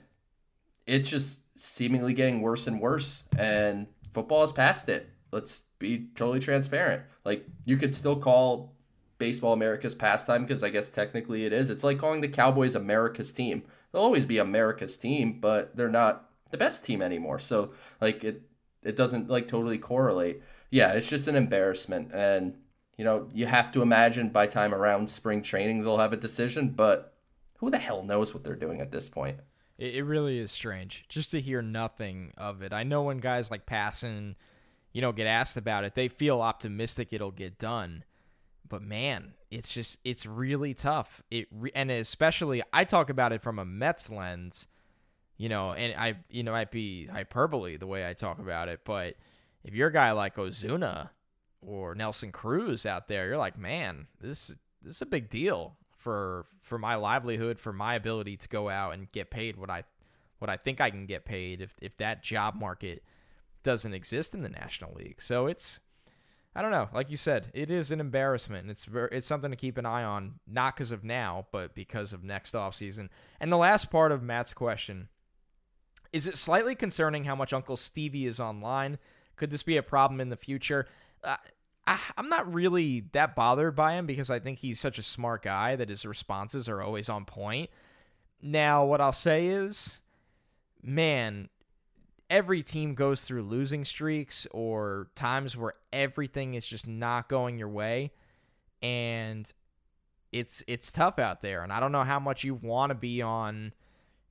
it's 0.91 1.09
just 1.09 1.39
seemingly 1.55 2.13
getting 2.13 2.41
worse 2.41 2.67
and 2.67 2.81
worse, 2.81 3.23
and 3.37 3.87
football 4.11 4.43
is 4.43 4.51
past 4.51 4.89
it. 4.89 5.09
Let's 5.31 5.61
be 5.79 6.07
totally 6.15 6.41
transparent. 6.41 7.03
Like 7.23 7.45
you 7.63 7.77
could 7.77 7.95
still 7.95 8.17
call 8.17 8.73
baseball 9.17 9.53
America's 9.53 9.95
pastime 9.95 10.43
because 10.45 10.63
I 10.63 10.69
guess 10.69 10.89
technically 10.89 11.45
it 11.45 11.53
is. 11.53 11.69
It's 11.69 11.85
like 11.85 11.97
calling 11.97 12.19
the 12.19 12.27
Cowboys 12.27 12.75
America's 12.75 13.31
team. 13.31 13.63
They'll 13.91 14.01
always 14.01 14.25
be 14.25 14.37
America's 14.37 14.97
team, 14.97 15.39
but 15.39 15.77
they're 15.77 15.89
not 15.89 16.29
the 16.49 16.57
best 16.57 16.83
team 16.83 17.01
anymore. 17.01 17.39
So 17.39 17.71
like 18.01 18.23
it 18.25 18.41
it 18.83 18.97
doesn't 18.97 19.29
like 19.29 19.47
totally 19.47 19.77
correlate. 19.77 20.41
Yeah, 20.71 20.91
it's 20.91 21.09
just 21.09 21.27
an 21.27 21.35
embarrassment 21.35 22.11
and 22.13 22.55
you 22.97 23.05
know, 23.05 23.29
you 23.33 23.45
have 23.45 23.71
to 23.71 23.81
imagine 23.81 24.29
by 24.29 24.45
time 24.45 24.75
around 24.75 25.09
spring 25.09 25.41
training 25.41 25.83
they'll 25.83 25.97
have 25.99 26.13
a 26.13 26.17
decision, 26.17 26.69
but 26.69 27.13
who 27.59 27.69
the 27.69 27.77
hell 27.77 28.03
knows 28.03 28.33
what 28.33 28.43
they're 28.43 28.55
doing 28.55 28.81
at 28.81 28.91
this 28.91 29.09
point? 29.09 29.37
It, 29.81 29.95
it 29.95 30.03
really 30.03 30.37
is 30.37 30.51
strange 30.51 31.05
just 31.09 31.31
to 31.31 31.41
hear 31.41 31.61
nothing 31.61 32.33
of 32.37 32.61
it. 32.61 32.71
I 32.71 32.83
know 32.83 33.01
when 33.01 33.17
guys 33.17 33.49
like 33.49 33.65
Passan, 33.65 34.35
you 34.93 35.01
know, 35.01 35.11
get 35.11 35.25
asked 35.25 35.57
about 35.57 35.83
it, 35.83 35.95
they 35.95 36.07
feel 36.07 36.39
optimistic 36.39 37.11
it'll 37.11 37.31
get 37.31 37.57
done. 37.57 38.03
But 38.69 38.83
man, 38.83 39.33
it's 39.49 39.73
just 39.73 39.97
it's 40.05 40.25
really 40.25 40.75
tough. 40.75 41.23
It 41.31 41.47
and 41.73 41.89
especially 41.89 42.61
I 42.71 42.85
talk 42.85 43.09
about 43.09 43.33
it 43.33 43.41
from 43.41 43.57
a 43.59 43.65
Mets 43.65 44.09
lens, 44.11 44.67
you 45.37 45.49
know, 45.49 45.73
and 45.73 45.99
I 45.99 46.17
you 46.29 46.43
know 46.43 46.51
might 46.51 46.71
be 46.71 47.07
hyperbole 47.07 47.77
the 47.77 47.87
way 47.87 48.07
I 48.07 48.13
talk 48.13 48.39
about 48.39 48.69
it, 48.69 48.81
but 48.85 49.15
if 49.63 49.73
you're 49.73 49.89
a 49.89 49.93
guy 49.93 50.11
like 50.11 50.35
Ozuna 50.35 51.09
or 51.61 51.95
Nelson 51.95 52.31
Cruz 52.31 52.85
out 52.85 53.07
there, 53.07 53.27
you're 53.27 53.37
like, 53.37 53.57
man, 53.57 54.07
this 54.21 54.53
this 54.81 54.95
is 54.97 55.01
a 55.01 55.07
big 55.07 55.29
deal 55.29 55.75
for 56.01 56.45
for 56.61 56.77
my 56.77 56.95
livelihood, 56.95 57.59
for 57.59 57.71
my 57.71 57.95
ability 57.95 58.37
to 58.37 58.49
go 58.49 58.69
out 58.69 58.93
and 58.93 59.11
get 59.11 59.29
paid 59.29 59.55
what 59.55 59.69
I 59.69 59.83
what 60.39 60.49
I 60.49 60.57
think 60.57 60.81
I 60.81 60.89
can 60.89 61.05
get 61.05 61.25
paid 61.25 61.61
if 61.61 61.73
if 61.81 61.95
that 61.97 62.23
job 62.23 62.55
market 62.55 63.03
doesn't 63.63 63.93
exist 63.93 64.33
in 64.33 64.41
the 64.41 64.49
National 64.49 64.93
League. 64.93 65.21
So 65.21 65.47
it's 65.47 65.79
I 66.55 66.61
don't 66.61 66.71
know, 66.71 66.89
like 66.93 67.09
you 67.09 67.17
said, 67.17 67.49
it 67.53 67.71
is 67.71 67.91
an 67.91 68.01
embarrassment 68.01 68.63
and 68.63 68.71
it's 68.71 68.87
it's 69.11 69.27
something 69.27 69.51
to 69.51 69.57
keep 69.57 69.77
an 69.77 69.85
eye 69.85 70.03
on 70.03 70.39
not 70.47 70.75
because 70.75 70.91
of 70.91 71.03
now, 71.03 71.47
but 71.51 71.75
because 71.75 72.11
of 72.11 72.23
next 72.23 72.55
offseason. 72.55 73.09
And 73.39 73.51
the 73.51 73.57
last 73.57 73.89
part 73.89 74.11
of 74.11 74.23
Matt's 74.23 74.53
question 74.53 75.07
is 76.11 76.27
it 76.27 76.37
slightly 76.37 76.75
concerning 76.75 77.23
how 77.23 77.35
much 77.35 77.53
Uncle 77.53 77.77
Stevie 77.77 78.25
is 78.25 78.39
online? 78.39 78.97
Could 79.37 79.49
this 79.49 79.63
be 79.63 79.77
a 79.77 79.83
problem 79.83 80.19
in 80.19 80.29
the 80.29 80.35
future? 80.35 80.87
Uh, 81.23 81.37
I, 81.87 81.99
am 82.17 82.29
not 82.29 82.53
really 82.53 83.05
that 83.13 83.35
bothered 83.35 83.75
by 83.75 83.93
him 83.93 84.05
because 84.05 84.29
I 84.29 84.39
think 84.39 84.59
he's 84.59 84.79
such 84.79 84.97
a 84.97 85.03
smart 85.03 85.43
guy 85.43 85.75
that 85.75 85.89
his 85.89 86.05
responses 86.05 86.69
are 86.69 86.81
always 86.81 87.09
on 87.09 87.25
point. 87.25 87.69
Now, 88.41 88.85
what 88.85 89.01
I'll 89.01 89.13
say 89.13 89.47
is, 89.47 89.99
man, 90.81 91.49
every 92.29 92.63
team 92.63 92.95
goes 92.95 93.23
through 93.23 93.43
losing 93.43 93.85
streaks 93.85 94.47
or 94.51 95.09
times 95.15 95.57
where 95.57 95.73
everything 95.91 96.53
is 96.53 96.65
just 96.65 96.87
not 96.87 97.27
going 97.27 97.57
your 97.57 97.67
way 97.67 98.11
and 98.81 99.51
it's 100.31 100.63
it's 100.65 100.93
tough 100.93 101.19
out 101.19 101.41
there 101.41 101.61
and 101.61 101.73
I 101.73 101.81
don't 101.81 101.91
know 101.91 102.03
how 102.03 102.19
much 102.19 102.45
you 102.45 102.55
want 102.55 102.89
to 102.89 102.95
be 102.95 103.21
on 103.21 103.73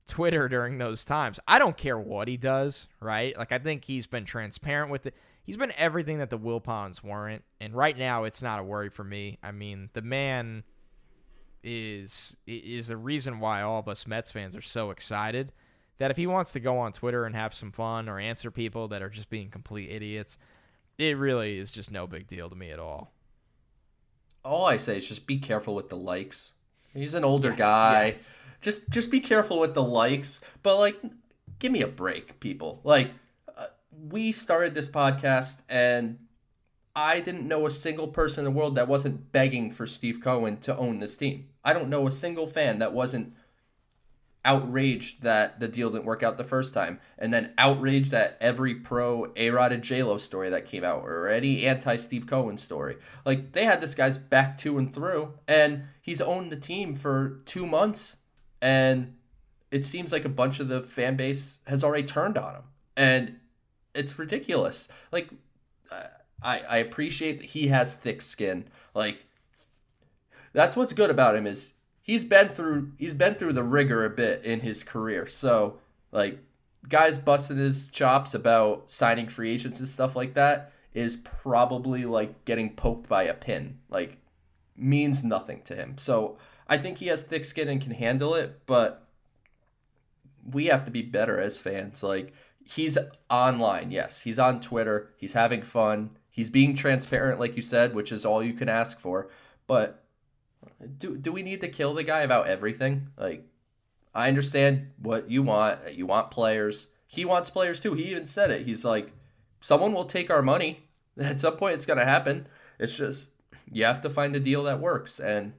Twitter 0.07 0.49
during 0.49 0.79
those 0.79 1.05
times. 1.05 1.39
I 1.47 1.59
don't 1.59 1.77
care 1.77 1.97
what 1.97 2.27
he 2.27 2.37
does, 2.37 2.87
right? 2.99 3.37
Like 3.37 3.51
I 3.51 3.59
think 3.59 3.85
he's 3.85 4.07
been 4.07 4.25
transparent 4.25 4.91
with 4.91 5.05
it 5.05 5.13
he's 5.51 5.57
been 5.57 5.73
everything 5.75 6.19
that 6.19 6.29
the 6.29 6.39
Wilpons 6.39 7.03
weren't, 7.03 7.43
and 7.59 7.75
right 7.75 7.97
now 7.97 8.23
it's 8.23 8.41
not 8.41 8.61
a 8.61 8.63
worry 8.63 8.87
for 8.87 9.03
me. 9.03 9.37
I 9.43 9.51
mean, 9.51 9.89
the 9.91 10.01
man 10.01 10.63
is 11.61 12.37
is 12.47 12.89
a 12.89 12.95
reason 12.95 13.41
why 13.41 13.61
all 13.61 13.77
of 13.77 13.89
us 13.89 14.07
Mets 14.07 14.31
fans 14.31 14.55
are 14.55 14.61
so 14.61 14.91
excited 14.91 15.51
that 15.97 16.09
if 16.09 16.15
he 16.15 16.25
wants 16.25 16.53
to 16.53 16.61
go 16.61 16.77
on 16.77 16.93
Twitter 16.93 17.25
and 17.25 17.35
have 17.35 17.53
some 17.53 17.73
fun 17.73 18.07
or 18.07 18.17
answer 18.17 18.49
people 18.49 18.87
that 18.87 19.01
are 19.01 19.09
just 19.09 19.29
being 19.29 19.49
complete 19.49 19.91
idiots, 19.91 20.37
it 20.97 21.17
really 21.17 21.57
is 21.57 21.69
just 21.69 21.91
no 21.91 22.07
big 22.07 22.27
deal 22.27 22.49
to 22.49 22.55
me 22.55 22.71
at 22.71 22.79
all. 22.79 23.11
All 24.45 24.65
I 24.65 24.77
say 24.77 24.95
is 24.95 25.09
just 25.09 25.27
be 25.27 25.37
careful 25.37 25.75
with 25.75 25.89
the 25.89 25.97
likes. 25.97 26.53
He's 26.93 27.13
an 27.13 27.25
older 27.25 27.51
guy. 27.51 28.05
Yes. 28.05 28.39
Just 28.61 28.89
just 28.89 29.11
be 29.11 29.19
careful 29.19 29.59
with 29.59 29.73
the 29.73 29.83
likes, 29.83 30.39
but 30.63 30.77
like 30.77 30.97
give 31.59 31.73
me 31.73 31.81
a 31.81 31.87
break, 31.87 32.39
people. 32.39 32.79
Like 32.85 33.11
we 33.91 34.31
started 34.31 34.73
this 34.73 34.89
podcast 34.89 35.61
and 35.69 36.19
I 36.95 37.21
didn't 37.21 37.47
know 37.47 37.65
a 37.65 37.71
single 37.71 38.07
person 38.07 38.45
in 38.45 38.53
the 38.53 38.57
world 38.57 38.75
that 38.75 38.87
wasn't 38.87 39.31
begging 39.31 39.71
for 39.71 39.87
Steve 39.87 40.21
Cohen 40.21 40.57
to 40.57 40.75
own 40.77 40.99
this 40.99 41.15
team. 41.15 41.47
I 41.63 41.73
don't 41.73 41.89
know 41.89 42.07
a 42.07 42.11
single 42.11 42.47
fan 42.47 42.79
that 42.79 42.93
wasn't 42.93 43.33
outraged 44.43 45.21
that 45.21 45.59
the 45.59 45.67
deal 45.67 45.89
didn't 45.89 46.05
work 46.05 46.23
out 46.23 46.37
the 46.37 46.43
first 46.43 46.73
time, 46.73 46.99
and 47.17 47.33
then 47.33 47.53
outraged 47.57 48.13
at 48.13 48.37
every 48.41 48.75
pro 48.75 49.31
A 49.35 49.51
Rod 49.51 49.71
and 49.71 49.83
J 49.83 50.03
Lo 50.03 50.17
story 50.17 50.49
that 50.49 50.65
came 50.65 50.83
out, 50.83 51.03
or 51.03 51.27
any 51.27 51.65
anti 51.65 51.95
Steve 51.95 52.27
Cohen 52.27 52.57
story. 52.57 52.97
Like 53.25 53.51
they 53.53 53.65
had 53.65 53.81
this 53.81 53.95
guy's 53.95 54.17
back 54.17 54.57
to 54.59 54.77
and 54.77 54.93
through, 54.93 55.33
and 55.47 55.83
he's 56.01 56.21
owned 56.21 56.51
the 56.51 56.57
team 56.57 56.95
for 56.95 57.41
two 57.45 57.65
months, 57.65 58.17
and 58.61 59.15
it 59.69 59.85
seems 59.85 60.11
like 60.11 60.25
a 60.25 60.29
bunch 60.29 60.59
of 60.59 60.67
the 60.67 60.81
fan 60.81 61.15
base 61.15 61.59
has 61.67 61.83
already 61.83 62.03
turned 62.03 62.37
on 62.37 62.55
him, 62.55 62.63
and 62.97 63.37
it's 63.93 64.17
ridiculous. 64.17 64.87
Like, 65.11 65.29
I 65.91 66.59
I 66.59 66.77
appreciate 66.77 67.39
that 67.39 67.49
he 67.49 67.67
has 67.67 67.93
thick 67.93 68.21
skin. 68.21 68.65
Like, 68.93 69.25
that's 70.53 70.75
what's 70.75 70.93
good 70.93 71.09
about 71.09 71.35
him 71.35 71.47
is 71.47 71.73
he's 72.01 72.23
been 72.23 72.49
through 72.49 72.91
he's 72.97 73.13
been 73.13 73.35
through 73.35 73.53
the 73.53 73.63
rigor 73.63 74.03
a 74.03 74.09
bit 74.09 74.43
in 74.43 74.61
his 74.61 74.83
career. 74.83 75.27
So 75.27 75.79
like 76.11 76.39
guys 76.89 77.17
busting 77.17 77.57
his 77.57 77.87
chops 77.87 78.33
about 78.33 78.91
signing 78.91 79.27
free 79.27 79.53
agents 79.53 79.79
and 79.79 79.87
stuff 79.87 80.15
like 80.15 80.33
that 80.33 80.73
is 80.93 81.15
probably 81.15 82.05
like 82.05 82.43
getting 82.45 82.75
poked 82.75 83.07
by 83.07 83.23
a 83.23 83.33
pin. 83.33 83.79
Like 83.89 84.17
means 84.75 85.23
nothing 85.23 85.61
to 85.65 85.75
him. 85.75 85.97
So 85.97 86.37
I 86.67 86.77
think 86.77 86.97
he 86.97 87.07
has 87.07 87.23
thick 87.23 87.45
skin 87.45 87.69
and 87.69 87.81
can 87.81 87.91
handle 87.91 88.35
it, 88.35 88.61
but 88.65 89.07
we 90.43 90.65
have 90.65 90.85
to 90.85 90.91
be 90.91 91.01
better 91.01 91.39
as 91.39 91.59
fans. 91.59 92.01
Like 92.03 92.33
he's 92.65 92.97
online, 93.29 93.91
yes. 93.91 94.21
He's 94.21 94.39
on 94.39 94.59
Twitter. 94.59 95.09
He's 95.17 95.33
having 95.33 95.61
fun. 95.61 96.11
He's 96.29 96.49
being 96.49 96.75
transparent, 96.75 97.39
like 97.39 97.55
you 97.55 97.61
said, 97.61 97.93
which 97.93 98.11
is 98.11 98.25
all 98.25 98.41
you 98.41 98.53
can 98.53 98.69
ask 98.69 98.99
for. 98.99 99.29
But 99.67 100.03
do 100.97 101.17
do 101.17 101.31
we 101.31 101.43
need 101.43 101.61
to 101.61 101.67
kill 101.67 101.93
the 101.93 102.03
guy 102.03 102.21
about 102.21 102.47
everything? 102.47 103.07
Like 103.17 103.45
I 104.13 104.27
understand 104.27 104.91
what 104.97 105.29
you 105.29 105.43
want. 105.43 105.93
You 105.93 106.05
want 106.05 106.31
players. 106.31 106.87
He 107.07 107.25
wants 107.25 107.49
players 107.49 107.79
too. 107.79 107.93
He 107.93 108.05
even 108.05 108.25
said 108.25 108.51
it. 108.51 108.65
He's 108.65 108.85
like, 108.85 109.11
someone 109.59 109.93
will 109.93 110.05
take 110.05 110.29
our 110.29 110.41
money. 110.41 110.87
At 111.19 111.41
some 111.41 111.57
point, 111.57 111.75
it's 111.75 111.85
gonna 111.85 112.05
happen. 112.05 112.47
It's 112.79 112.97
just 112.97 113.29
you 113.71 113.83
have 113.85 114.01
to 114.01 114.09
find 114.09 114.35
a 114.35 114.39
deal 114.39 114.63
that 114.63 114.79
works. 114.79 115.19
And 115.19 115.53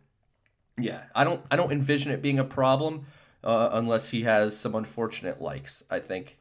yeah, 0.79 1.05
I 1.15 1.25
don't 1.25 1.45
I 1.51 1.57
don't 1.57 1.73
envision 1.73 2.11
it 2.11 2.23
being 2.23 2.39
a 2.39 2.45
problem 2.45 3.07
uh, 3.45 3.71
unless 3.73 4.11
he 4.11 4.23
has 4.23 4.57
some 4.57 4.75
unfortunate 4.75 5.41
likes. 5.41 5.83
I 5.91 5.99
think 5.99 6.39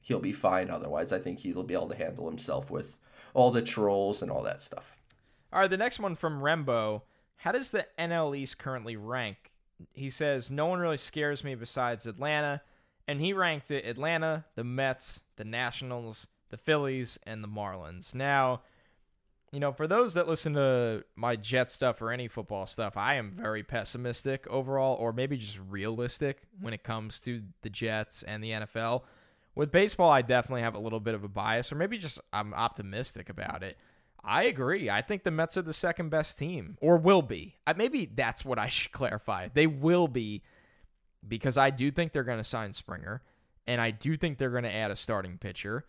he'll 0.00 0.20
be 0.20 0.32
fine. 0.32 0.70
Otherwise, 0.70 1.12
I 1.12 1.18
think 1.18 1.40
he'll 1.40 1.62
be 1.62 1.74
able 1.74 1.88
to 1.88 1.96
handle 1.96 2.28
himself 2.28 2.70
with 2.70 2.98
all 3.34 3.50
the 3.50 3.62
trolls 3.62 4.22
and 4.22 4.30
all 4.30 4.42
that 4.42 4.62
stuff. 4.62 4.96
All 5.52 5.60
right, 5.60 5.70
the 5.70 5.76
next 5.76 5.98
one 5.98 6.14
from 6.14 6.40
Rembo. 6.40 7.02
How 7.36 7.52
does 7.52 7.70
the 7.70 7.86
NL 7.98 8.36
East 8.36 8.58
currently 8.58 8.96
rank? 8.96 9.50
He 9.92 10.10
says, 10.10 10.50
No 10.50 10.66
one 10.66 10.78
really 10.78 10.96
scares 10.96 11.42
me 11.42 11.54
besides 11.54 12.06
Atlanta. 12.06 12.60
And 13.08 13.20
he 13.20 13.32
ranked 13.32 13.70
it 13.70 13.86
Atlanta, 13.86 14.44
the 14.54 14.62
Mets, 14.62 15.20
the 15.36 15.44
Nationals, 15.44 16.26
the 16.50 16.56
Phillies, 16.56 17.18
and 17.24 17.42
the 17.42 17.48
Marlins. 17.48 18.14
Now, 18.14 18.60
you 19.52 19.58
know, 19.58 19.72
for 19.72 19.88
those 19.88 20.14
that 20.14 20.28
listen 20.28 20.54
to 20.54 21.02
my 21.16 21.34
Jet 21.34 21.70
stuff 21.70 22.00
or 22.02 22.12
any 22.12 22.28
football 22.28 22.68
stuff, 22.68 22.96
I 22.96 23.16
am 23.16 23.32
very 23.32 23.64
pessimistic 23.64 24.46
overall, 24.46 24.96
or 24.96 25.12
maybe 25.12 25.36
just 25.36 25.58
realistic 25.68 26.42
when 26.60 26.72
it 26.72 26.84
comes 26.84 27.20
to 27.22 27.42
the 27.62 27.70
Jets 27.70 28.22
and 28.22 28.44
the 28.44 28.50
NFL. 28.50 29.02
With 29.54 29.72
baseball, 29.72 30.10
I 30.10 30.22
definitely 30.22 30.62
have 30.62 30.74
a 30.74 30.80
little 30.80 31.00
bit 31.00 31.14
of 31.14 31.24
a 31.24 31.28
bias, 31.28 31.72
or 31.72 31.74
maybe 31.74 31.98
just 31.98 32.20
I'm 32.32 32.54
optimistic 32.54 33.28
about 33.28 33.62
it. 33.62 33.76
I 34.22 34.44
agree. 34.44 34.90
I 34.90 35.02
think 35.02 35.24
the 35.24 35.30
Mets 35.30 35.56
are 35.56 35.62
the 35.62 35.72
second 35.72 36.10
best 36.10 36.38
team, 36.38 36.76
or 36.80 36.98
will 36.98 37.22
be. 37.22 37.56
Uh, 37.66 37.74
maybe 37.76 38.10
that's 38.14 38.44
what 38.44 38.58
I 38.58 38.68
should 38.68 38.92
clarify. 38.92 39.48
They 39.52 39.66
will 39.66 40.08
be 40.08 40.42
because 41.26 41.56
I 41.58 41.70
do 41.70 41.90
think 41.90 42.12
they're 42.12 42.24
going 42.24 42.38
to 42.38 42.44
sign 42.44 42.72
Springer, 42.72 43.22
and 43.66 43.80
I 43.80 43.90
do 43.90 44.16
think 44.16 44.38
they're 44.38 44.50
going 44.50 44.64
to 44.64 44.74
add 44.74 44.90
a 44.90 44.96
starting 44.96 45.38
pitcher. 45.38 45.84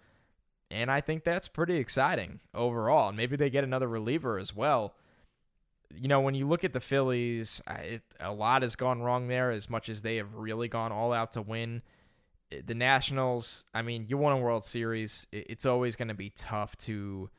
And 0.69 0.89
I 0.89 1.01
think 1.01 1.23
that's 1.23 1.49
pretty 1.49 1.75
exciting 1.75 2.39
overall. 2.53 3.09
And 3.09 3.17
maybe 3.17 3.35
they 3.35 3.49
get 3.49 3.65
another 3.65 3.89
reliever 3.89 4.37
as 4.37 4.55
well. 4.55 4.95
You 5.93 6.07
know, 6.07 6.21
when 6.21 6.33
you 6.33 6.47
look 6.47 6.63
at 6.63 6.71
the 6.71 6.79
Phillies, 6.79 7.61
it, 7.69 8.03
a 8.21 8.31
lot 8.31 8.61
has 8.61 8.77
gone 8.77 9.01
wrong 9.01 9.27
there 9.27 9.51
as 9.51 9.69
much 9.69 9.89
as 9.89 10.01
they 10.01 10.15
have 10.15 10.33
really 10.33 10.69
gone 10.69 10.93
all 10.93 11.11
out 11.11 11.33
to 11.33 11.41
win. 11.41 11.81
The 12.65 12.75
Nationals, 12.75 13.65
I 13.73 13.81
mean, 13.81 14.05
you 14.09 14.17
won 14.17 14.33
a 14.33 14.37
World 14.37 14.63
Series. 14.63 15.25
It's 15.31 15.65
always 15.65 15.95
going 15.95 16.09
to 16.09 16.13
be 16.13 16.31
tough 16.31 16.77
to 16.79 17.29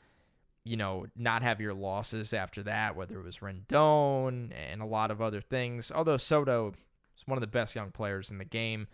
you 0.64 0.76
know, 0.76 1.06
not 1.16 1.42
have 1.42 1.60
your 1.60 1.74
losses 1.74 2.32
after 2.32 2.62
that, 2.62 2.94
whether 2.94 3.18
it 3.18 3.24
was 3.24 3.38
Rendon 3.38 4.52
and 4.52 4.80
a 4.80 4.86
lot 4.86 5.10
of 5.10 5.20
other 5.20 5.40
things. 5.40 5.90
Although 5.90 6.18
Soto 6.18 6.72
is 7.16 7.26
one 7.26 7.36
of 7.36 7.40
the 7.40 7.48
best 7.48 7.74
young 7.74 7.90
players 7.90 8.30
in 8.30 8.38
the 8.38 8.44
game, 8.44 8.86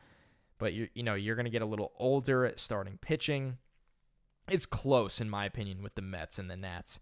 but 0.58 0.72
you 0.72 0.88
you 0.94 1.02
know 1.02 1.14
you're 1.14 1.36
going 1.36 1.44
to 1.44 1.50
get 1.50 1.62
a 1.62 1.66
little 1.66 1.92
older 1.98 2.46
at 2.46 2.58
starting 2.58 2.98
pitching. 3.00 3.58
It's 4.48 4.66
close 4.66 5.20
in 5.20 5.28
my 5.28 5.44
opinion 5.44 5.82
with 5.82 5.94
the 5.94 6.02
Mets 6.02 6.38
and 6.38 6.50
the 6.50 6.56
Nats. 6.56 6.98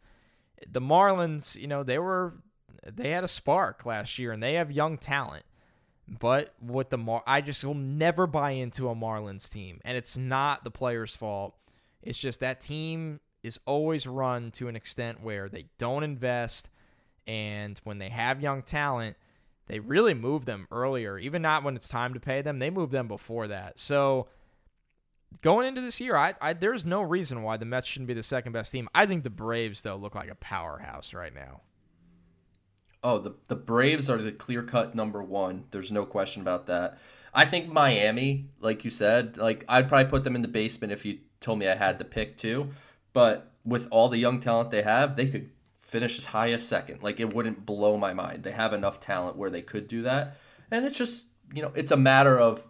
The 0.69 0.81
Marlins, 0.81 1.55
you 1.55 1.69
know, 1.69 1.85
they 1.85 1.99
were 1.99 2.35
they 2.85 3.11
had 3.11 3.25
a 3.25 3.29
spark 3.29 3.87
last 3.87 4.19
year 4.19 4.33
and 4.33 4.43
they 4.43 4.55
have 4.55 4.73
young 4.73 4.99
talent. 4.99 5.45
But 6.09 6.55
with 6.61 6.91
the 6.91 6.99
Mar, 6.99 7.23
I 7.27 7.41
just 7.41 7.65
will 7.65 7.75
never 7.75 8.27
buy 8.27 8.53
into 8.53 8.89
a 8.89 8.95
Marlins 8.95 9.49
team, 9.49 9.81
and 9.85 9.97
it's 9.97 10.17
not 10.17 10.63
the 10.63 10.71
players' 10.71 11.17
fault. 11.17 11.55
It's 12.03 12.19
just 12.19 12.41
that 12.41 12.61
team 12.61 13.21
is 13.43 13.59
always 13.67 14.07
run 14.07 14.53
to 14.53 14.69
an 14.69 14.77
extent 14.77 15.23
where 15.23 15.49
they 15.49 15.67
don't 15.79 16.05
invest, 16.05 16.69
and 17.27 17.81
when 17.83 17.99
they 17.99 18.09
have 18.09 18.41
young 18.41 18.63
talent, 18.63 19.17
they 19.67 19.81
really 19.81 20.15
move 20.15 20.45
them 20.45 20.69
earlier. 20.71 21.19
Even 21.19 21.43
not 21.43 21.65
when 21.65 21.75
it's 21.75 21.89
time 21.89 22.15
to 22.15 22.21
pay 22.21 22.41
them, 22.41 22.61
they 22.61 22.71
move 22.71 22.93
them 22.93 23.09
before 23.09 23.49
that. 23.49 23.81
So 23.81 24.29
going 25.43 25.67
into 25.67 25.81
this 25.81 26.01
year, 26.01 26.17
I, 26.17 26.35
I 26.41 26.53
there's 26.53 26.85
no 26.85 27.03
reason 27.03 27.43
why 27.43 27.57
the 27.57 27.65
Mets 27.65 27.89
shouldn't 27.89 28.09
be 28.09 28.15
the 28.15 28.23
second 28.23 28.53
best 28.53 28.71
team. 28.71 28.89
I 28.95 29.07
think 29.07 29.25
the 29.25 29.31
Braves 29.31 29.83
though 29.83 29.97
look 29.97 30.15
like 30.15 30.31
a 30.31 30.37
powerhouse 30.37 31.13
right 31.13 31.35
now. 31.35 31.63
Oh, 33.07 33.19
the 33.19 33.35
the 33.47 33.55
Braves 33.55 34.11
are 34.11 34.21
the 34.21 34.33
clear 34.33 34.65
cut 34.65 34.97
number 34.97 35.23
one. 35.23 35.67
There's 35.71 35.93
no 35.93 36.05
question 36.05 36.43
about 36.43 36.67
that. 36.67 36.99
I 37.33 37.45
think 37.45 37.69
Miami, 37.69 38.49
like 38.61 38.85
you 38.85 38.91
said, 38.91 39.37
like 39.37 39.65
I'd 39.69 39.89
probably 39.89 40.11
put 40.11 40.25
them 40.25 40.35
in 40.35 40.43
the 40.43 40.49
basement 40.49 40.93
if 40.93 41.05
you 41.05 41.21
told 41.41 41.61
me 41.61 41.69
I 41.69 41.77
had 41.77 42.01
to 42.01 42.05
pick 42.05 42.37
two. 42.37 42.71
But 43.13 43.53
with 43.65 43.87
all 43.93 44.09
the 44.09 44.19
young 44.19 44.41
talent 44.41 44.73
they 44.73 44.83
have, 44.83 45.15
they 45.15 45.29
could 45.29 45.51
finish 45.77 46.19
as 46.19 46.27
high 46.27 46.51
as 46.51 46.67
second. 46.67 47.05
Like 47.05 47.21
it 47.21 47.33
wouldn't 47.33 47.65
blow 47.65 47.97
my 47.97 48.13
mind. 48.13 48.43
They 48.43 48.51
have 48.51 48.73
enough 48.73 48.99
talent 48.99 49.37
where 49.37 49.51
they 49.51 49.63
could 49.63 49.87
do 49.87 50.03
that. 50.03 50.37
And 50.73 50.85
it's 50.85 50.99
just, 50.99 51.27
you 51.55 51.63
know, 51.63 51.71
it's 51.77 51.93
a 51.93 51.97
matter 51.97 52.41
of 52.41 52.67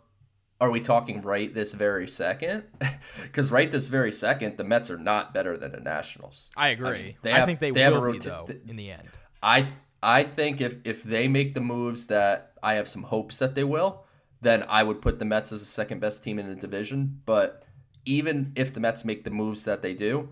are 0.61 0.71
we 0.71 0.81
talking 0.81 1.23
right 1.23 1.55
this 1.55 1.73
very 1.73 2.07
second? 2.07 2.65
Because 3.23 3.51
right 3.51 3.73
this 3.73 3.89
very 3.89 4.13
second, 4.13 4.59
the 4.59 4.65
Mets 4.65 4.91
are 4.91 4.99
not 4.99 5.33
better 5.33 5.57
than 5.57 5.73
the 5.73 5.81
Nationals. 5.81 6.51
I 6.57 6.69
agree. 6.69 6.89
I, 6.89 6.93
mean, 6.93 7.15
they 7.23 7.31
have, 7.31 7.43
I 7.43 7.47
think 7.47 7.61
they, 7.61 7.71
they 7.71 7.91
will 7.91 8.13
be, 8.13 8.19
though, 8.19 8.49
in 8.67 8.77
the 8.77 8.91
end. 8.91 9.09
I 9.43 9.67
I 10.07 10.23
think 10.23 10.61
if 10.61 10.77
if 10.85 11.03
they 11.03 11.27
make 11.27 11.55
the 11.55 11.61
moves 11.61 12.07
that 12.07 12.53
I 12.63 12.75
have 12.75 12.87
some 12.87 13.03
hopes 13.03 13.39
that 13.39 13.57
they 13.57 13.65
will, 13.65 14.05
then 14.41 14.65
I 14.69 14.85
would 14.85 15.03
put 15.03 15.19
the 15.19 15.25
Mets 15.25 15.51
as 15.51 15.61
the 15.61 15.67
second 15.67 16.01
best 16.01 16.23
team 16.23 16.39
in 16.39 16.49
the 16.49 16.55
division. 16.55 17.23
But 17.27 17.65
even 18.05 18.53
if 18.55 18.73
the 18.73 18.79
Mets 18.79 19.05
make 19.05 19.25
the 19.25 19.33
moves 19.33 19.65
that 19.65 19.83
they 19.83 19.95
do, 19.95 20.29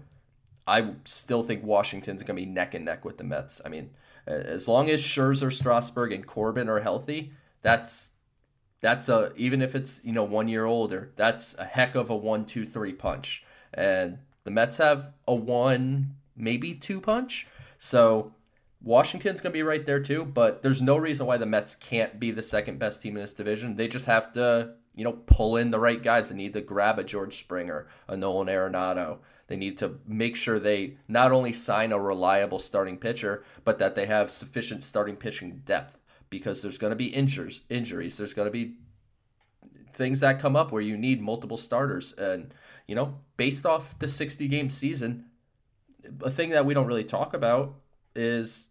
I 0.64 0.92
still 1.04 1.42
think 1.42 1.64
Washington's 1.64 2.22
going 2.22 2.36
to 2.36 2.42
be 2.42 2.46
neck 2.46 2.72
and 2.74 2.84
neck 2.84 3.04
with 3.04 3.18
the 3.18 3.24
Mets. 3.24 3.60
I 3.64 3.68
mean, 3.68 3.90
as 4.28 4.68
long 4.68 4.88
as 4.88 5.02
Scherzer, 5.02 5.52
Strasburg, 5.52 6.12
and 6.12 6.24
Corbin 6.24 6.68
are 6.68 6.80
healthy, 6.80 7.32
that's 7.62 8.10
that's 8.80 9.08
a 9.08 9.32
even 9.34 9.60
if 9.60 9.74
it's 9.74 10.00
you 10.04 10.12
know 10.12 10.22
one 10.22 10.46
year 10.46 10.66
older, 10.66 11.10
that's 11.16 11.52
a 11.58 11.64
heck 11.64 11.96
of 11.96 12.10
a 12.10 12.16
one, 12.16 12.44
two, 12.44 12.64
three 12.64 12.92
punch. 12.92 13.44
And 13.72 14.18
the 14.44 14.52
Mets 14.52 14.76
have 14.76 15.12
a 15.26 15.34
one, 15.34 16.14
maybe 16.36 16.74
two 16.74 17.00
punch. 17.00 17.48
So 17.76 18.34
Washington's 18.84 19.40
going 19.40 19.52
to 19.52 19.58
be 19.58 19.62
right 19.62 19.84
there 19.84 20.00
too. 20.00 20.24
But 20.24 20.62
there's 20.62 20.82
no 20.82 20.96
reason 20.96 21.26
why 21.26 21.38
the 21.38 21.46
Mets 21.46 21.74
can't 21.74 22.20
be 22.20 22.30
the 22.30 22.42
second 22.42 22.78
best 22.78 23.02
team 23.02 23.16
in 23.16 23.22
this 23.22 23.34
division. 23.34 23.76
They 23.76 23.88
just 23.88 24.06
have 24.06 24.32
to 24.34 24.74
you 24.94 25.04
know, 25.04 25.12
pull 25.12 25.56
in 25.56 25.70
the 25.70 25.78
right 25.78 26.02
guys. 26.02 26.28
They 26.28 26.36
need 26.36 26.52
to 26.52 26.60
grab 26.60 26.98
a 26.98 27.04
George 27.04 27.38
Springer, 27.38 27.88
a 28.06 28.16
Nolan 28.16 28.48
Arenado. 28.48 29.18
They 29.48 29.56
need 29.56 29.76
to 29.78 29.98
make 30.06 30.36
sure 30.36 30.58
they 30.58 30.96
not 31.08 31.32
only 31.32 31.52
sign 31.52 31.92
a 31.92 31.98
reliable 31.98 32.58
starting 32.58 32.96
pitcher, 32.96 33.44
but 33.64 33.78
that 33.78 33.94
they 33.94 34.06
have 34.06 34.30
sufficient 34.30 34.84
starting 34.84 35.16
pitching 35.16 35.62
depth 35.66 35.98
because 36.30 36.62
there's 36.62 36.78
going 36.78 36.92
to 36.92 36.96
be 36.96 37.06
injuries. 37.06 37.60
Injuries. 37.68 38.16
There's 38.16 38.34
going 38.34 38.46
to 38.46 38.52
be 38.52 38.76
things 39.92 40.20
that 40.20 40.40
come 40.40 40.56
up 40.56 40.72
where 40.72 40.82
you 40.82 40.96
need 40.96 41.20
multiple 41.20 41.58
starters, 41.58 42.12
and 42.14 42.54
you 42.86 42.94
know, 42.94 43.18
based 43.36 43.66
off 43.66 43.98
the 43.98 44.08
60 44.08 44.48
game 44.48 44.70
season, 44.70 45.26
a 46.22 46.30
thing 46.30 46.50
that 46.50 46.64
we 46.64 46.74
don't 46.74 46.86
really 46.86 47.04
talk 47.04 47.34
about 47.34 47.74
is 48.14 48.70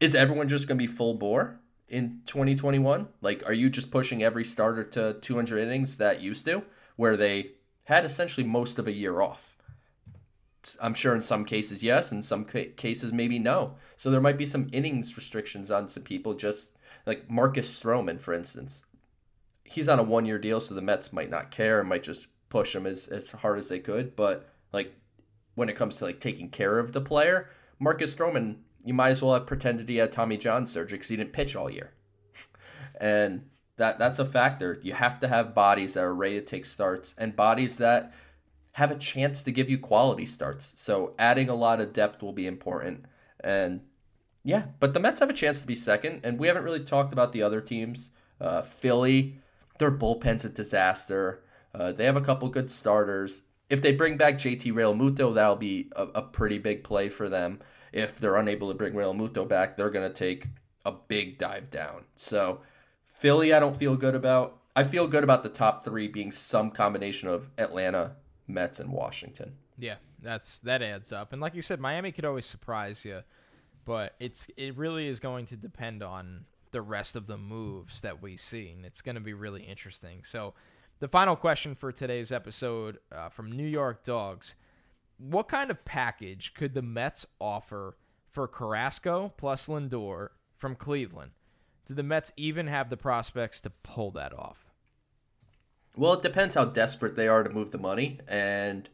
is 0.00 0.14
everyone 0.14 0.48
just 0.48 0.68
going 0.68 0.78
to 0.78 0.82
be 0.82 0.92
full 0.92 1.14
bore? 1.14 1.60
in 1.88 2.20
2021? 2.26 3.08
Like, 3.20 3.44
are 3.46 3.52
you 3.52 3.70
just 3.70 3.90
pushing 3.90 4.22
every 4.22 4.44
starter 4.44 4.84
to 4.84 5.14
200 5.20 5.58
innings 5.58 5.96
that 5.96 6.20
used 6.20 6.44
to, 6.46 6.62
where 6.96 7.16
they 7.16 7.52
had 7.84 8.04
essentially 8.04 8.46
most 8.46 8.78
of 8.78 8.86
a 8.86 8.92
year 8.92 9.20
off? 9.20 9.56
I'm 10.82 10.94
sure 10.94 11.14
in 11.14 11.22
some 11.22 11.44
cases, 11.44 11.82
yes. 11.82 12.12
In 12.12 12.20
some 12.20 12.44
ca- 12.44 12.72
cases, 12.76 13.12
maybe 13.12 13.38
no. 13.38 13.76
So 13.96 14.10
there 14.10 14.20
might 14.20 14.36
be 14.36 14.44
some 14.44 14.68
innings 14.72 15.16
restrictions 15.16 15.70
on 15.70 15.88
some 15.88 16.02
people, 16.02 16.34
just 16.34 16.76
like 17.06 17.30
Marcus 17.30 17.80
Stroman, 17.80 18.20
for 18.20 18.34
instance. 18.34 18.82
He's 19.64 19.88
on 19.88 19.98
a 19.98 20.02
one 20.02 20.26
year 20.26 20.38
deal, 20.38 20.60
so 20.60 20.74
the 20.74 20.82
Mets 20.82 21.12
might 21.12 21.30
not 21.30 21.50
care 21.50 21.80
and 21.80 21.88
might 21.88 22.02
just 22.02 22.28
push 22.48 22.74
him 22.74 22.86
as, 22.86 23.06
as 23.08 23.30
hard 23.30 23.58
as 23.58 23.68
they 23.68 23.78
could. 23.78 24.14
But 24.16 24.48
like 24.72 24.94
when 25.54 25.68
it 25.68 25.76
comes 25.76 25.96
to 25.96 26.04
like 26.04 26.20
taking 26.20 26.50
care 26.50 26.78
of 26.78 26.92
the 26.92 27.00
player, 27.00 27.48
Marcus 27.78 28.14
Stroman 28.14 28.56
you 28.88 28.94
might 28.94 29.10
as 29.10 29.22
well 29.22 29.34
have 29.34 29.46
pretended 29.46 29.88
he 29.88 29.96
had 29.96 30.10
Tommy 30.10 30.38
John 30.38 30.66
surgery 30.66 30.96
because 30.96 31.10
he 31.10 31.16
didn't 31.16 31.34
pitch 31.34 31.54
all 31.54 31.68
year. 31.68 31.92
and 33.00 33.44
that 33.76 33.98
that's 33.98 34.18
a 34.18 34.24
factor. 34.24 34.80
You 34.82 34.94
have 34.94 35.20
to 35.20 35.28
have 35.28 35.54
bodies 35.54 35.94
that 35.94 36.04
are 36.04 36.14
ready 36.14 36.40
to 36.40 36.44
take 36.44 36.64
starts 36.64 37.14
and 37.18 37.36
bodies 37.36 37.76
that 37.76 38.12
have 38.72 38.90
a 38.90 38.96
chance 38.96 39.42
to 39.42 39.52
give 39.52 39.68
you 39.68 39.76
quality 39.76 40.24
starts. 40.24 40.72
So 40.76 41.14
adding 41.18 41.50
a 41.50 41.54
lot 41.54 41.80
of 41.80 41.92
depth 41.92 42.22
will 42.22 42.32
be 42.32 42.46
important. 42.46 43.04
And 43.40 43.82
yeah, 44.42 44.66
but 44.80 44.94
the 44.94 45.00
Mets 45.00 45.20
have 45.20 45.28
a 45.28 45.34
chance 45.34 45.60
to 45.60 45.66
be 45.66 45.74
second, 45.74 46.20
and 46.24 46.38
we 46.38 46.46
haven't 46.46 46.64
really 46.64 46.84
talked 46.84 47.12
about 47.12 47.32
the 47.32 47.42
other 47.42 47.60
teams. 47.60 48.10
Uh, 48.40 48.62
Philly, 48.62 49.36
their 49.78 49.90
bullpen's 49.90 50.44
a 50.44 50.48
disaster. 50.48 51.42
Uh, 51.74 51.92
they 51.92 52.04
have 52.04 52.16
a 52.16 52.22
couple 52.22 52.48
good 52.48 52.70
starters. 52.70 53.42
If 53.68 53.82
they 53.82 53.92
bring 53.92 54.16
back 54.16 54.34
JT 54.34 54.72
Realmuto, 54.72 55.34
that'll 55.34 55.56
be 55.56 55.90
a, 55.94 56.04
a 56.14 56.22
pretty 56.22 56.58
big 56.58 56.84
play 56.84 57.10
for 57.10 57.28
them. 57.28 57.60
If 57.92 58.18
they're 58.18 58.36
unable 58.36 58.68
to 58.68 58.74
bring 58.76 58.94
Realmuto 58.94 59.48
back, 59.48 59.76
they're 59.76 59.90
going 59.90 60.08
to 60.08 60.14
take 60.14 60.46
a 60.84 60.92
big 60.92 61.38
dive 61.38 61.70
down. 61.70 62.04
So 62.16 62.60
Philly, 63.04 63.52
I 63.52 63.60
don't 63.60 63.76
feel 63.76 63.96
good 63.96 64.14
about. 64.14 64.60
I 64.76 64.84
feel 64.84 65.08
good 65.08 65.24
about 65.24 65.42
the 65.42 65.48
top 65.48 65.84
three 65.84 66.06
being 66.06 66.30
some 66.30 66.70
combination 66.70 67.28
of 67.28 67.48
Atlanta, 67.58 68.12
Mets, 68.46 68.78
and 68.78 68.92
Washington. 68.92 69.56
Yeah, 69.76 69.96
that's 70.22 70.60
that 70.60 70.82
adds 70.82 71.12
up. 71.12 71.32
And 71.32 71.42
like 71.42 71.54
you 71.54 71.62
said, 71.62 71.80
Miami 71.80 72.12
could 72.12 72.24
always 72.24 72.46
surprise 72.46 73.04
you, 73.04 73.22
but 73.84 74.14
it's 74.20 74.46
it 74.56 74.76
really 74.76 75.08
is 75.08 75.18
going 75.18 75.46
to 75.46 75.56
depend 75.56 76.02
on 76.02 76.44
the 76.70 76.82
rest 76.82 77.16
of 77.16 77.26
the 77.26 77.38
moves 77.38 78.00
that 78.02 78.20
we 78.20 78.36
see, 78.36 78.70
and 78.70 78.84
it's 78.84 79.00
going 79.00 79.14
to 79.14 79.20
be 79.20 79.32
really 79.32 79.62
interesting. 79.62 80.22
So, 80.24 80.54
the 81.00 81.08
final 81.08 81.34
question 81.34 81.74
for 81.74 81.90
today's 81.90 82.30
episode 82.30 82.98
uh, 83.10 83.30
from 83.30 83.50
New 83.50 83.66
York 83.66 84.04
Dogs: 84.04 84.54
What 85.18 85.48
kind 85.48 85.70
of 85.70 85.84
package 85.84 86.54
could 86.54 86.74
the 86.74 86.82
Mets 86.82 87.26
offer 87.40 87.96
for 88.28 88.46
Carrasco 88.46 89.32
plus 89.36 89.66
Lindor 89.66 90.28
from 90.56 90.76
Cleveland? 90.76 91.32
Do 91.86 91.94
the 91.94 92.02
Mets 92.02 92.32
even 92.36 92.66
have 92.68 92.90
the 92.90 92.96
prospects 92.96 93.60
to 93.62 93.70
pull 93.70 94.10
that 94.12 94.32
off? 94.32 94.66
Well, 95.96 96.12
it 96.12 96.22
depends 96.22 96.54
how 96.54 96.66
desperate 96.66 97.16
they 97.16 97.26
are 97.26 97.42
to 97.42 97.50
move 97.50 97.72
the 97.72 97.78
money 97.78 98.20
and 98.28 98.88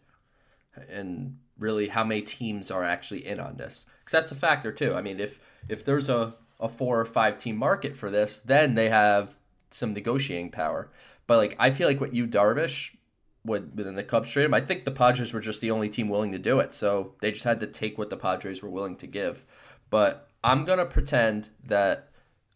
and 0.89 1.39
really 1.59 1.89
how 1.89 2.03
many 2.03 2.23
teams 2.23 2.71
are 2.71 2.83
actually 2.83 3.27
in 3.27 3.39
on 3.39 3.57
this. 3.57 3.87
Cuz 4.05 4.13
that's 4.13 4.33
a 4.33 4.35
factor 4.35 4.73
too. 4.73 4.95
I 4.95 5.03
mean, 5.03 5.21
if 5.21 5.41
if 5.69 5.85
there's 5.85 6.09
a 6.09 6.35
a 6.61 6.69
four 6.69 7.01
or 7.01 7.05
five 7.05 7.37
team 7.39 7.57
market 7.57 7.95
for 7.95 8.11
this, 8.11 8.41
then 8.41 8.75
they 8.75 8.89
have 8.89 9.37
some 9.71 9.93
negotiating 9.93 10.51
power. 10.51 10.91
But 11.27 11.39
like 11.39 11.57
I 11.59 11.71
feel 11.71 11.89
like 11.89 12.01
what 12.01 12.15
you 12.15 12.27
Darvish 12.27 12.97
would 13.45 13.77
within 13.77 13.95
the 13.95 14.03
Cubs 14.03 14.31
trade 14.31 14.47
him, 14.47 14.55
I 14.55 14.61
think 14.61 14.85
the 14.85 14.91
Padres 14.91 15.33
were 15.33 15.41
just 15.41 15.61
the 15.61 15.71
only 15.71 15.89
team 15.89 16.09
willing 16.09 16.33
to 16.33 16.39
do 16.39 16.61
it. 16.61 16.75
So 16.75 17.15
they 17.21 17.31
just 17.33 17.45
had 17.45 17.61
to 17.61 17.67
take 17.67 17.99
what 17.99 18.11
the 18.11 18.17
Padres 18.17 18.63
were 18.63 18.71
willing 18.71 18.97
to 18.97 19.07
give. 19.07 19.45
But 19.91 20.29
I'm 20.43 20.65
gonna 20.65 20.87
pretend 20.87 21.49
that 21.65 22.09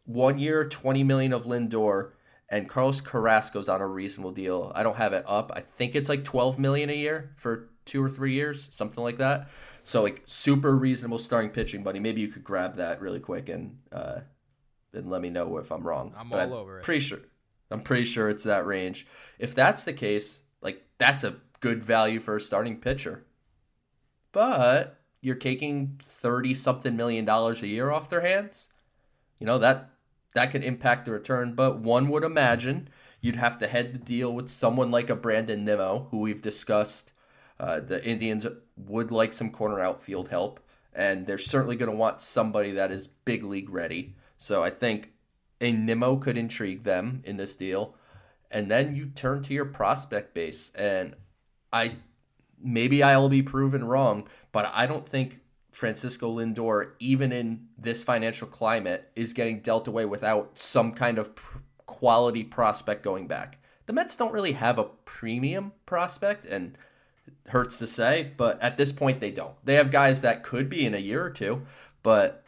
one 0.05 0.39
year, 0.39 0.67
20 0.67 1.05
million 1.05 1.33
of 1.33 1.45
Lindor, 1.45 2.13
and 2.49 2.69
Carlos 2.69 3.01
Carrasco's 3.01 3.69
on 3.69 3.81
a 3.81 3.87
reasonable 3.87 4.33
deal. 4.33 4.73
I 4.75 4.83
don't 4.83 4.97
have 4.97 5.13
it 5.13 5.25
up. 5.27 5.53
I 5.55 5.61
think 5.61 5.95
it's 5.95 6.09
like 6.09 6.25
12 6.25 6.59
million 6.59 6.89
a 6.89 6.95
year 6.95 7.33
for 7.37 7.69
two 7.85 8.03
or 8.03 8.09
three 8.09 8.33
years, 8.33 8.69
something 8.71 9.05
like 9.05 9.19
that. 9.19 9.51
So 9.85 10.03
like 10.03 10.23
super 10.27 10.77
reasonable 10.77 11.19
starting 11.19 11.51
pitching, 11.51 11.83
buddy. 11.83 12.01
Maybe 12.01 12.21
you 12.21 12.29
could 12.29 12.45
grab 12.45 12.77
that 12.77 13.01
really 13.01 13.21
quick 13.21 13.49
and 13.49 13.79
uh, 13.93 14.21
and 14.93 15.11
let 15.11 15.21
me 15.21 15.31
know 15.31 15.59
if 15.59 15.71
I'm 15.71 15.83
wrong. 15.87 16.15
I'm 16.17 16.29
but 16.29 16.41
all 16.41 16.47
I'm 16.47 16.53
over 16.53 16.79
it. 16.79 16.85
Pretty 16.85 17.01
sure. 17.01 17.21
I'm 17.71 17.81
pretty 17.81 18.05
sure 18.05 18.29
it's 18.31 18.45
that 18.45 18.67
range. 18.67 19.07
If 19.39 19.55
that's 19.55 19.85
the 19.85 19.93
case, 19.93 20.41
that's 20.99 21.25
a 21.25 21.37
good 21.61 21.83
value 21.83 22.21
for 22.21 22.37
a 22.37 22.41
starting 22.41 22.79
pitcher. 22.81 23.25
But 24.33 25.01
you're 25.21 25.35
taking 25.35 26.01
30 26.03 26.55
something 26.55 26.97
million 26.97 27.25
dollars 27.25 27.63
a 27.63 27.67
year 27.67 27.91
off 27.91 28.11
their 28.11 28.21
hands. 28.21 28.69
You 29.39 29.47
know, 29.47 29.59
that 29.59 29.91
that 30.35 30.51
could 30.51 30.63
impact 30.65 31.05
the 31.05 31.13
return, 31.13 31.55
but 31.55 31.79
one 31.79 32.09
would 32.09 32.25
imagine 32.25 32.89
you'd 33.21 33.37
have 33.37 33.59
to 33.59 33.67
head 33.67 33.93
the 33.93 33.99
deal 33.99 34.33
with 34.33 34.49
someone 34.49 34.91
like 34.91 35.11
a 35.11 35.17
Brandon 35.17 35.65
Nimmo, 35.65 36.09
who 36.11 36.19
we've 36.19 36.43
discussed. 36.43 37.13
Uh, 37.59 37.81
the 37.81 38.05
Indians 38.05 38.47
would 38.77 39.11
like 39.11 39.33
some 39.33 39.51
corner 39.51 39.81
outfield 39.81 40.29
help, 40.29 40.61
and 40.93 41.27
they're 41.27 41.39
certainly 41.39 41.75
going 41.75 41.91
to 41.91 41.97
want 41.97 42.21
somebody 42.21 42.71
that 42.73 42.93
is 42.93 43.09
big 43.09 43.43
league 43.43 43.71
ready. 43.71 44.15
So 44.37 44.63
I 44.63 44.71
think 44.71 45.13
a 45.61 45.73
Nimmo 45.73 46.17
could 46.17 46.39
intrigue 46.39 46.85
them 46.85 47.23
in 47.25 47.37
this 47.37 47.57
deal. 47.57 47.95
And 48.51 48.71
then 48.71 48.97
you 48.97 49.07
turn 49.07 49.43
to 49.43 49.55
your 49.55 49.67
prospect 49.67 50.35
base, 50.35 50.71
and 50.75 51.15
I 51.73 51.93
maybe 52.61 53.03
I'll 53.03 53.29
be 53.29 53.43
proven 53.43 53.85
wrong, 53.85 54.27
but 54.53 54.71
I 54.75 54.87
don't 54.87 55.09
think 55.09 55.41
Francisco 55.71 56.37
Lindor, 56.37 56.93
even 56.99 57.31
in 57.31 57.69
this 57.77 58.03
financial 58.03 58.49
climate, 58.49 59.11
is 59.15 59.33
getting 59.33 59.61
dealt 59.61 59.87
away 59.87 60.07
without 60.07 60.59
some 60.59 60.93
kind 60.93 61.19
of 61.19 61.31
quality 61.87 62.43
prospect 62.43 63.03
going 63.03 63.27
back. 63.27 63.59
The 63.87 63.93
Mets 63.93 64.17
don't 64.17 64.33
really 64.33 64.53
have 64.53 64.79
a 64.79 64.85
premium 64.85 65.73
prospect, 65.87 66.45
and 66.45 66.77
hurts 67.49 67.79
to 67.79 67.87
say, 67.87 68.33
but 68.37 68.61
at 68.61 68.77
this 68.77 68.93
point 68.93 69.21
they 69.21 69.31
don't. 69.31 69.55
They 69.65 69.75
have 69.75 69.91
guys 69.91 70.23
that 70.23 70.43
could 70.43 70.69
be 70.69 70.87
in 70.87 70.95
a 70.95 70.99
year 70.99 71.25
or 71.25 71.31
two, 71.31 71.67
but 72.03 72.45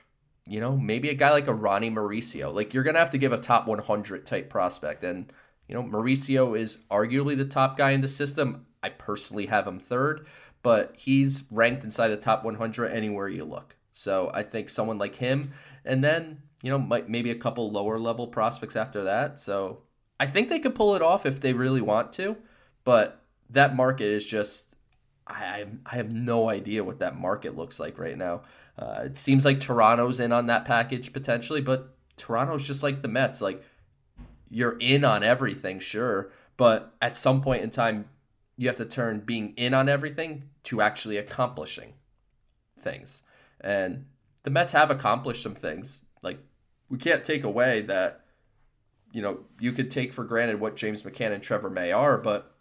you 0.46 0.58
know, 0.58 0.76
maybe 0.76 1.08
a 1.10 1.14
guy 1.14 1.30
like 1.30 1.46
a 1.46 1.54
Ronny 1.54 1.90
Mauricio. 1.90 2.52
Like 2.52 2.74
you're 2.74 2.82
gonna 2.82 2.98
have 2.98 3.12
to 3.12 3.18
give 3.18 3.32
a 3.32 3.38
top 3.38 3.66
100 3.66 4.26
type 4.26 4.50
prospect, 4.50 5.04
and 5.04 5.32
you 5.70 5.76
know, 5.76 5.84
Mauricio 5.84 6.58
is 6.58 6.78
arguably 6.90 7.36
the 7.36 7.44
top 7.44 7.78
guy 7.78 7.92
in 7.92 8.00
the 8.00 8.08
system. 8.08 8.66
I 8.82 8.88
personally 8.88 9.46
have 9.46 9.68
him 9.68 9.78
third, 9.78 10.26
but 10.62 10.96
he's 10.98 11.44
ranked 11.48 11.84
inside 11.84 12.08
the 12.08 12.16
top 12.16 12.44
100 12.44 12.88
anywhere 12.88 13.28
you 13.28 13.44
look. 13.44 13.76
So 13.92 14.32
I 14.34 14.42
think 14.42 14.68
someone 14.68 14.98
like 14.98 15.16
him, 15.16 15.52
and 15.84 16.02
then 16.02 16.42
you 16.62 16.70
know 16.70 16.78
might, 16.78 17.08
maybe 17.08 17.30
a 17.30 17.36
couple 17.36 17.70
lower 17.70 18.00
level 18.00 18.26
prospects 18.26 18.74
after 18.74 19.04
that. 19.04 19.38
So 19.38 19.82
I 20.18 20.26
think 20.26 20.48
they 20.48 20.58
could 20.58 20.74
pull 20.74 20.96
it 20.96 21.02
off 21.02 21.24
if 21.24 21.40
they 21.40 21.52
really 21.52 21.80
want 21.80 22.12
to, 22.14 22.36
but 22.82 23.22
that 23.48 23.76
market 23.76 24.06
is 24.06 24.26
just 24.26 24.74
I 25.28 25.66
have 25.86 26.12
no 26.12 26.48
idea 26.48 26.82
what 26.82 26.98
that 26.98 27.16
market 27.16 27.56
looks 27.56 27.78
like 27.78 27.96
right 27.96 28.18
now. 28.18 28.42
Uh, 28.76 29.02
it 29.04 29.16
seems 29.16 29.44
like 29.44 29.60
Toronto's 29.60 30.18
in 30.18 30.32
on 30.32 30.46
that 30.46 30.64
package 30.64 31.12
potentially, 31.12 31.60
but 31.60 31.94
Toronto's 32.16 32.66
just 32.66 32.82
like 32.82 33.02
the 33.02 33.08
Mets. 33.08 33.40
Like 33.40 33.62
you're 34.50 34.76
in 34.78 35.04
on 35.04 35.22
everything, 35.22 35.78
sure, 35.78 36.30
but 36.56 36.94
at 37.00 37.16
some 37.16 37.40
point 37.40 37.62
in 37.62 37.70
time, 37.70 38.06
you 38.56 38.68
have 38.68 38.76
to 38.76 38.84
turn 38.84 39.20
being 39.20 39.54
in 39.56 39.72
on 39.72 39.88
everything 39.88 40.44
to 40.64 40.82
actually 40.82 41.16
accomplishing 41.16 41.94
things. 42.78 43.22
And 43.60 44.06
the 44.42 44.50
Mets 44.50 44.72
have 44.72 44.90
accomplished 44.90 45.42
some 45.42 45.54
things. 45.54 46.02
Like 46.22 46.40
we 46.88 46.98
can't 46.98 47.24
take 47.24 47.44
away 47.44 47.80
that 47.82 48.20
you 49.12 49.22
know, 49.22 49.40
you 49.58 49.72
could 49.72 49.90
take 49.90 50.12
for 50.12 50.24
granted 50.24 50.60
what 50.60 50.76
James 50.76 51.02
McCann 51.02 51.32
and 51.32 51.42
Trevor 51.42 51.70
May 51.70 51.92
are, 51.92 52.18
but 52.18 52.54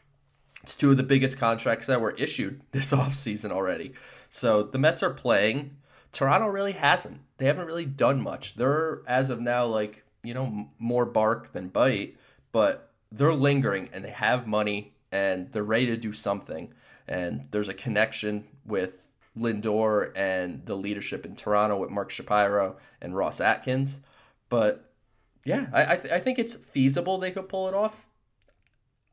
it's 0.64 0.76
two 0.76 0.92
of 0.92 0.98
the 0.98 1.04
biggest 1.04 1.38
contracts 1.38 1.88
that 1.88 2.02
were 2.02 2.12
issued 2.12 2.62
this 2.72 2.92
offseason 2.92 3.52
already. 3.52 3.94
So 4.30 4.64
the 4.64 4.78
Mets 4.78 5.04
are 5.04 5.14
playing. 5.14 5.78
Toronto 6.12 6.48
really 6.48 6.72
hasn't. 6.74 7.22
They 7.38 7.46
haven't 7.46 7.68
really 7.68 7.86
done 7.86 8.22
much. 8.22 8.56
They're, 8.56 9.02
as 9.08 9.30
of 9.30 9.40
now, 9.40 9.66
like, 9.66 10.04
you 10.24 10.34
know, 10.34 10.70
more 10.78 11.06
bark 11.06 11.54
than 11.54 11.70
bite, 11.70 12.18
but 12.52 12.92
they're 13.12 13.34
lingering 13.34 13.90
and 13.94 14.04
they 14.04 14.12
have 14.12 14.48
money 14.48 14.94
and 15.12 15.52
they're 15.52 15.64
ready 15.64 15.88
to 15.88 15.98
do 15.98 16.14
something. 16.14 16.74
And 17.08 17.48
there's 17.52 17.70
a 17.70 17.74
connection 17.74 18.46
with 18.66 19.10
Lindor 19.38 20.12
and 20.16 20.66
the 20.66 20.76
leadership 20.76 21.26
in 21.26 21.36
Toronto 21.36 21.78
with 21.78 21.90
Mark 21.90 22.12
Shapiro 22.12 22.78
and 23.02 23.16
Ross 23.16 23.40
Atkins. 23.42 24.02
But 24.50 24.92
yeah, 25.46 25.68
I 25.74 25.94
I, 25.94 25.96
th- 25.96 26.14
I 26.14 26.20
think 26.20 26.40
it's 26.40 26.56
feasible 26.56 27.18
they 27.18 27.32
could 27.32 27.50
pull 27.50 27.68
it 27.68 27.74
off. 27.74 28.06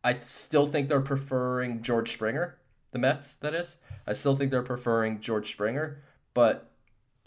I 0.02 0.18
still 0.20 0.66
think 0.66 0.88
they're 0.88 1.00
preferring 1.00 1.82
George 1.82 2.12
Springer, 2.12 2.58
the 2.92 2.98
Mets, 2.98 3.34
that 3.36 3.54
is. 3.54 3.78
I 4.06 4.12
still 4.12 4.36
think 4.36 4.50
they're 4.50 4.62
preferring 4.62 5.20
George 5.20 5.50
Springer, 5.50 6.02
but 6.34 6.70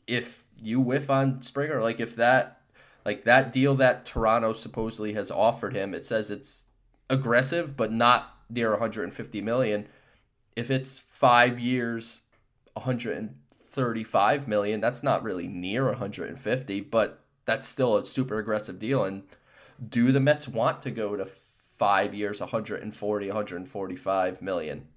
if 0.08 0.46
you 0.58 0.80
whiff 0.80 1.10
on 1.10 1.42
Springer, 1.42 1.82
like 1.82 2.00
if 2.00 2.16
that 2.16 2.59
like 3.06 3.24
that 3.24 3.52
deal 3.54 3.76
that 3.76 4.06
Toronto 4.06 4.54
supposedly 4.54 5.14
has 5.14 5.32
offered 5.32 5.76
him, 5.76 5.94
it 5.94 6.06
says 6.06 6.30
it's 6.30 6.66
aggressive 7.10 7.76
but 7.76 7.92
not 7.92 8.38
near 8.50 8.72
150 8.72 9.42
million. 9.42 9.88
If 10.56 10.70
it's 10.70 11.00
5 11.00 11.60
years 11.60 12.22
135 12.74 14.48
million, 14.48 14.82
that's 14.82 15.04
not 15.04 15.24
really 15.24 15.48
near 15.48 15.86
150, 15.86 16.82
but 16.82 17.24
that's 17.46 17.68
still 17.68 17.98
a 17.98 18.06
super 18.06 18.38
aggressive 18.38 18.80
deal 18.80 19.04
and 19.04 19.24
do 19.88 20.12
the 20.12 20.20
Mets 20.20 20.48
want 20.48 20.82
to 20.82 20.92
go 20.92 21.16
to 21.16 21.26
5 21.26 22.14
years 22.14 22.42
140 22.42 23.28
145 23.28 24.42
million? 24.42 24.88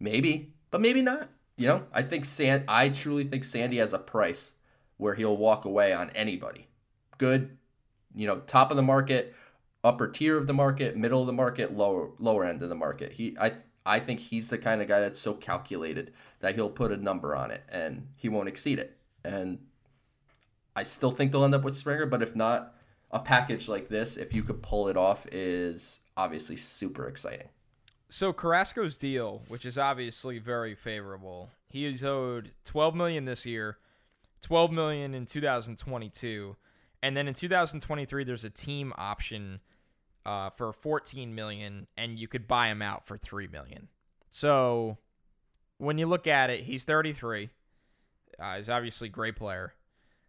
Maybe, 0.00 0.52
but 0.70 0.80
maybe 0.80 1.02
not. 1.02 1.30
You 1.56 1.68
know, 1.68 1.84
I 1.92 2.02
think 2.02 2.24
San 2.24 2.64
I 2.66 2.88
truly 2.88 3.24
think 3.24 3.44
Sandy 3.44 3.76
has 3.76 3.92
a 3.92 3.98
price 3.98 4.54
where 4.96 5.14
he'll 5.14 5.36
walk 5.36 5.64
away 5.64 5.92
on 5.92 6.10
anybody. 6.10 6.68
Good, 7.24 7.56
you 8.14 8.26
know, 8.26 8.40
top 8.40 8.70
of 8.70 8.76
the 8.76 8.82
market, 8.82 9.34
upper 9.82 10.08
tier 10.08 10.36
of 10.36 10.46
the 10.46 10.54
market, 10.54 10.96
middle 10.96 11.20
of 11.20 11.26
the 11.26 11.32
market, 11.32 11.74
lower 11.74 12.10
lower 12.18 12.44
end 12.44 12.62
of 12.62 12.68
the 12.68 12.74
market. 12.74 13.12
He 13.12 13.36
I 13.40 13.54
I 13.86 14.00
think 14.00 14.20
he's 14.20 14.48
the 14.48 14.58
kind 14.58 14.82
of 14.82 14.88
guy 14.88 15.00
that's 15.00 15.18
so 15.18 15.34
calculated 15.34 16.12
that 16.40 16.54
he'll 16.54 16.70
put 16.70 16.92
a 16.92 16.96
number 16.96 17.34
on 17.34 17.50
it 17.50 17.62
and 17.68 18.08
he 18.16 18.28
won't 18.28 18.48
exceed 18.48 18.78
it. 18.78 18.98
And 19.24 19.58
I 20.76 20.82
still 20.82 21.10
think 21.10 21.32
they'll 21.32 21.44
end 21.44 21.54
up 21.54 21.62
with 21.62 21.76
Springer, 21.76 22.06
but 22.06 22.22
if 22.22 22.34
not, 22.34 22.74
a 23.10 23.18
package 23.18 23.68
like 23.68 23.88
this, 23.88 24.16
if 24.16 24.34
you 24.34 24.42
could 24.42 24.62
pull 24.62 24.88
it 24.88 24.96
off, 24.96 25.26
is 25.30 26.00
obviously 26.16 26.56
super 26.56 27.06
exciting. 27.06 27.48
So 28.08 28.32
Carrasco's 28.32 28.98
deal, 28.98 29.42
which 29.48 29.64
is 29.64 29.78
obviously 29.78 30.38
very 30.38 30.74
favorable, 30.74 31.50
he 31.68 31.86
is 31.86 32.04
owed 32.04 32.50
12 32.64 32.94
million 32.94 33.24
this 33.24 33.46
year, 33.46 33.78
12 34.42 34.72
million 34.72 35.14
in 35.14 35.26
2022, 35.26 36.56
and 37.04 37.14
then 37.14 37.28
in 37.28 37.34
2023 37.34 38.24
there's 38.24 38.44
a 38.44 38.50
team 38.50 38.92
option 38.96 39.60
uh, 40.24 40.48
for 40.48 40.72
14 40.72 41.34
million, 41.34 41.86
and 41.98 42.18
you 42.18 42.28
could 42.28 42.48
buy 42.48 42.68
him 42.68 42.80
out 42.80 43.06
for 43.06 43.18
3 43.18 43.46
million. 43.48 43.88
So 44.30 44.96
when 45.76 45.98
you 45.98 46.06
look 46.06 46.26
at 46.26 46.48
it, 46.48 46.62
he's 46.62 46.84
33. 46.84 47.50
Uh, 48.40 48.56
he's 48.56 48.70
obviously 48.70 49.08
a 49.08 49.10
great 49.10 49.36
player. 49.36 49.74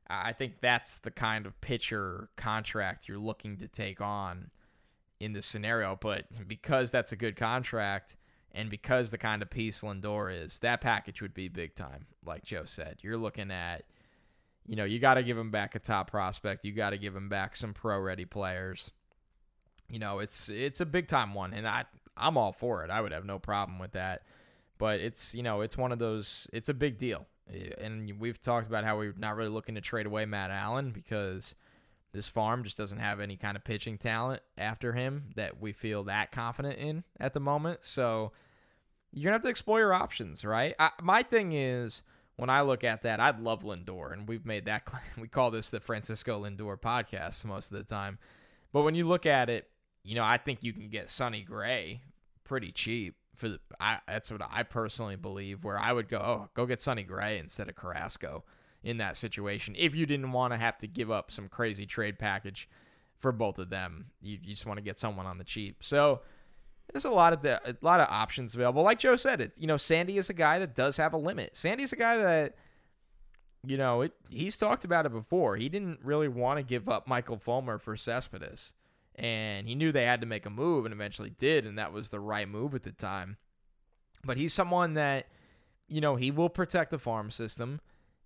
I 0.09 0.33
think 0.33 0.55
that's 0.61 0.97
the 0.97 1.11
kind 1.11 1.45
of 1.45 1.59
pitcher 1.61 2.29
contract 2.35 3.07
you're 3.07 3.17
looking 3.17 3.57
to 3.57 3.69
take 3.69 4.01
on 4.01 4.51
in 5.19 5.31
this 5.31 5.45
scenario. 5.45 5.97
But 5.99 6.25
because 6.45 6.91
that's 6.91 7.13
a 7.13 7.15
good 7.15 7.37
contract 7.37 8.17
and 8.51 8.69
because 8.69 9.11
the 9.11 9.17
kind 9.17 9.41
of 9.41 9.49
piece 9.49 9.81
Lindor 9.81 10.43
is, 10.43 10.59
that 10.59 10.81
package 10.81 11.21
would 11.21 11.33
be 11.33 11.47
big 11.47 11.73
time, 11.73 12.05
like 12.25 12.43
Joe 12.43 12.63
said. 12.65 12.97
You're 13.01 13.17
looking 13.17 13.49
at, 13.49 13.83
you 14.67 14.75
know, 14.75 14.83
you 14.85 14.99
got 14.99 15.15
to 15.15 15.23
give 15.23 15.37
him 15.37 15.51
back 15.51 15.75
a 15.75 15.79
top 15.79 16.09
prospect. 16.09 16.65
You 16.65 16.71
got 16.71 16.91
to 16.91 16.97
give 16.97 17.15
him 17.15 17.29
back 17.29 17.55
some 17.55 17.73
pro 17.73 17.99
ready 17.99 18.25
players. 18.25 18.91
You 19.89 19.99
know, 19.99 20.19
it's 20.19 20.49
it's 20.49 20.81
a 20.81 20.85
big 20.85 21.07
time 21.07 21.33
one, 21.33 21.53
and 21.53 21.67
I 21.67 21.85
I'm 22.17 22.37
all 22.37 22.51
for 22.51 22.83
it. 22.83 22.89
I 22.89 23.01
would 23.01 23.11
have 23.11 23.25
no 23.25 23.39
problem 23.39 23.79
with 23.79 23.91
that. 23.91 24.23
But 24.77 24.99
it's 24.99 25.35
you 25.35 25.43
know 25.43 25.61
it's 25.61 25.77
one 25.77 25.91
of 25.91 25.99
those. 25.99 26.47
It's 26.51 26.69
a 26.69 26.73
big 26.73 26.97
deal, 26.97 27.25
eh, 27.53 27.69
and 27.79 28.19
we've 28.19 28.41
talked 28.41 28.67
about 28.67 28.83
how 28.83 28.97
we're 28.97 29.13
not 29.17 29.35
really 29.35 29.49
looking 29.49 29.75
to 29.75 29.81
trade 29.81 30.05
away 30.07 30.25
Matt 30.25 30.49
Allan 30.49 30.91
because 30.91 31.53
this 32.11 32.27
farm 32.27 32.63
just 32.63 32.77
doesn't 32.77 32.97
have 32.97 33.19
any 33.19 33.35
kind 33.35 33.55
of 33.57 33.63
pitching 33.63 33.97
talent 33.97 34.41
after 34.57 34.93
him 34.93 35.25
that 35.35 35.61
we 35.61 35.73
feel 35.73 36.05
that 36.05 36.31
confident 36.31 36.79
in 36.79 37.03
at 37.19 37.33
the 37.33 37.39
moment. 37.39 37.81
So 37.83 38.31
you're 39.11 39.25
gonna 39.25 39.35
have 39.35 39.43
to 39.43 39.49
explore 39.49 39.79
your 39.79 39.93
options, 39.93 40.43
right? 40.43 40.73
I, 40.79 40.91
my 41.01 41.23
thing 41.23 41.51
is 41.53 42.01
when 42.37 42.49
I 42.49 42.61
look 42.61 42.83
at 42.83 43.03
that, 43.03 43.19
I'd 43.19 43.39
love 43.39 43.63
Lindor, 43.63 44.11
and 44.11 44.27
we've 44.27 44.45
made 44.45 44.65
that 44.65 44.83
we 45.17 45.27
call 45.27 45.51
this 45.51 45.69
the 45.69 45.79
Francisco 45.79 46.43
Lindor 46.43 46.79
podcast 46.79 47.45
most 47.45 47.71
of 47.71 47.77
the 47.77 47.83
time. 47.83 48.17
But 48.73 48.83
when 48.83 48.95
you 48.95 49.07
look 49.07 49.25
at 49.25 49.49
it, 49.49 49.69
you 50.03 50.15
know, 50.15 50.23
I 50.23 50.37
think 50.37 50.59
you 50.61 50.73
can 50.73 50.89
get 50.89 51.09
Sonny 51.09 51.41
Gray 51.41 52.01
pretty 52.43 52.71
cheap 52.71 53.15
for 53.35 53.49
the. 53.49 53.59
I, 53.79 53.99
that's 54.07 54.31
what 54.31 54.41
I 54.49 54.63
personally 54.63 55.15
believe. 55.15 55.63
Where 55.63 55.79
I 55.79 55.93
would 55.93 56.09
go, 56.09 56.17
oh, 56.17 56.49
go 56.53 56.65
get 56.65 56.81
Sonny 56.81 57.03
Gray 57.03 57.39
instead 57.39 57.69
of 57.69 57.75
Carrasco 57.75 58.43
in 58.83 58.97
that 58.97 59.17
situation 59.17 59.73
if 59.75 59.95
you 59.95 60.05
didn't 60.05 60.31
want 60.31 60.53
to 60.53 60.57
have 60.57 60.77
to 60.77 60.87
give 60.87 61.09
up 61.09 61.31
some 61.31 61.49
crazy 61.49 61.87
trade 61.87 62.19
package 62.19 62.69
for 63.17 63.31
both 63.31 63.57
of 63.57 63.69
them. 63.69 64.05
You, 64.21 64.37
you 64.43 64.49
just 64.49 64.65
want 64.65 64.77
to 64.77 64.83
get 64.83 64.99
someone 64.99 65.25
on 65.25 65.37
the 65.37 65.43
cheap. 65.43 65.77
So 65.81 66.21
there's 66.95 67.05
a 67.05 67.09
lot 67.09 67.33
of 67.33 67.41
the, 67.41 67.59
a 67.69 67.75
lot 67.81 67.99
of 67.99 68.07
options 68.09 68.55
available. 68.55 68.81
Like 68.81 68.99
Joe 68.99 69.17
said, 69.17 69.41
it 69.41 69.53
you 69.57 69.67
know 69.67 69.77
Sandy 69.77 70.17
is 70.17 70.29
a 70.29 70.33
guy 70.33 70.59
that 70.59 70.75
does 70.75 70.97
have 70.97 71.13
a 71.13 71.17
limit. 71.17 71.57
Sandy's 71.57 71.91
a 71.91 71.97
guy 71.97 72.17
that 72.17 72.55
you 73.65 73.77
know 73.77 74.01
it, 74.01 74.13
he's 74.29 74.57
talked 74.57 74.85
about 74.85 75.05
it 75.05 75.11
before. 75.11 75.57
He 75.57 75.67
didn't 75.67 75.99
really 76.03 76.29
want 76.29 76.59
to 76.59 76.63
give 76.63 76.87
up 76.87 77.07
Michael 77.07 77.37
Fulmer 77.37 77.77
for 77.77 77.97
Cespedes, 77.97 78.73
and 79.15 79.67
he 79.67 79.75
knew 79.75 79.91
they 79.91 80.05
had 80.05 80.21
to 80.21 80.27
make 80.27 80.45
a 80.45 80.49
move, 80.49 80.85
and 80.85 80.93
eventually 80.93 81.31
did, 81.37 81.65
and 81.65 81.77
that 81.77 81.91
was 81.91 82.09
the 82.09 82.19
right 82.19 82.47
move 82.47 82.73
at 82.73 82.83
the 82.83 82.91
time. 82.91 83.37
But 84.23 84.37
he's 84.37 84.53
someone 84.53 84.93
that 84.93 85.27
you 85.87 85.99
know 85.99 86.15
he 86.15 86.31
will 86.31 86.49
protect 86.49 86.91
the 86.91 86.99
farm 86.99 87.29
system 87.31 87.81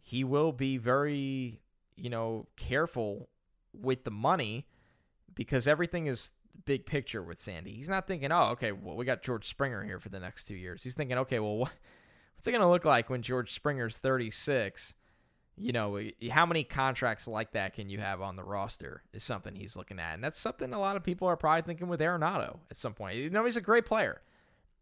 he 0.09 0.23
will 0.23 0.51
be 0.51 0.77
very, 0.77 1.59
you 1.95 2.09
know, 2.09 2.47
careful 2.55 3.29
with 3.73 4.05
the 4.05 4.11
money 4.11 4.65
because 5.35 5.67
everything 5.67 6.07
is 6.07 6.31
big 6.65 6.85
picture 6.85 7.23
with 7.23 7.39
Sandy. 7.39 7.73
He's 7.73 7.89
not 7.89 8.07
thinking, 8.07 8.31
oh, 8.31 8.49
okay, 8.51 8.71
well, 8.71 8.95
we 8.95 9.05
got 9.05 9.23
George 9.23 9.47
Springer 9.47 9.83
here 9.83 9.99
for 9.99 10.09
the 10.09 10.19
next 10.19 10.45
two 10.45 10.55
years. 10.55 10.83
He's 10.83 10.95
thinking, 10.95 11.17
okay, 11.19 11.39
well, 11.39 11.57
what, 11.57 11.71
what's 12.35 12.47
it 12.47 12.51
going 12.51 12.61
to 12.61 12.69
look 12.69 12.85
like 12.85 13.09
when 13.09 13.21
George 13.21 13.53
Springer's 13.53 13.97
36? 13.97 14.93
You 15.57 15.73
know, 15.73 15.99
how 16.31 16.45
many 16.45 16.63
contracts 16.63 17.27
like 17.27 17.51
that 17.51 17.73
can 17.73 17.89
you 17.89 17.99
have 17.99 18.21
on 18.21 18.37
the 18.37 18.43
roster 18.43 19.03
is 19.13 19.23
something 19.23 19.55
he's 19.55 19.75
looking 19.75 19.99
at. 19.99 20.13
And 20.13 20.23
that's 20.23 20.39
something 20.39 20.73
a 20.73 20.79
lot 20.79 20.95
of 20.95 21.03
people 21.03 21.27
are 21.27 21.35
probably 21.35 21.63
thinking 21.63 21.89
with 21.89 21.99
Arenado 21.99 22.59
at 22.71 22.77
some 22.77 22.93
point. 22.93 23.17
You 23.17 23.29
know, 23.29 23.43
he's 23.43 23.57
a 23.57 23.61
great 23.61 23.85
player. 23.85 24.21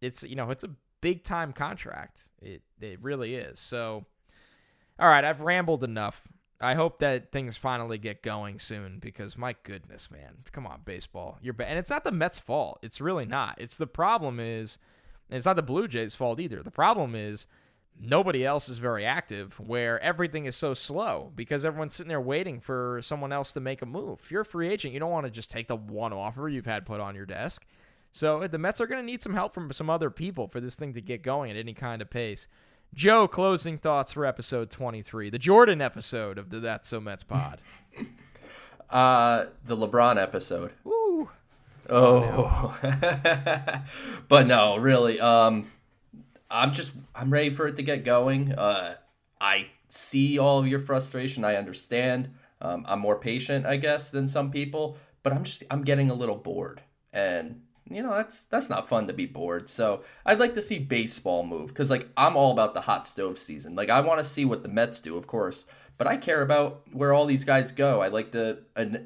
It's, 0.01 0.21
you 0.21 0.35
know, 0.35 0.51
it's 0.51 0.63
a 0.63 0.69
big 1.01 1.23
time 1.23 1.51
contract. 1.51 2.29
It, 2.41 2.61
it 2.79 3.01
really 3.01 3.35
is. 3.35 3.59
So, 3.59 4.05
all 4.99 5.07
right, 5.07 5.23
I've 5.23 5.41
rambled 5.41 5.83
enough. 5.83 6.27
I 6.59 6.73
hope 6.73 6.99
that 6.99 7.31
things 7.31 7.55
finally 7.55 7.97
get 7.97 8.23
going 8.23 8.59
soon 8.59 8.97
because 8.99 9.37
my 9.37 9.55
goodness, 9.63 10.09
man, 10.09 10.37
come 10.51 10.65
on, 10.65 10.81
baseball, 10.85 11.37
you're 11.41 11.53
bad, 11.53 11.69
and 11.69 11.79
it's 11.79 11.91
not 11.91 12.03
the 12.03 12.11
Mets' 12.11 12.39
fault. 12.39 12.79
It's 12.81 12.99
really 12.99 13.25
not. 13.25 13.55
It's 13.59 13.77
the 13.77 13.87
problem 13.87 14.39
is, 14.39 14.79
it's 15.29 15.45
not 15.45 15.55
the 15.55 15.61
Blue 15.61 15.87
Jays' 15.87 16.15
fault 16.15 16.39
either. 16.39 16.63
The 16.63 16.71
problem 16.71 17.13
is 17.13 17.45
nobody 17.99 18.45
else 18.45 18.69
is 18.69 18.79
very 18.79 19.05
active, 19.05 19.59
where 19.59 19.99
everything 20.01 20.45
is 20.45 20.55
so 20.55 20.73
slow 20.73 21.31
because 21.35 21.63
everyone's 21.63 21.93
sitting 21.93 22.09
there 22.09 22.21
waiting 22.21 22.59
for 22.59 23.01
someone 23.03 23.31
else 23.31 23.53
to 23.53 23.59
make 23.59 23.81
a 23.81 23.85
move. 23.85 24.19
If 24.23 24.31
you're 24.31 24.41
a 24.41 24.45
free 24.45 24.69
agent, 24.69 24.93
you 24.93 24.99
don't 24.99 25.11
want 25.11 25.25
to 25.25 25.31
just 25.31 25.51
take 25.51 25.67
the 25.67 25.75
one 25.75 26.13
offer 26.13 26.49
you've 26.49 26.65
had 26.65 26.85
put 26.85 26.99
on 26.99 27.15
your 27.15 27.25
desk. 27.25 27.65
So 28.11 28.47
the 28.47 28.57
Mets 28.57 28.81
are 28.81 28.87
going 28.87 29.01
to 29.01 29.05
need 29.05 29.21
some 29.21 29.33
help 29.33 29.53
from 29.53 29.71
some 29.73 29.91
other 29.91 30.09
people 30.09 30.47
for 30.47 30.59
this 30.59 30.75
thing 30.75 30.93
to 30.93 31.01
get 31.01 31.21
going 31.21 31.51
at 31.51 31.57
any 31.57 31.73
kind 31.73 32.01
of 32.01 32.09
pace. 32.09 32.47
Joe, 32.93 33.27
closing 33.27 33.77
thoughts 33.77 34.11
for 34.11 34.25
episode 34.25 34.71
23, 34.71 35.29
the 35.29 35.37
Jordan 35.37 35.81
episode 35.81 36.37
of 36.37 36.49
the 36.49 36.59
That's 36.59 36.87
So 36.87 36.99
Mets 36.99 37.23
pod. 37.27 37.59
uh, 38.89 39.45
the 39.65 39.77
LeBron 39.77 40.21
episode. 40.21 40.71
Ooh. 40.85 41.29
Oh. 41.89 42.77
but 44.27 44.47
no, 44.47 44.77
really. 44.77 45.19
Um, 45.19 45.71
I'm 46.49 46.71
just 46.73 46.93
I'm 47.15 47.31
ready 47.31 47.49
for 47.49 47.67
it 47.67 47.75
to 47.75 47.83
get 47.83 48.03
going. 48.03 48.53
Uh, 48.53 48.95
I 49.39 49.67
see 49.89 50.39
all 50.39 50.59
of 50.59 50.67
your 50.67 50.79
frustration. 50.79 51.45
I 51.45 51.55
understand. 51.55 52.31
Um, 52.61 52.83
I'm 52.87 52.99
more 52.99 53.19
patient, 53.19 53.65
I 53.65 53.77
guess, 53.77 54.09
than 54.09 54.27
some 54.27 54.49
people, 54.51 54.97
but 55.23 55.31
I'm 55.33 55.43
just 55.43 55.63
I'm 55.69 55.83
getting 55.83 56.09
a 56.09 56.13
little 56.15 56.35
bored, 56.35 56.81
and 57.13 57.61
you 57.89 58.01
know 58.01 58.11
that's 58.11 58.43
that's 58.45 58.69
not 58.69 58.87
fun 58.87 59.07
to 59.07 59.13
be 59.13 59.25
bored. 59.25 59.69
So 59.69 60.03
i'd 60.25 60.39
like 60.39 60.53
to 60.55 60.61
see 60.61 60.79
baseball 60.79 61.45
move 61.45 61.69
because 61.69 61.89
like 61.89 62.07
i'm 62.17 62.35
all 62.35 62.51
about 62.51 62.73
the 62.73 62.81
hot 62.81 63.07
stove 63.07 63.37
season. 63.37 63.75
Like 63.75 63.89
i 63.89 64.01
want 64.01 64.19
to 64.19 64.25
see 64.25 64.45
what 64.45 64.63
the 64.63 64.69
mets 64.69 65.01
do 65.01 65.17
of 65.17 65.27
course 65.27 65.65
but 65.97 66.07
i 66.07 66.17
care 66.17 66.41
about 66.41 66.83
where 66.91 67.13
all 67.13 67.25
these 67.25 67.43
guys 67.43 67.71
go. 67.71 68.01
I 68.01 68.07
like 68.09 68.31
to 68.31 68.59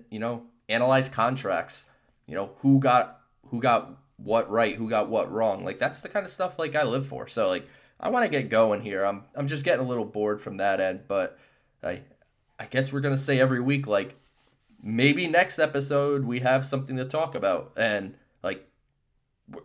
you 0.09 0.19
know 0.19 0.43
analyze 0.69 1.09
contracts 1.09 1.85
you 2.27 2.35
know 2.35 2.51
who 2.59 2.79
got 2.79 3.21
who 3.47 3.59
got 3.59 3.97
what 4.17 4.49
right 4.49 4.75
who 4.75 4.89
got 4.89 5.09
what 5.09 5.31
wrong. 5.31 5.65
Like 5.65 5.79
that's 5.79 6.01
the 6.01 6.09
kind 6.09 6.25
of 6.25 6.31
stuff 6.31 6.59
like 6.59 6.75
i 6.75 6.83
live 6.83 7.07
for. 7.07 7.27
So 7.27 7.47
like 7.47 7.67
i 7.99 8.09
want 8.09 8.25
to 8.25 8.29
get 8.29 8.49
going 8.49 8.81
here. 8.81 9.03
I'm 9.03 9.23
i'm 9.35 9.47
just 9.47 9.65
getting 9.65 9.85
a 9.85 9.87
little 9.87 10.05
bored 10.05 10.41
from 10.41 10.57
that 10.57 10.79
end 10.79 11.01
but 11.07 11.37
i 11.83 12.01
i 12.59 12.65
guess 12.65 12.91
we're 12.91 13.01
gonna 13.01 13.17
say 13.17 13.39
every 13.39 13.59
week 13.59 13.87
like 13.87 14.15
maybe 14.83 15.27
next 15.27 15.59
episode 15.59 16.25
we 16.25 16.39
have 16.39 16.65
something 16.65 16.97
to 16.97 17.05
talk 17.05 17.35
about. 17.35 17.71
And 17.77 18.15
like 18.43 18.67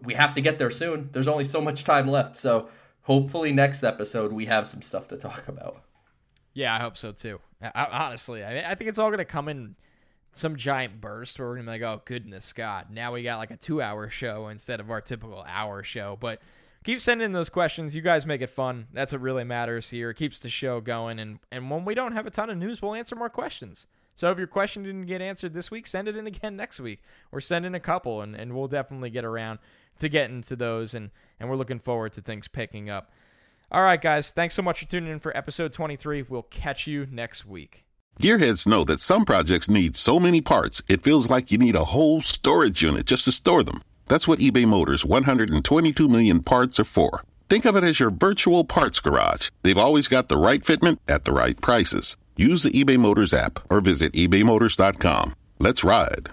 we 0.02 0.14
have 0.14 0.34
to 0.34 0.40
get 0.40 0.58
there 0.58 0.70
soon. 0.70 1.10
There's 1.12 1.28
only 1.28 1.44
so 1.44 1.60
much 1.60 1.84
time 1.84 2.08
left. 2.08 2.36
So 2.36 2.68
hopefully 3.02 3.52
next 3.52 3.82
episode 3.82 4.32
we 4.32 4.46
have 4.46 4.66
some 4.66 4.82
stuff 4.82 5.08
to 5.08 5.16
talk 5.16 5.48
about. 5.48 5.82
Yeah, 6.54 6.74
I 6.74 6.80
hope 6.80 6.96
so 6.96 7.12
too. 7.12 7.40
I, 7.62 7.86
honestly, 7.90 8.44
I, 8.44 8.70
I 8.70 8.74
think 8.74 8.88
it's 8.88 8.98
all 8.98 9.08
going 9.08 9.18
to 9.18 9.24
come 9.24 9.48
in 9.48 9.76
some 10.32 10.56
giant 10.56 11.00
burst 11.00 11.38
where 11.38 11.48
we're 11.48 11.54
going 11.54 11.66
to 11.66 11.72
be 11.72 11.78
like, 11.80 11.82
oh, 11.82 12.02
goodness 12.04 12.52
God. 12.52 12.86
Now 12.90 13.12
we 13.12 13.22
got 13.22 13.38
like 13.38 13.50
a 13.50 13.56
two 13.56 13.80
hour 13.80 14.10
show 14.10 14.48
instead 14.48 14.80
of 14.80 14.90
our 14.90 15.00
typical 15.00 15.44
hour 15.48 15.82
show. 15.82 16.16
But 16.20 16.40
keep 16.84 17.00
sending 17.00 17.32
those 17.32 17.48
questions. 17.48 17.96
You 17.96 18.02
guys 18.02 18.26
make 18.26 18.42
it 18.42 18.50
fun. 18.50 18.86
That's 18.92 19.12
what 19.12 19.20
really 19.22 19.44
matters 19.44 19.90
here. 19.90 20.10
It 20.10 20.16
keeps 20.16 20.40
the 20.40 20.50
show 20.50 20.80
going. 20.80 21.18
And, 21.18 21.38
and 21.50 21.70
when 21.70 21.84
we 21.84 21.94
don't 21.94 22.12
have 22.12 22.26
a 22.26 22.30
ton 22.30 22.50
of 22.50 22.58
news, 22.58 22.82
we'll 22.82 22.94
answer 22.94 23.16
more 23.16 23.30
questions. 23.30 23.86
So 24.16 24.30
if 24.30 24.38
your 24.38 24.46
question 24.46 24.82
didn't 24.82 25.06
get 25.06 25.20
answered 25.20 25.52
this 25.52 25.70
week, 25.70 25.86
send 25.86 26.08
it 26.08 26.16
in 26.16 26.26
again 26.26 26.56
next 26.56 26.80
week 26.80 27.02
or 27.30 27.40
send 27.40 27.66
in 27.66 27.74
a 27.74 27.80
couple 27.80 28.22
and, 28.22 28.34
and 28.34 28.56
we'll 28.56 28.66
definitely 28.66 29.10
get 29.10 29.24
around 29.24 29.58
to 29.98 30.08
getting 30.08 30.42
to 30.42 30.56
those 30.56 30.94
and, 30.94 31.10
and 31.38 31.48
we're 31.48 31.56
looking 31.56 31.78
forward 31.78 32.14
to 32.14 32.22
things 32.22 32.48
picking 32.48 32.90
up. 32.90 33.12
All 33.70 33.82
right, 33.82 34.00
guys, 34.00 34.30
thanks 34.30 34.54
so 34.54 34.62
much 34.62 34.80
for 34.80 34.86
tuning 34.86 35.12
in 35.12 35.20
for 35.20 35.36
episode 35.36 35.72
23. 35.72 36.22
We'll 36.22 36.42
catch 36.42 36.86
you 36.86 37.06
next 37.10 37.44
week. 37.44 37.84
Gearheads 38.20 38.66
know 38.66 38.84
that 38.84 39.02
some 39.02 39.26
projects 39.26 39.68
need 39.68 39.94
so 39.94 40.18
many 40.18 40.40
parts, 40.40 40.82
it 40.88 41.02
feels 41.02 41.28
like 41.28 41.52
you 41.52 41.58
need 41.58 41.76
a 41.76 41.84
whole 41.84 42.22
storage 42.22 42.82
unit 42.82 43.04
just 43.04 43.26
to 43.26 43.32
store 43.32 43.62
them. 43.62 43.82
That's 44.06 44.26
what 44.26 44.38
eBay 44.38 44.66
Motors 44.66 45.04
122 45.04 46.08
million 46.08 46.42
parts 46.42 46.80
are 46.80 46.84
for. 46.84 47.22
Think 47.50 47.66
of 47.66 47.76
it 47.76 47.84
as 47.84 48.00
your 48.00 48.10
virtual 48.10 48.64
parts 48.64 49.00
garage. 49.00 49.50
They've 49.62 49.76
always 49.76 50.08
got 50.08 50.28
the 50.28 50.38
right 50.38 50.62
fitment 50.62 50.98
at 51.06 51.24
the 51.24 51.32
right 51.32 51.60
prices. 51.60 52.16
Use 52.36 52.62
the 52.62 52.70
eBay 52.70 52.98
Motors 52.98 53.32
app 53.32 53.60
or 53.70 53.80
visit 53.80 54.12
ebaymotors.com. 54.12 55.34
Let's 55.58 55.82
ride. 55.82 56.28